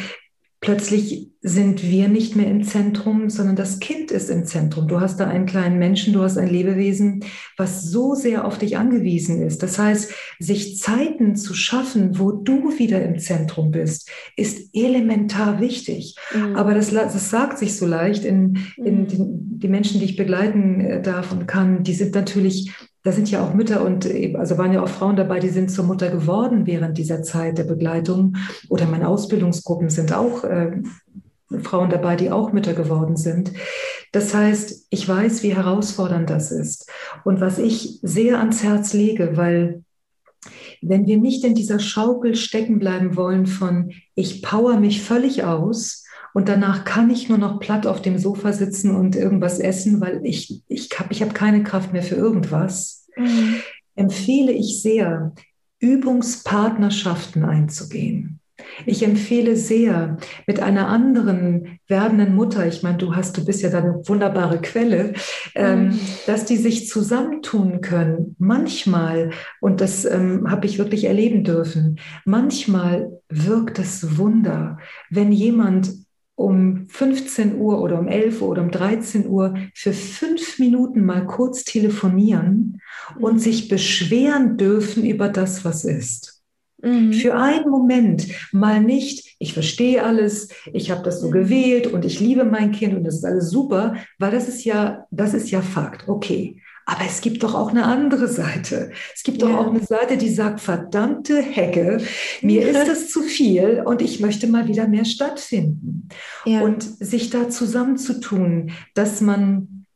Plötzlich 0.61 1.31
sind 1.43 1.83
wir 1.83 2.09
nicht 2.09 2.35
mehr 2.35 2.49
im 2.49 2.65
Zentrum, 2.65 3.31
sondern 3.31 3.55
das 3.55 3.79
Kind 3.79 4.11
ist 4.11 4.31
im 4.31 4.47
Zentrum. 4.47 4.89
Du 4.89 5.01
hast 5.01 5.21
da 5.21 5.29
einen 5.29 5.47
kleinen 5.47 5.79
Menschen, 5.79 6.13
du 6.13 6.23
hast 6.23 6.39
ein 6.39 6.49
Lebewesen, 6.49 7.25
was 7.57 7.85
so 7.85 8.15
sehr 8.15 8.45
auf 8.45 8.59
dich 8.59 8.77
angewiesen 8.77 9.41
ist. 9.43 9.63
Das 9.63 9.79
heißt, 9.79 10.13
sich 10.41 10.79
Zeiten 10.79 11.37
zu 11.37 11.55
schaffen, 11.55 12.19
wo 12.19 12.33
du 12.33 12.77
wieder 12.79 13.01
im 13.05 13.19
Zentrum 13.19 13.71
bist, 13.71 14.11
ist 14.35 14.71
elementar 14.75 15.61
wichtig. 15.61 16.17
Mhm. 16.35 16.57
Aber 16.57 16.75
das, 16.75 16.91
das 16.91 17.31
sagt 17.31 17.59
sich 17.59 17.77
so 17.77 17.87
leicht. 17.87 18.25
In, 18.25 18.59
in 18.77 19.03
mhm. 19.03 19.07
die, 19.07 19.19
die 19.21 19.69
Menschen, 19.69 20.01
die 20.01 20.07
ich 20.07 20.17
begleiten 20.17 20.81
äh, 20.81 21.03
darf 21.03 21.31
und 21.31 21.47
kann, 21.47 21.85
die 21.85 21.95
sind 21.95 22.15
natürlich 22.15 22.73
da 23.07 23.13
sind 23.13 23.31
ja 23.31 23.41
auch 23.41 23.55
Mütter 23.55 23.85
und 23.85 24.05
also 24.35 24.59
waren 24.59 24.73
ja 24.73 24.83
auch 24.83 24.89
Frauen 24.89 25.15
dabei, 25.15 25.39
die 25.39 25.51
sind 25.51 25.71
zur 25.71 25.85
Mutter 25.85 26.11
geworden 26.11 26.67
während 26.67 26.99
dieser 26.99 27.23
Zeit 27.23 27.57
der 27.57 27.63
Begleitung. 27.63 28.37
Oder 28.69 28.87
meine 28.87 29.07
Ausbildungsgruppen 29.07 29.91
sind 29.91 30.13
auch 30.13 30.43
äh, 30.43 30.83
Frauen 31.63 31.89
dabei, 31.89 32.17
die 32.17 32.33
auch 32.33 32.53
Mütter 32.53 32.75
geworden 32.75 33.17
sind. 33.17 33.53
Das 34.11 34.35
heißt, 34.35 34.89
ich 34.91 35.09
weiß, 35.09 35.45
wie 35.45 35.55
herausfordernd 35.55 36.29
das 36.29 36.51
ist. 36.51 36.91
Und 37.25 37.41
was 37.41 37.59
ich 37.59 38.01
sehr 38.03 38.41
ans 38.41 38.65
Herz 38.65 38.93
lege, 38.93 39.37
weil 39.37 39.85
wenn 40.83 41.07
wir 41.07 41.19
nicht 41.19 41.45
in 41.45 41.55
dieser 41.55 41.79
Schaukel 41.79 42.35
stecken 42.35 42.81
bleiben 42.81 43.15
wollen 43.15 43.47
von, 43.47 43.93
ich 44.17 44.43
power 44.43 44.81
mich 44.81 45.03
völlig 45.03 45.45
aus, 45.45 46.06
und 46.37 46.51
danach 46.51 46.85
kann 46.85 47.09
ich 47.09 47.31
nur 47.31 47.39
noch 47.39 47.61
platt 47.61 47.87
auf 47.87 48.03
dem 48.03 48.19
Sofa 48.19 48.53
sitzen 48.53 48.95
und 48.95 49.17
irgendwas 49.17 49.59
essen, 49.59 50.03
weil 50.03 50.21
ich, 50.23 50.61
ich 50.69 50.91
habe 50.99 51.11
ich 51.11 51.23
hab 51.23 51.35
keine 51.35 51.63
Kraft 51.63 51.95
mehr 51.95 52.03
für 52.03 52.17
irgendwas. 52.17 53.07
Mhm. 53.17 53.63
Empfehle 53.95 54.53
ich 54.53 54.83
sehr, 54.83 55.33
Übungspartnerschaften 55.79 57.43
einzugehen. 57.43 58.41
Ich 58.85 59.03
empfehle 59.03 59.57
sehr, 59.57 60.19
mit 60.47 60.61
einer 60.61 60.89
anderen 60.89 61.79
werdenden 61.89 62.35
Mutter, 62.35 62.67
ich 62.67 62.83
meine, 62.83 62.99
du 62.99 63.17
hast, 63.17 63.39
du 63.39 63.45
bist 63.45 63.63
ja 63.63 63.71
da 63.71 63.79
eine 63.79 64.07
wunderbare 64.07 64.61
Quelle, 64.61 65.15
ähm, 65.55 65.89
mhm. 65.89 66.01
dass 66.27 66.45
die 66.45 66.59
sich 66.59 66.87
zusammentun 66.87 67.81
können. 67.81 68.37
Manchmal, 68.39 69.31
und 69.63 69.81
das 69.81 70.05
ähm, 70.05 70.51
habe 70.51 70.67
ich 70.67 70.77
wirklich 70.77 71.05
erleben 71.05 71.45
dürfen, 71.45 71.99
manchmal 72.27 73.11
wirkt 73.31 73.79
es 73.79 74.19
Wunder, 74.19 74.77
wenn 75.09 75.33
jemand 75.33 76.06
um 76.37 76.87
15 76.89 77.59
Uhr 77.59 77.81
oder 77.81 77.99
um 77.99 78.09
11 78.09 78.43
Uhr 78.43 78.49
oder 78.51 78.63
um 78.63 78.71
13 78.71 79.27
Uhr 79.27 79.55
für 79.75 79.93
fünf 79.93 80.59
Minuten 80.59 81.05
mal 81.05 81.27
kurz 81.27 81.65
telefonieren 81.65 82.81
und 83.19 83.35
mhm. 83.35 83.39
sich 83.39 83.69
beschweren 83.69 84.57
dürfen 84.57 85.05
über 85.05 85.29
das, 85.29 85.65
was 85.65 85.85
ist. 85.85 86.43
Mhm. 86.83 87.15
Für 87.15 87.37
einen 87.37 87.71
Moment 87.71 88.29
mal 88.53 88.83
nicht, 88.83 89.35
ich 89.39 89.55
verstehe 89.55 90.05
alles, 90.05 90.51
ich 90.73 90.91
habe 90.91 91.03
das 91.03 91.21
so 91.21 91.29
mhm. 91.29 91.33
gewählt 91.33 91.87
und 91.87 92.05
ich 92.05 92.21
liebe 92.21 92.45
mein 92.45 92.71
Kind 92.71 92.95
und 92.95 93.05
das 93.05 93.17
ist 93.17 93.25
alles 93.25 93.51
super, 93.51 93.95
weil 94.19 94.31
das 94.31 94.47
ist 94.47 94.65
ja, 94.65 95.07
das 95.11 95.33
ist 95.33 95.51
ja 95.51 95.63
Fakt. 95.63 96.07
Okay. 96.07 96.61
Aber 96.89 97.03
es 97.05 97.21
gibt 97.21 97.43
doch 97.43 97.55
auch 97.55 97.71
eine 97.71 97.85
andere 97.85 98.29
Seite. 98.29 98.93
Es 99.13 99.25
gibt 99.25 99.43
doch 99.43 99.51
ja. 99.51 99.59
auch 99.59 99.67
eine 99.67 99.85
Seite, 99.85 100.17
die 100.17 100.29
sagt, 100.29 100.61
verdammte 100.61 101.43
Hecke, 101.43 101.99
mir 102.43 102.69
ist 102.69 102.89
das 102.89 103.11
zu 103.11 103.23
viel 103.23 103.83
und 103.85 104.01
ich 104.01 104.21
möchte 104.21 104.47
mal 104.47 104.69
wieder 104.69 104.87
mehr 104.87 105.05
stattfinden. 105.05 106.09
Ja. 106.45 106.61
Und 106.61 106.85
sich 106.85 107.31
da 107.31 107.49
zusammenzutun, 107.49 108.71
dass 108.95 109.21
man 109.21 109.87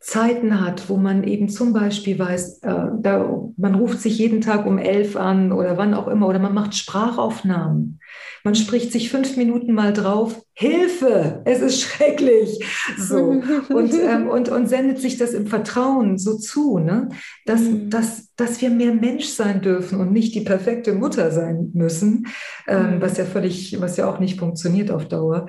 Zeiten 0.00 0.60
hat, 0.60 0.88
wo 0.88 0.96
man 0.96 1.22
eben 1.22 1.48
zum 1.48 1.72
Beispiel 1.72 2.18
weiß, 2.18 2.62
äh, 2.62 2.86
da, 3.00 3.42
man 3.56 3.74
ruft 3.76 4.00
sich 4.00 4.18
jeden 4.18 4.40
Tag 4.40 4.66
um 4.66 4.78
elf 4.78 5.14
an 5.14 5.52
oder 5.52 5.78
wann 5.78 5.94
auch 5.94 6.08
immer, 6.08 6.26
oder 6.26 6.40
man 6.40 6.54
macht 6.54 6.74
Sprachaufnahmen. 6.74 7.99
Man 8.44 8.54
spricht 8.54 8.92
sich 8.92 9.10
fünf 9.10 9.36
Minuten 9.36 9.74
mal 9.74 9.92
drauf, 9.92 10.42
Hilfe, 10.52 11.42
es 11.44 11.60
ist 11.60 11.80
schrecklich. 11.80 12.58
So. 12.98 13.42
Und, 13.70 13.94
ähm, 13.94 14.28
und, 14.28 14.48
und 14.48 14.68
sendet 14.68 14.98
sich 14.98 15.16
das 15.16 15.32
im 15.32 15.46
Vertrauen 15.46 16.18
so 16.18 16.36
zu, 16.36 16.78
ne? 16.78 17.08
dass, 17.46 17.60
mhm. 17.60 17.88
dass, 17.88 18.34
dass 18.36 18.60
wir 18.60 18.70
mehr 18.70 18.92
Mensch 18.92 19.26
sein 19.26 19.62
dürfen 19.62 20.00
und 20.00 20.12
nicht 20.12 20.34
die 20.34 20.40
perfekte 20.40 20.92
Mutter 20.92 21.30
sein 21.30 21.70
müssen, 21.72 22.26
ähm, 22.66 22.96
mhm. 22.96 23.00
was 23.00 23.16
ja 23.16 23.24
völlig, 23.24 23.80
was 23.80 23.96
ja 23.96 24.10
auch 24.10 24.18
nicht 24.18 24.38
funktioniert 24.38 24.90
auf 24.90 25.08
Dauer. 25.08 25.46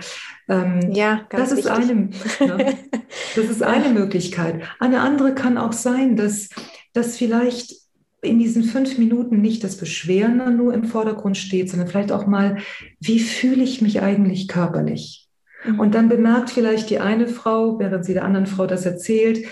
Ähm, 0.48 0.92
ja, 0.92 1.26
ganz 1.30 1.50
das 1.50 1.60
ist 1.60 1.68
eine, 1.68 1.94
ne? 1.94 2.10
das 3.36 3.46
ist 3.46 3.64
eine 3.64 3.90
Möglichkeit. 3.90 4.62
Eine 4.80 5.02
andere 5.02 5.34
kann 5.34 5.58
auch 5.58 5.74
sein, 5.74 6.16
dass, 6.16 6.50
dass 6.94 7.18
vielleicht 7.18 7.81
in 8.22 8.40
diesen 8.40 8.64
fünf 8.64 8.98
Minuten 8.98 9.42
nicht 9.42 9.64
das 9.64 9.78
Beschweren 9.78 10.56
nur 10.56 10.74
im 10.74 10.84
Vordergrund 10.84 11.38
steht, 11.38 11.70
sondern 11.70 11.88
vielleicht 11.88 12.12
auch 12.12 12.28
mal, 12.28 12.58
wie 13.00 13.20
fühle 13.20 13.64
ich 13.64 13.82
mich 13.82 14.02
eigentlich 14.02 14.48
körperlich? 14.48 15.28
Mhm. 15.66 15.80
Und 15.80 15.96
dann 15.96 16.10
bemerkt 16.10 16.52
vielleicht 16.52 16.90
die 16.90 17.00
eine 17.00 17.28
Frau, 17.28 17.80
während 17.80 18.06
sie 18.06 18.14
der 18.14 18.24
anderen 18.24 18.48
Frau 18.48 18.68
das 18.68 18.86
erzählt, 18.86 19.46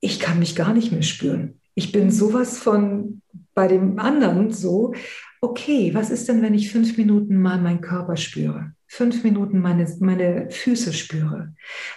ich 0.00 0.18
kann 0.18 0.38
mich 0.38 0.56
gar 0.56 0.72
nicht 0.72 0.92
mehr 0.92 1.02
spüren. 1.02 1.60
Ich 1.74 1.92
bin 1.92 2.10
sowas 2.10 2.58
von 2.58 3.22
bei 3.54 3.68
dem 3.68 3.98
anderen 3.98 4.50
so, 4.50 4.94
okay, 5.40 5.90
was 5.94 6.10
ist 6.10 6.28
denn, 6.28 6.42
wenn 6.42 6.54
ich 6.54 6.72
fünf 6.72 6.96
Minuten 6.96 7.40
mal 7.40 7.60
meinen 7.60 7.80
Körper 7.80 8.16
spüre? 8.16 8.72
Fünf 8.86 9.22
Minuten 9.22 9.60
meine, 9.60 9.86
meine 10.00 10.50
Füße 10.50 10.92
spüre? 10.92 11.54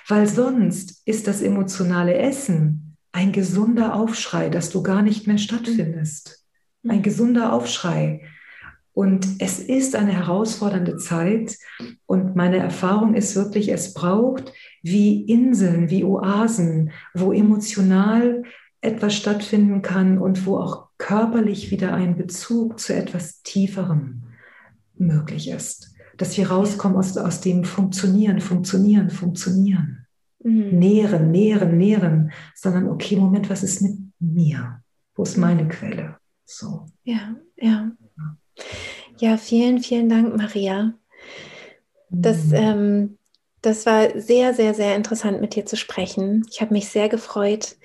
Weil 0.07 0.27
sonst 0.27 1.01
ist 1.05 1.27
das 1.27 1.41
emotionale 1.41 2.15
Essen 2.15 2.92
ein 3.13 3.31
gesunder 3.31 3.95
Aufschrei, 3.95 4.49
dass 4.49 4.71
du 4.71 4.83
gar 4.83 5.01
nicht 5.01 5.27
mehr 5.27 5.37
stattfindest. 5.37 6.43
Ein 6.85 7.03
gesunder 7.03 7.53
Aufschrei. 7.53 8.23
Und 8.91 9.27
es 9.39 9.59
ist 9.59 9.95
eine 9.95 10.11
herausfordernde 10.11 10.97
Zeit. 10.97 11.57
Und 12.05 12.35
meine 12.35 12.57
Erfahrung 12.57 13.13
ist 13.13 13.35
wirklich, 13.35 13.71
es 13.71 13.93
braucht 13.93 14.51
wie 14.81 15.21
Inseln, 15.23 15.89
wie 15.89 16.03
Oasen, 16.03 16.91
wo 17.13 17.31
emotional 17.31 18.43
etwas 18.81 19.15
stattfinden 19.15 19.81
kann 19.81 20.17
und 20.17 20.45
wo 20.45 20.57
auch 20.57 20.89
körperlich 20.97 21.71
wieder 21.71 21.93
ein 21.93 22.17
Bezug 22.17 22.79
zu 22.79 22.93
etwas 22.93 23.41
Tieferem 23.43 24.23
möglich 24.95 25.49
ist. 25.49 25.95
Dass 26.17 26.35
wir 26.37 26.49
rauskommen 26.49 26.97
aus, 26.97 27.15
aus 27.17 27.41
dem 27.41 27.63
Funktionieren, 27.63 28.41
Funktionieren, 28.41 29.09
Funktionieren 29.09 30.02
mhm. 30.43 30.77
nähren, 30.77 31.31
nähren, 31.31 31.77
nähren, 31.77 32.31
sondern 32.55 32.89
okay, 32.89 33.15
Moment, 33.15 33.49
was 33.49 33.63
ist 33.63 33.81
mit 33.81 33.97
mir? 34.19 34.81
Wo 35.15 35.23
ist 35.23 35.37
meine 35.37 35.67
Quelle? 35.67 36.17
So. 36.45 36.87
Ja, 37.03 37.35
ja. 37.57 37.91
Ja, 39.19 39.37
vielen, 39.37 39.79
vielen 39.79 40.09
Dank, 40.09 40.35
Maria. 40.35 40.93
Das, 42.09 42.45
mhm. 42.45 42.53
ähm, 42.53 43.17
das 43.61 43.85
war 43.85 44.19
sehr, 44.19 44.53
sehr, 44.53 44.73
sehr 44.73 44.95
interessant, 44.95 45.41
mit 45.41 45.55
dir 45.55 45.65
zu 45.65 45.77
sprechen. 45.77 46.45
Ich 46.51 46.61
habe 46.61 46.73
mich 46.73 46.89
sehr 46.89 47.09
gefreut. 47.09 47.75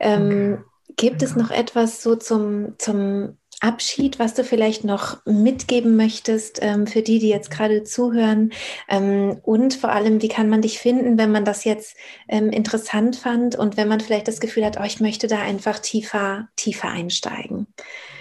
Ähm, 0.00 0.58
okay. 0.58 0.64
Gibt 0.96 1.22
ja. 1.22 1.28
es 1.28 1.36
noch 1.36 1.50
etwas 1.50 2.02
so 2.02 2.16
zum, 2.16 2.74
zum 2.78 3.36
Abschied, 3.60 4.18
was 4.18 4.34
du 4.34 4.44
vielleicht 4.44 4.84
noch 4.84 5.24
mitgeben 5.26 5.96
möchtest 5.96 6.58
ähm, 6.62 6.86
für 6.86 7.02
die, 7.02 7.18
die 7.18 7.28
jetzt 7.28 7.50
gerade 7.50 7.84
zuhören? 7.84 8.52
Ähm, 8.88 9.38
und 9.42 9.74
vor 9.74 9.90
allem, 9.90 10.22
wie 10.22 10.28
kann 10.28 10.48
man 10.48 10.62
dich 10.62 10.78
finden, 10.78 11.18
wenn 11.18 11.32
man 11.32 11.44
das 11.44 11.64
jetzt 11.64 11.96
ähm, 12.28 12.50
interessant 12.50 13.16
fand 13.16 13.56
und 13.56 13.76
wenn 13.76 13.88
man 13.88 14.00
vielleicht 14.00 14.28
das 14.28 14.40
Gefühl 14.40 14.64
hat, 14.64 14.78
oh, 14.80 14.84
ich 14.84 15.00
möchte 15.00 15.26
da 15.26 15.40
einfach 15.40 15.78
tiefer, 15.80 16.48
tiefer 16.56 16.88
einsteigen? 16.88 17.66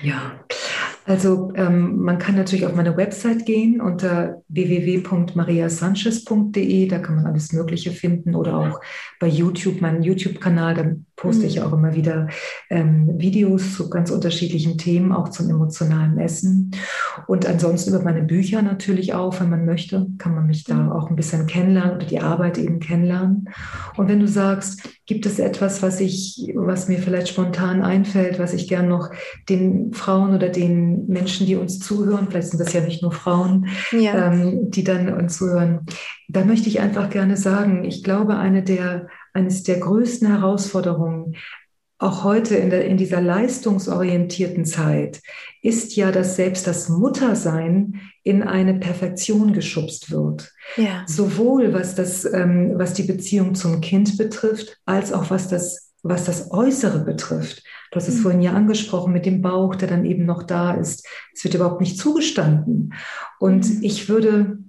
Ja, 0.01 0.39
also 1.07 1.51
ähm, 1.55 2.01
man 2.01 2.17
kann 2.17 2.35
natürlich 2.35 2.65
auf 2.65 2.75
meine 2.75 2.97
Website 2.97 3.45
gehen 3.45 3.79
unter 3.79 4.41
www.mariasanchez.de, 4.49 6.87
da 6.89 6.99
kann 6.99 7.15
man 7.15 7.25
alles 7.25 7.53
Mögliche 7.53 7.91
finden 7.91 8.35
oder 8.35 8.57
auch 8.57 8.81
bei 9.17 9.27
YouTube, 9.27 9.79
meinen 9.79 10.03
YouTube-Kanal, 10.03 10.75
dann 10.75 11.05
poste 11.15 11.43
mhm. 11.43 11.47
ich 11.47 11.61
auch 11.61 11.71
immer 11.71 11.95
wieder 11.95 12.27
ähm, 12.69 13.17
Videos 13.17 13.73
zu 13.73 13.89
ganz 13.89 14.11
unterschiedlichen 14.11 14.77
Themen, 14.77 15.13
auch 15.13 15.29
zum 15.29 15.49
emotionalen 15.49 16.19
Essen. 16.19 16.71
Und 17.25 17.45
ansonsten 17.45 17.91
über 17.91 18.03
meine 18.03 18.23
Bücher 18.23 18.61
natürlich 18.61 19.13
auch, 19.13 19.39
wenn 19.39 19.49
man 19.49 19.65
möchte, 19.65 20.07
kann 20.17 20.35
man 20.35 20.45
mich 20.45 20.65
da 20.65 20.75
mhm. 20.75 20.91
auch 20.91 21.09
ein 21.09 21.15
bisschen 21.15 21.47
kennenlernen 21.47 21.95
oder 21.95 22.05
die 22.05 22.19
Arbeit 22.19 22.57
eben 22.57 22.81
kennenlernen. 22.81 23.47
Und 23.95 24.09
wenn 24.09 24.19
du 24.19 24.27
sagst, 24.27 24.96
gibt 25.07 25.25
es 25.25 25.39
etwas, 25.39 25.81
was 25.81 26.01
ich, 26.01 26.51
was 26.53 26.89
mir 26.89 26.99
vielleicht 26.99 27.29
spontan 27.29 27.81
einfällt, 27.81 28.39
was 28.39 28.53
ich 28.53 28.67
gern 28.67 28.89
noch 28.89 29.09
den 29.49 29.93
Frauen 29.93 30.35
oder 30.35 30.49
den 30.49 31.07
Menschen, 31.07 31.47
die 31.47 31.55
uns 31.55 31.79
zuhören, 31.79 32.27
vielleicht 32.29 32.49
sind 32.49 32.59
das 32.59 32.73
ja 32.73 32.81
nicht 32.81 33.01
nur 33.01 33.13
Frauen, 33.13 33.67
ja. 33.91 34.31
ähm, 34.31 34.69
die 34.69 34.83
dann 34.83 35.11
uns 35.13 35.37
zuhören, 35.37 35.85
da 36.27 36.43
möchte 36.43 36.67
ich 36.67 36.81
einfach 36.81 37.09
gerne 37.09 37.37
sagen, 37.37 37.85
ich 37.85 38.03
glaube, 38.03 38.35
eine 38.35 38.63
der 38.63 39.07
eines 39.33 39.63
der 39.63 39.79
größten 39.79 40.27
Herausforderungen, 40.27 41.35
auch 41.99 42.23
heute 42.23 42.55
in, 42.55 42.69
der, 42.69 42.85
in 42.85 42.97
dieser 42.97 43.21
leistungsorientierten 43.21 44.65
Zeit, 44.65 45.21
ist 45.61 45.95
ja, 45.95 46.11
dass 46.11 46.35
selbst 46.35 46.67
das 46.67 46.89
Muttersein 46.89 48.01
in 48.23 48.43
eine 48.43 48.75
Perfektion 48.75 49.53
geschubst 49.53 50.11
wird. 50.11 50.53
Ja. 50.75 51.03
Sowohl 51.07 51.73
was, 51.73 51.95
das, 51.95 52.25
ähm, 52.25 52.73
was 52.75 52.93
die 52.93 53.03
Beziehung 53.03 53.55
zum 53.55 53.81
Kind 53.81 54.17
betrifft, 54.17 54.77
als 54.85 55.11
auch 55.11 55.31
was 55.31 55.47
das, 55.47 55.93
was 56.03 56.25
das 56.25 56.51
Äußere 56.51 56.99
betrifft. 56.99 57.63
Du 57.91 57.95
hast 57.95 58.07
es 58.07 58.17
mhm. 58.17 58.21
vorhin 58.21 58.41
ja 58.41 58.53
angesprochen 58.53 59.11
mit 59.11 59.25
dem 59.25 59.41
Bauch, 59.41 59.75
der 59.75 59.87
dann 59.87 60.05
eben 60.05 60.25
noch 60.25 60.43
da 60.43 60.73
ist. 60.73 61.07
Es 61.33 61.43
wird 61.43 61.55
überhaupt 61.55 61.81
nicht 61.81 61.97
zugestanden. 61.97 62.93
Und 63.39 63.67
mhm. 63.67 63.79
ich 63.81 64.07
würde 64.07 64.59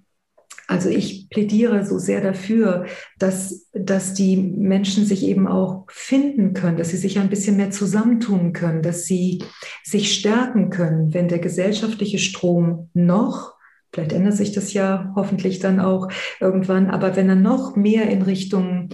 also 0.68 0.90
ich 0.90 1.30
plädiere 1.30 1.84
so 1.86 1.98
sehr 1.98 2.20
dafür, 2.20 2.84
dass, 3.18 3.68
dass 3.72 4.12
die 4.12 4.36
Menschen 4.36 5.06
sich 5.06 5.24
eben 5.24 5.48
auch 5.48 5.86
finden 5.88 6.52
können, 6.52 6.76
dass 6.76 6.90
sie 6.90 6.98
sich 6.98 7.18
ein 7.18 7.30
bisschen 7.30 7.56
mehr 7.56 7.70
zusammentun 7.70 8.52
können, 8.52 8.82
dass 8.82 9.06
sie 9.06 9.42
sich 9.82 10.14
stärken 10.14 10.68
können, 10.68 11.14
wenn 11.14 11.26
der 11.26 11.38
gesellschaftliche 11.38 12.18
Strom 12.18 12.90
noch, 12.92 13.54
vielleicht 13.94 14.12
ändert 14.12 14.34
sich 14.34 14.52
das 14.52 14.74
ja 14.74 15.10
hoffentlich 15.16 15.58
dann 15.58 15.80
auch 15.80 16.08
irgendwann, 16.38 16.90
aber 16.90 17.16
wenn 17.16 17.30
er 17.30 17.36
noch 17.36 17.74
mehr 17.74 18.10
in 18.10 18.20
Richtung 18.20 18.90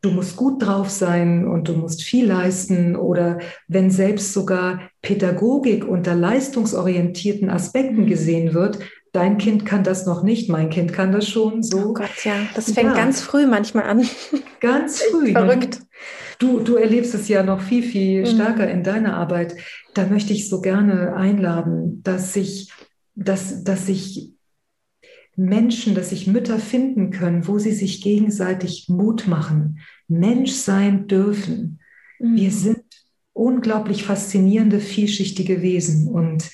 du 0.00 0.10
musst 0.10 0.36
gut 0.36 0.64
drauf 0.64 0.90
sein 0.90 1.46
und 1.46 1.68
du 1.68 1.72
musst 1.72 2.02
viel 2.02 2.26
leisten 2.26 2.94
oder 2.94 3.38
wenn 3.66 3.90
selbst 3.90 4.32
sogar 4.32 4.80
Pädagogik 5.02 5.86
unter 5.86 6.14
leistungsorientierten 6.14 7.50
Aspekten 7.50 8.06
gesehen 8.06 8.54
wird, 8.54 8.78
dein 9.18 9.36
Kind 9.36 9.66
kann 9.66 9.82
das 9.82 10.06
noch 10.06 10.22
nicht, 10.22 10.48
mein 10.48 10.70
Kind 10.70 10.92
kann 10.92 11.10
das 11.10 11.28
schon 11.28 11.64
so. 11.64 11.88
Oh 11.88 11.92
Gott, 11.94 12.24
ja, 12.24 12.34
das 12.54 12.72
fängt 12.72 12.90
ja. 12.90 12.94
ganz 12.94 13.20
früh 13.20 13.46
manchmal 13.46 13.84
an. 13.84 14.08
Ganz 14.60 15.02
früh. 15.02 15.32
Verrückt. 15.32 15.80
Du, 16.38 16.60
du 16.60 16.76
erlebst 16.76 17.14
es 17.14 17.28
ja 17.28 17.42
noch 17.42 17.60
viel, 17.60 17.82
viel 17.82 18.22
mhm. 18.22 18.26
stärker 18.26 18.64
mhm. 18.64 18.72
in 18.72 18.82
deiner 18.84 19.16
Arbeit. 19.16 19.56
Da 19.94 20.06
möchte 20.06 20.32
ich 20.32 20.48
so 20.48 20.60
gerne 20.60 21.14
einladen, 21.14 22.02
dass 22.02 22.32
sich, 22.32 22.72
dass, 23.14 23.64
dass 23.64 23.86
sich 23.86 24.32
Menschen, 25.36 25.94
dass 25.94 26.10
sich 26.10 26.26
Mütter 26.26 26.58
finden 26.58 27.10
können, 27.10 27.46
wo 27.46 27.58
sie 27.58 27.72
sich 27.72 28.02
gegenseitig 28.02 28.86
Mut 28.88 29.26
machen, 29.26 29.78
Mensch 30.08 30.52
sein 30.52 31.06
dürfen. 31.06 31.80
Mhm. 32.18 32.36
Wir 32.36 32.50
sind 32.50 32.84
unglaublich 33.32 34.04
faszinierende, 34.04 34.80
vielschichtige 34.80 35.62
Wesen 35.62 36.08
und 36.08 36.50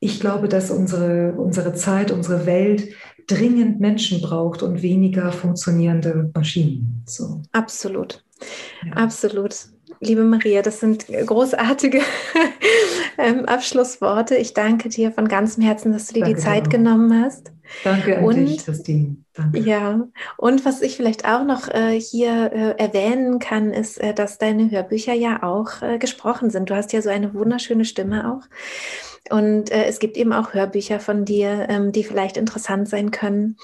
ich 0.00 0.18
glaube, 0.18 0.48
dass 0.48 0.70
unsere, 0.70 1.34
unsere 1.36 1.74
Zeit, 1.74 2.10
unsere 2.10 2.46
Welt 2.46 2.88
dringend 3.26 3.80
Menschen 3.80 4.20
braucht 4.22 4.62
und 4.62 4.82
weniger 4.82 5.30
funktionierende 5.30 6.30
Maschinen. 6.34 7.02
So. 7.06 7.42
Absolut. 7.52 8.24
Ja. 8.84 8.94
Absolut. 8.94 9.54
Liebe 10.00 10.24
Maria, 10.24 10.62
das 10.62 10.80
sind 10.80 11.06
großartige 11.06 12.00
ähm, 13.18 13.44
Abschlussworte. 13.44 14.36
Ich 14.36 14.54
danke 14.54 14.88
dir 14.88 15.12
von 15.12 15.28
ganzem 15.28 15.62
Herzen, 15.62 15.92
dass 15.92 16.06
du 16.06 16.14
dir 16.14 16.20
danke 16.20 16.36
die 16.36 16.42
Zeit 16.42 16.70
genommen 16.70 17.22
hast. 17.22 17.52
Danke 17.84 18.18
an 18.18 18.24
und, 18.24 18.36
dich, 18.36 18.64
Christine. 18.64 19.16
Danke. 19.32 19.60
Ja, 19.60 20.08
und 20.36 20.64
was 20.64 20.82
ich 20.82 20.96
vielleicht 20.96 21.24
auch 21.24 21.44
noch 21.44 21.68
äh, 21.68 21.98
hier 22.00 22.52
äh, 22.52 22.82
erwähnen 22.82 23.38
kann, 23.38 23.72
ist, 23.72 23.98
äh, 23.98 24.14
dass 24.14 24.38
deine 24.38 24.70
Hörbücher 24.70 25.14
ja 25.14 25.42
auch 25.42 25.82
äh, 25.82 25.98
gesprochen 25.98 26.50
sind. 26.50 26.70
Du 26.70 26.74
hast 26.74 26.92
ja 26.92 27.02
so 27.02 27.10
eine 27.10 27.34
wunderschöne 27.34 27.84
Stimme 27.84 28.32
auch. 28.32 28.46
Und 29.30 29.70
äh, 29.70 29.84
es 29.84 29.98
gibt 29.98 30.16
eben 30.16 30.32
auch 30.32 30.54
Hörbücher 30.54 30.98
von 30.98 31.24
dir, 31.24 31.66
ähm, 31.68 31.92
die 31.92 32.04
vielleicht 32.04 32.36
interessant 32.36 32.88
sein 32.88 33.10
können. 33.10 33.56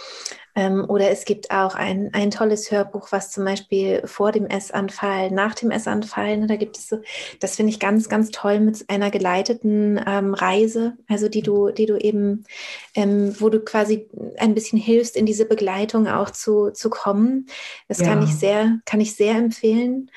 Ähm, 0.56 0.86
oder 0.88 1.10
es 1.10 1.26
gibt 1.26 1.50
auch 1.50 1.74
ein, 1.74 2.08
ein 2.14 2.30
tolles 2.30 2.70
Hörbuch, 2.70 3.12
was 3.12 3.30
zum 3.30 3.44
Beispiel 3.44 4.00
vor 4.06 4.32
dem 4.32 4.46
Essanfall, 4.46 5.30
nach 5.30 5.54
dem 5.54 5.70
Essanfall, 5.70 6.38
ne, 6.38 6.46
da 6.46 6.56
gibt 6.56 6.78
es 6.78 6.88
so, 6.88 6.98
das 7.40 7.56
finde 7.56 7.70
ich 7.70 7.78
ganz, 7.78 8.08
ganz 8.08 8.30
toll 8.30 8.60
mit 8.60 8.86
einer 8.88 9.10
geleiteten 9.10 10.00
ähm, 10.06 10.32
Reise, 10.32 10.94
also 11.08 11.28
die 11.28 11.42
du, 11.42 11.70
die 11.70 11.84
du 11.84 11.98
eben, 11.98 12.44
ähm, 12.94 13.34
wo 13.38 13.50
du 13.50 13.60
quasi 13.60 14.08
ein 14.38 14.54
bisschen 14.54 14.78
hilfst, 14.78 15.14
in 15.14 15.26
diese 15.26 15.44
Begleitung 15.44 16.08
auch 16.08 16.30
zu, 16.30 16.70
zu 16.70 16.88
kommen. 16.88 17.46
Das 17.86 18.00
ja. 18.00 18.06
kann 18.06 18.22
ich 18.22 18.34
sehr, 18.34 18.78
kann 18.86 19.00
ich 19.00 19.14
sehr 19.14 19.34
empfehlen. 19.36 20.10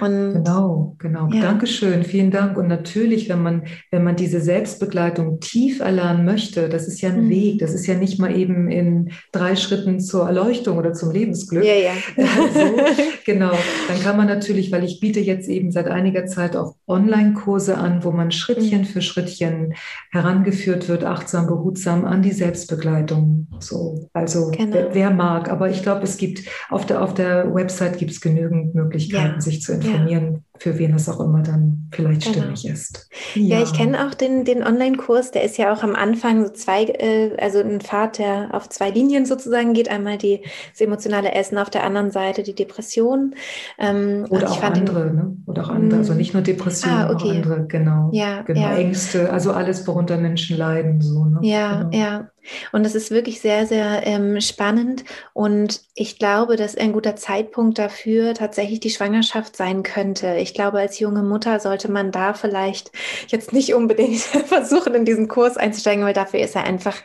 Und, 0.00 0.32
genau, 0.32 0.96
genau. 0.98 1.28
Ja. 1.28 1.42
Dankeschön, 1.42 2.02
vielen 2.04 2.30
Dank. 2.30 2.56
Und 2.56 2.66
natürlich, 2.66 3.28
wenn 3.28 3.42
man, 3.42 3.64
wenn 3.90 4.04
man 4.04 4.16
diese 4.16 4.40
Selbstbegleitung 4.40 5.40
tief 5.40 5.80
erlernen 5.80 6.24
möchte, 6.24 6.70
das 6.70 6.88
ist 6.88 7.02
ja 7.02 7.10
ein 7.10 7.26
mhm. 7.26 7.30
Weg, 7.30 7.58
das 7.58 7.74
ist 7.74 7.86
ja 7.86 7.94
nicht 7.94 8.18
mal 8.18 8.34
eben 8.34 8.70
in 8.70 9.10
drei 9.32 9.54
Schritten 9.54 9.81
zur 10.00 10.26
Erleuchtung 10.26 10.78
oder 10.78 10.92
zum 10.92 11.10
Lebensglück. 11.10 11.64
Ja, 11.64 11.74
ja. 11.74 11.92
so, 12.16 12.76
genau. 13.24 13.52
Dann 13.88 14.00
kann 14.02 14.16
man 14.16 14.26
natürlich, 14.26 14.72
weil 14.72 14.84
ich 14.84 15.00
biete 15.00 15.20
jetzt 15.20 15.48
eben 15.48 15.70
seit 15.70 15.88
einiger 15.88 16.26
Zeit 16.26 16.56
auch 16.56 16.74
Online-Kurse 16.86 17.76
an, 17.76 18.04
wo 18.04 18.10
man 18.10 18.30
Schrittchen 18.30 18.80
mhm. 18.80 18.86
für 18.86 19.02
Schrittchen 19.02 19.74
herangeführt 20.10 20.88
wird, 20.88 21.04
achtsam, 21.04 21.46
behutsam 21.46 22.04
an 22.04 22.22
die 22.22 22.32
Selbstbegleitung. 22.32 23.48
So, 23.60 24.08
also 24.12 24.50
genau. 24.50 24.74
wer, 24.74 24.94
wer, 24.94 25.10
mag, 25.10 25.50
aber 25.50 25.70
ich 25.70 25.82
glaube, 25.82 26.04
es 26.04 26.16
gibt 26.16 26.40
auf 26.70 26.86
der, 26.86 27.02
auf 27.02 27.14
der 27.14 27.54
Website 27.54 27.98
gibt 27.98 28.12
es 28.12 28.20
genügend 28.20 28.74
Möglichkeiten, 28.74 29.34
ja. 29.34 29.40
sich 29.40 29.62
zu 29.62 29.72
informieren 29.72 30.44
für 30.58 30.78
wen 30.78 30.94
es 30.94 31.08
auch 31.08 31.18
immer 31.20 31.42
dann 31.42 31.88
vielleicht 31.92 32.22
genau. 32.22 32.54
stimmig 32.54 32.66
ist. 32.66 33.08
Ja, 33.34 33.58
ja 33.58 33.62
ich 33.62 33.72
kenne 33.72 34.06
auch 34.06 34.14
den, 34.14 34.44
den 34.44 34.62
Online-Kurs, 34.62 35.30
der 35.30 35.44
ist 35.44 35.56
ja 35.56 35.72
auch 35.72 35.82
am 35.82 35.94
Anfang 35.94 36.44
so 36.44 36.52
zwei, 36.52 36.84
äh, 36.84 37.36
also 37.38 37.60
ein 37.60 37.80
Pfad, 37.80 38.18
der 38.18 38.50
auf 38.52 38.68
zwei 38.68 38.90
Linien 38.90 39.26
sozusagen 39.26 39.72
geht. 39.72 39.90
Einmal 39.90 40.18
die, 40.18 40.42
das 40.70 40.80
emotionale 40.80 41.32
Essen, 41.32 41.58
auf 41.58 41.70
der 41.70 41.84
anderen 41.84 42.10
Seite 42.10 42.42
die 42.42 42.54
Depression. 42.54 43.34
Ähm, 43.78 44.26
Oder 44.28 44.50
auch 44.50 44.62
andere, 44.62 45.06
den, 45.06 45.14
ne? 45.14 45.36
Oder 45.46 45.64
auch 45.64 45.70
andere, 45.70 46.00
also 46.00 46.14
nicht 46.14 46.34
nur 46.34 46.42
Depressionen, 46.42 46.96
ah, 46.96 47.10
okay. 47.10 47.30
auch 47.30 47.34
andere, 47.34 47.66
genau. 47.66 48.10
Ja, 48.12 48.42
genau. 48.42 48.60
Ja. 48.60 48.76
Ängste, 48.76 49.32
also 49.32 49.52
alles, 49.52 49.86
worunter 49.86 50.18
Menschen 50.18 50.58
leiden. 50.58 51.00
So, 51.00 51.24
ne? 51.24 51.38
Ja, 51.42 51.82
genau. 51.84 51.96
ja. 51.96 52.31
Und 52.72 52.84
es 52.84 52.94
ist 52.94 53.10
wirklich 53.10 53.40
sehr, 53.40 53.66
sehr 53.66 54.06
ähm, 54.06 54.40
spannend. 54.40 55.04
Und 55.32 55.82
ich 55.94 56.18
glaube, 56.18 56.56
dass 56.56 56.76
ein 56.76 56.92
guter 56.92 57.16
Zeitpunkt 57.16 57.78
dafür 57.78 58.34
tatsächlich 58.34 58.80
die 58.80 58.90
Schwangerschaft 58.90 59.56
sein 59.56 59.82
könnte. 59.82 60.36
Ich 60.38 60.54
glaube, 60.54 60.78
als 60.78 60.98
junge 60.98 61.22
Mutter 61.22 61.60
sollte 61.60 61.90
man 61.90 62.10
da 62.10 62.34
vielleicht 62.34 62.90
jetzt 63.28 63.52
nicht 63.52 63.74
unbedingt 63.74 64.20
versuchen, 64.46 64.94
in 64.94 65.04
diesen 65.04 65.28
Kurs 65.28 65.56
einzusteigen, 65.56 66.04
weil 66.04 66.14
dafür 66.14 66.40
ist 66.40 66.56
er 66.56 66.64
einfach 66.64 66.96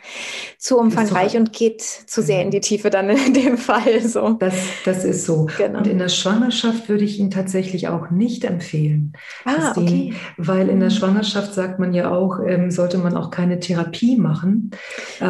zu 0.58 0.78
umfangreich 0.78 1.36
und 1.36 1.52
geht 1.52 1.82
zu 1.82 2.22
sehr 2.22 2.42
in 2.42 2.50
die 2.50 2.60
Tiefe 2.60 2.90
dann 2.90 3.10
in 3.10 3.34
dem 3.34 3.58
Fall. 3.58 4.00
So. 4.00 4.32
Das, 4.32 4.54
das 4.84 5.04
ist 5.04 5.24
so. 5.24 5.46
Genau. 5.56 5.78
Und 5.78 5.86
in 5.86 5.98
der 5.98 6.08
Schwangerschaft 6.08 6.88
würde 6.88 7.04
ich 7.04 7.18
ihn 7.18 7.30
tatsächlich 7.30 7.88
auch 7.88 8.10
nicht 8.10 8.44
empfehlen. 8.44 9.12
Ah, 9.44 9.72
okay. 9.76 10.14
Weil 10.36 10.68
in 10.68 10.80
der 10.80 10.90
mhm. 10.90 10.94
Schwangerschaft 10.94 11.54
sagt 11.54 11.78
man 11.78 11.94
ja 11.94 12.10
auch, 12.10 12.40
ähm, 12.44 12.70
sollte 12.70 12.98
man 12.98 13.16
auch 13.16 13.30
keine 13.30 13.60
Therapie 13.60 14.16
machen 14.16 14.70
ähm, 15.20 15.27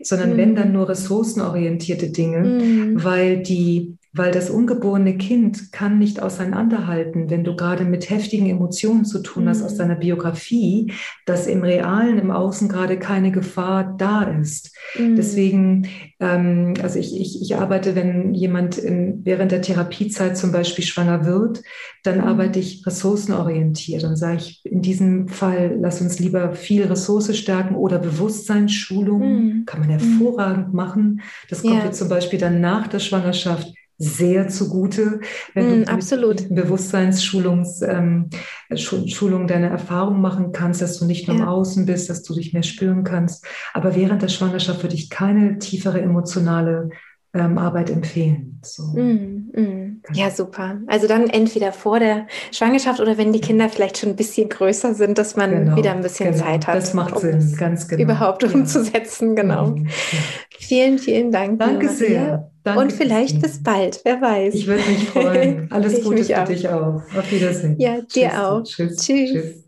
sondern 0.00 0.32
mhm. 0.32 0.36
wenn 0.36 0.54
dann 0.56 0.72
nur 0.72 0.88
ressourcenorientierte 0.88 2.10
Dinge, 2.10 2.40
mhm. 2.40 3.04
weil 3.04 3.42
die 3.42 3.96
weil 4.16 4.32
das 4.32 4.48
ungeborene 4.48 5.18
Kind 5.18 5.72
kann 5.72 5.98
nicht 5.98 6.22
auseinanderhalten, 6.22 7.28
wenn 7.28 7.44
du 7.44 7.54
gerade 7.54 7.84
mit 7.84 8.08
heftigen 8.08 8.48
Emotionen 8.48 9.04
zu 9.04 9.18
tun 9.20 9.48
hast 9.48 9.60
mhm. 9.60 9.66
aus 9.66 9.76
deiner 9.76 9.94
Biografie, 9.94 10.92
dass 11.26 11.46
im 11.46 11.62
Realen, 11.62 12.18
im 12.18 12.30
Außen 12.30 12.68
gerade 12.68 12.98
keine 12.98 13.30
Gefahr 13.30 13.94
da 13.98 14.22
ist. 14.22 14.74
Mhm. 14.98 15.16
Deswegen, 15.16 15.88
ähm, 16.18 16.74
also 16.82 16.98
ich, 16.98 17.20
ich, 17.20 17.42
ich 17.42 17.56
arbeite, 17.56 17.94
wenn 17.94 18.32
jemand 18.34 18.78
in, 18.78 19.20
während 19.24 19.52
der 19.52 19.62
Therapiezeit 19.62 20.36
zum 20.38 20.50
Beispiel 20.50 20.84
schwanger 20.84 21.26
wird, 21.26 21.62
dann 22.02 22.18
mhm. 22.18 22.24
arbeite 22.24 22.58
ich 22.58 22.86
ressourcenorientiert. 22.86 24.02
Dann 24.02 24.16
sage 24.16 24.36
ich, 24.38 24.64
in 24.64 24.80
diesem 24.80 25.28
Fall, 25.28 25.76
lass 25.78 26.00
uns 26.00 26.18
lieber 26.18 26.54
viel 26.54 26.84
Ressource 26.84 27.36
stärken 27.36 27.74
oder 27.74 27.98
Bewusstseinsschulung, 27.98 29.20
mhm. 29.20 29.64
kann 29.66 29.80
man 29.80 29.90
hervorragend 29.90 30.72
machen. 30.72 31.20
Das 31.50 31.62
kommt 31.62 31.74
ja. 31.74 31.84
jetzt 31.84 31.98
zum 31.98 32.08
Beispiel 32.08 32.38
dann 32.38 32.60
nach 32.62 32.86
der 32.88 33.00
Schwangerschaft 33.00 33.75
sehr 33.98 34.48
zugute, 34.48 35.20
wenn 35.54 35.80
mm, 35.80 35.84
du 35.84 35.92
absolut. 35.92 36.48
Bewusstseinsschulungs 36.54 37.82
ähm, 37.82 38.28
Schulung 38.74 39.46
deine 39.46 39.70
Erfahrung 39.70 40.20
machen 40.20 40.52
kannst, 40.52 40.82
dass 40.82 40.98
du 40.98 41.06
nicht 41.06 41.28
nur 41.28 41.36
ja. 41.36 41.42
im 41.44 41.48
Außen 41.48 41.86
bist, 41.86 42.10
dass 42.10 42.22
du 42.22 42.34
dich 42.34 42.52
mehr 42.52 42.62
spüren 42.62 43.04
kannst. 43.04 43.46
Aber 43.72 43.94
während 43.96 44.22
der 44.22 44.28
Schwangerschaft 44.28 44.82
würde 44.82 44.94
ich 44.94 45.08
keine 45.08 45.58
tiefere 45.58 46.00
emotionale 46.00 46.90
ähm, 47.36 47.58
Arbeit 47.58 47.90
empfehlen. 47.90 48.60
So. 48.62 48.82
Mm, 48.82 49.50
mm. 49.54 50.02
Ja, 50.12 50.30
super. 50.30 50.80
Also 50.86 51.06
dann 51.06 51.28
entweder 51.28 51.72
vor 51.72 51.98
der 51.98 52.26
Schwangerschaft 52.52 53.00
oder 53.00 53.18
wenn 53.18 53.32
die 53.32 53.40
Kinder 53.40 53.68
vielleicht 53.68 53.98
schon 53.98 54.10
ein 54.10 54.16
bisschen 54.16 54.48
größer 54.48 54.94
sind, 54.94 55.18
dass 55.18 55.36
man 55.36 55.50
genau, 55.50 55.76
wieder 55.76 55.92
ein 55.92 56.02
bisschen 56.02 56.32
genau. 56.32 56.44
Zeit 56.44 56.66
hat. 56.66 56.76
Das 56.76 56.94
macht 56.94 57.14
um 57.14 57.20
Sinn, 57.20 57.56
ganz 57.56 57.88
genau. 57.88 58.02
Überhaupt 58.02 58.42
ja. 58.42 58.50
umzusetzen, 58.50 59.36
genau. 59.36 59.68
Mhm, 59.68 59.86
ja. 59.86 60.18
Vielen, 60.58 60.98
vielen 60.98 61.30
Dank. 61.30 61.58
Danke 61.58 61.88
sehr. 61.88 62.50
Danke, 62.66 62.80
und 62.80 62.92
vielleicht 62.92 63.40
bis 63.40 63.62
bald, 63.62 64.00
wer 64.02 64.20
weiß. 64.20 64.52
Ich 64.52 64.66
würde 64.66 64.82
mich 64.82 65.08
freuen. 65.08 65.68
Alles 65.70 66.02
Gute 66.02 66.24
für 66.24 66.42
auch. 66.42 66.44
dich 66.46 66.68
auch. 66.68 67.02
Auf 67.16 67.30
Wiedersehen. 67.30 67.76
Ja, 67.78 68.00
dir 68.00 68.06
Tschüss. 68.08 68.34
auch. 68.34 68.62
Tschüss. 68.64 68.96
Tschüss. 68.96 69.30
Tschüss. 69.30 69.65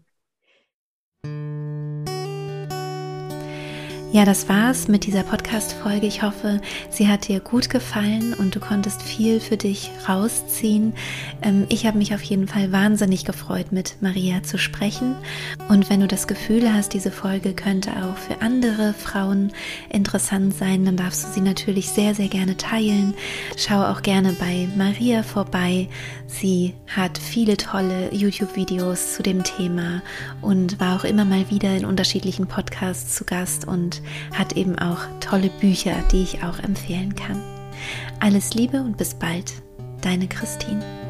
Ja, 4.11 4.25
das 4.25 4.49
war's 4.49 4.89
mit 4.89 5.05
dieser 5.05 5.23
Podcast-Folge. 5.23 6.07
Ich 6.07 6.23
hoffe, 6.23 6.63
sie 6.89 7.09
hat 7.09 7.29
dir 7.29 7.41
gut 7.41 7.69
gefallen 7.69 8.33
und 8.33 8.57
du 8.57 8.59
konntest 8.59 9.03
viel 9.03 9.39
für 9.39 9.59
dich 9.59 9.91
rausziehen. 10.09 10.95
Ähm, 11.43 11.67
ich 11.69 11.85
habe 11.85 11.99
mich 11.99 12.15
auf 12.15 12.23
jeden 12.23 12.49
Fall 12.49 12.73
wahnsinnig 12.73 13.27
gefreut, 13.27 13.71
mit 13.71 13.97
Maria 14.01 14.43
zu 14.43 14.57
sprechen. 14.57 15.15
Und 15.69 15.91
wenn 15.91 16.01
du 16.01 16.07
das 16.07 16.27
Gefühl 16.27 16.73
hast, 16.73 16.95
diese 16.95 17.11
Folge 17.11 17.53
könnte 17.53 17.91
auch 17.91 18.17
für 18.17 18.41
andere 18.41 18.95
Frauen 18.95 19.53
interessant 19.91 20.55
sein, 20.55 20.87
dann 20.87 20.97
darfst 20.97 21.25
du 21.25 21.33
sie 21.35 21.43
natürlich 21.43 21.91
sehr, 21.91 22.15
sehr 22.15 22.29
gerne 22.29 22.57
teilen. 22.57 23.13
Schau 23.59 23.85
auch 23.85 24.01
gerne 24.01 24.33
bei 24.33 24.69
Maria 24.75 25.23
vorbei. 25.23 25.87
Sie 26.27 26.73
hat 26.87 27.19
viele 27.19 27.59
tolle 27.59 28.15
YouTube-Videos 28.15 29.17
zu 29.17 29.23
dem 29.23 29.45
Thema 29.45 30.01
und 30.41 30.81
war 30.81 30.97
auch 30.97 31.05
immer 31.05 31.27
mal 31.27 31.51
wieder 31.51 31.77
in 31.77 31.85
unterschiedlichen 31.85 32.47
Podcasts 32.47 33.15
zu 33.15 33.25
Gast 33.25 33.67
und 33.69 33.99
hat 34.35 34.55
eben 34.55 34.79
auch 34.79 35.01
tolle 35.21 35.51
Bücher, 35.61 35.95
die 36.13 36.23
ich 36.23 36.43
auch 36.43 36.59
empfehlen 36.59 37.15
kann. 37.15 37.43
Alles 38.21 38.55
Liebe 38.55 38.81
und 38.81 38.97
bis 38.97 39.15
bald, 39.15 39.53
deine 40.01 40.29
Christine. 40.29 41.08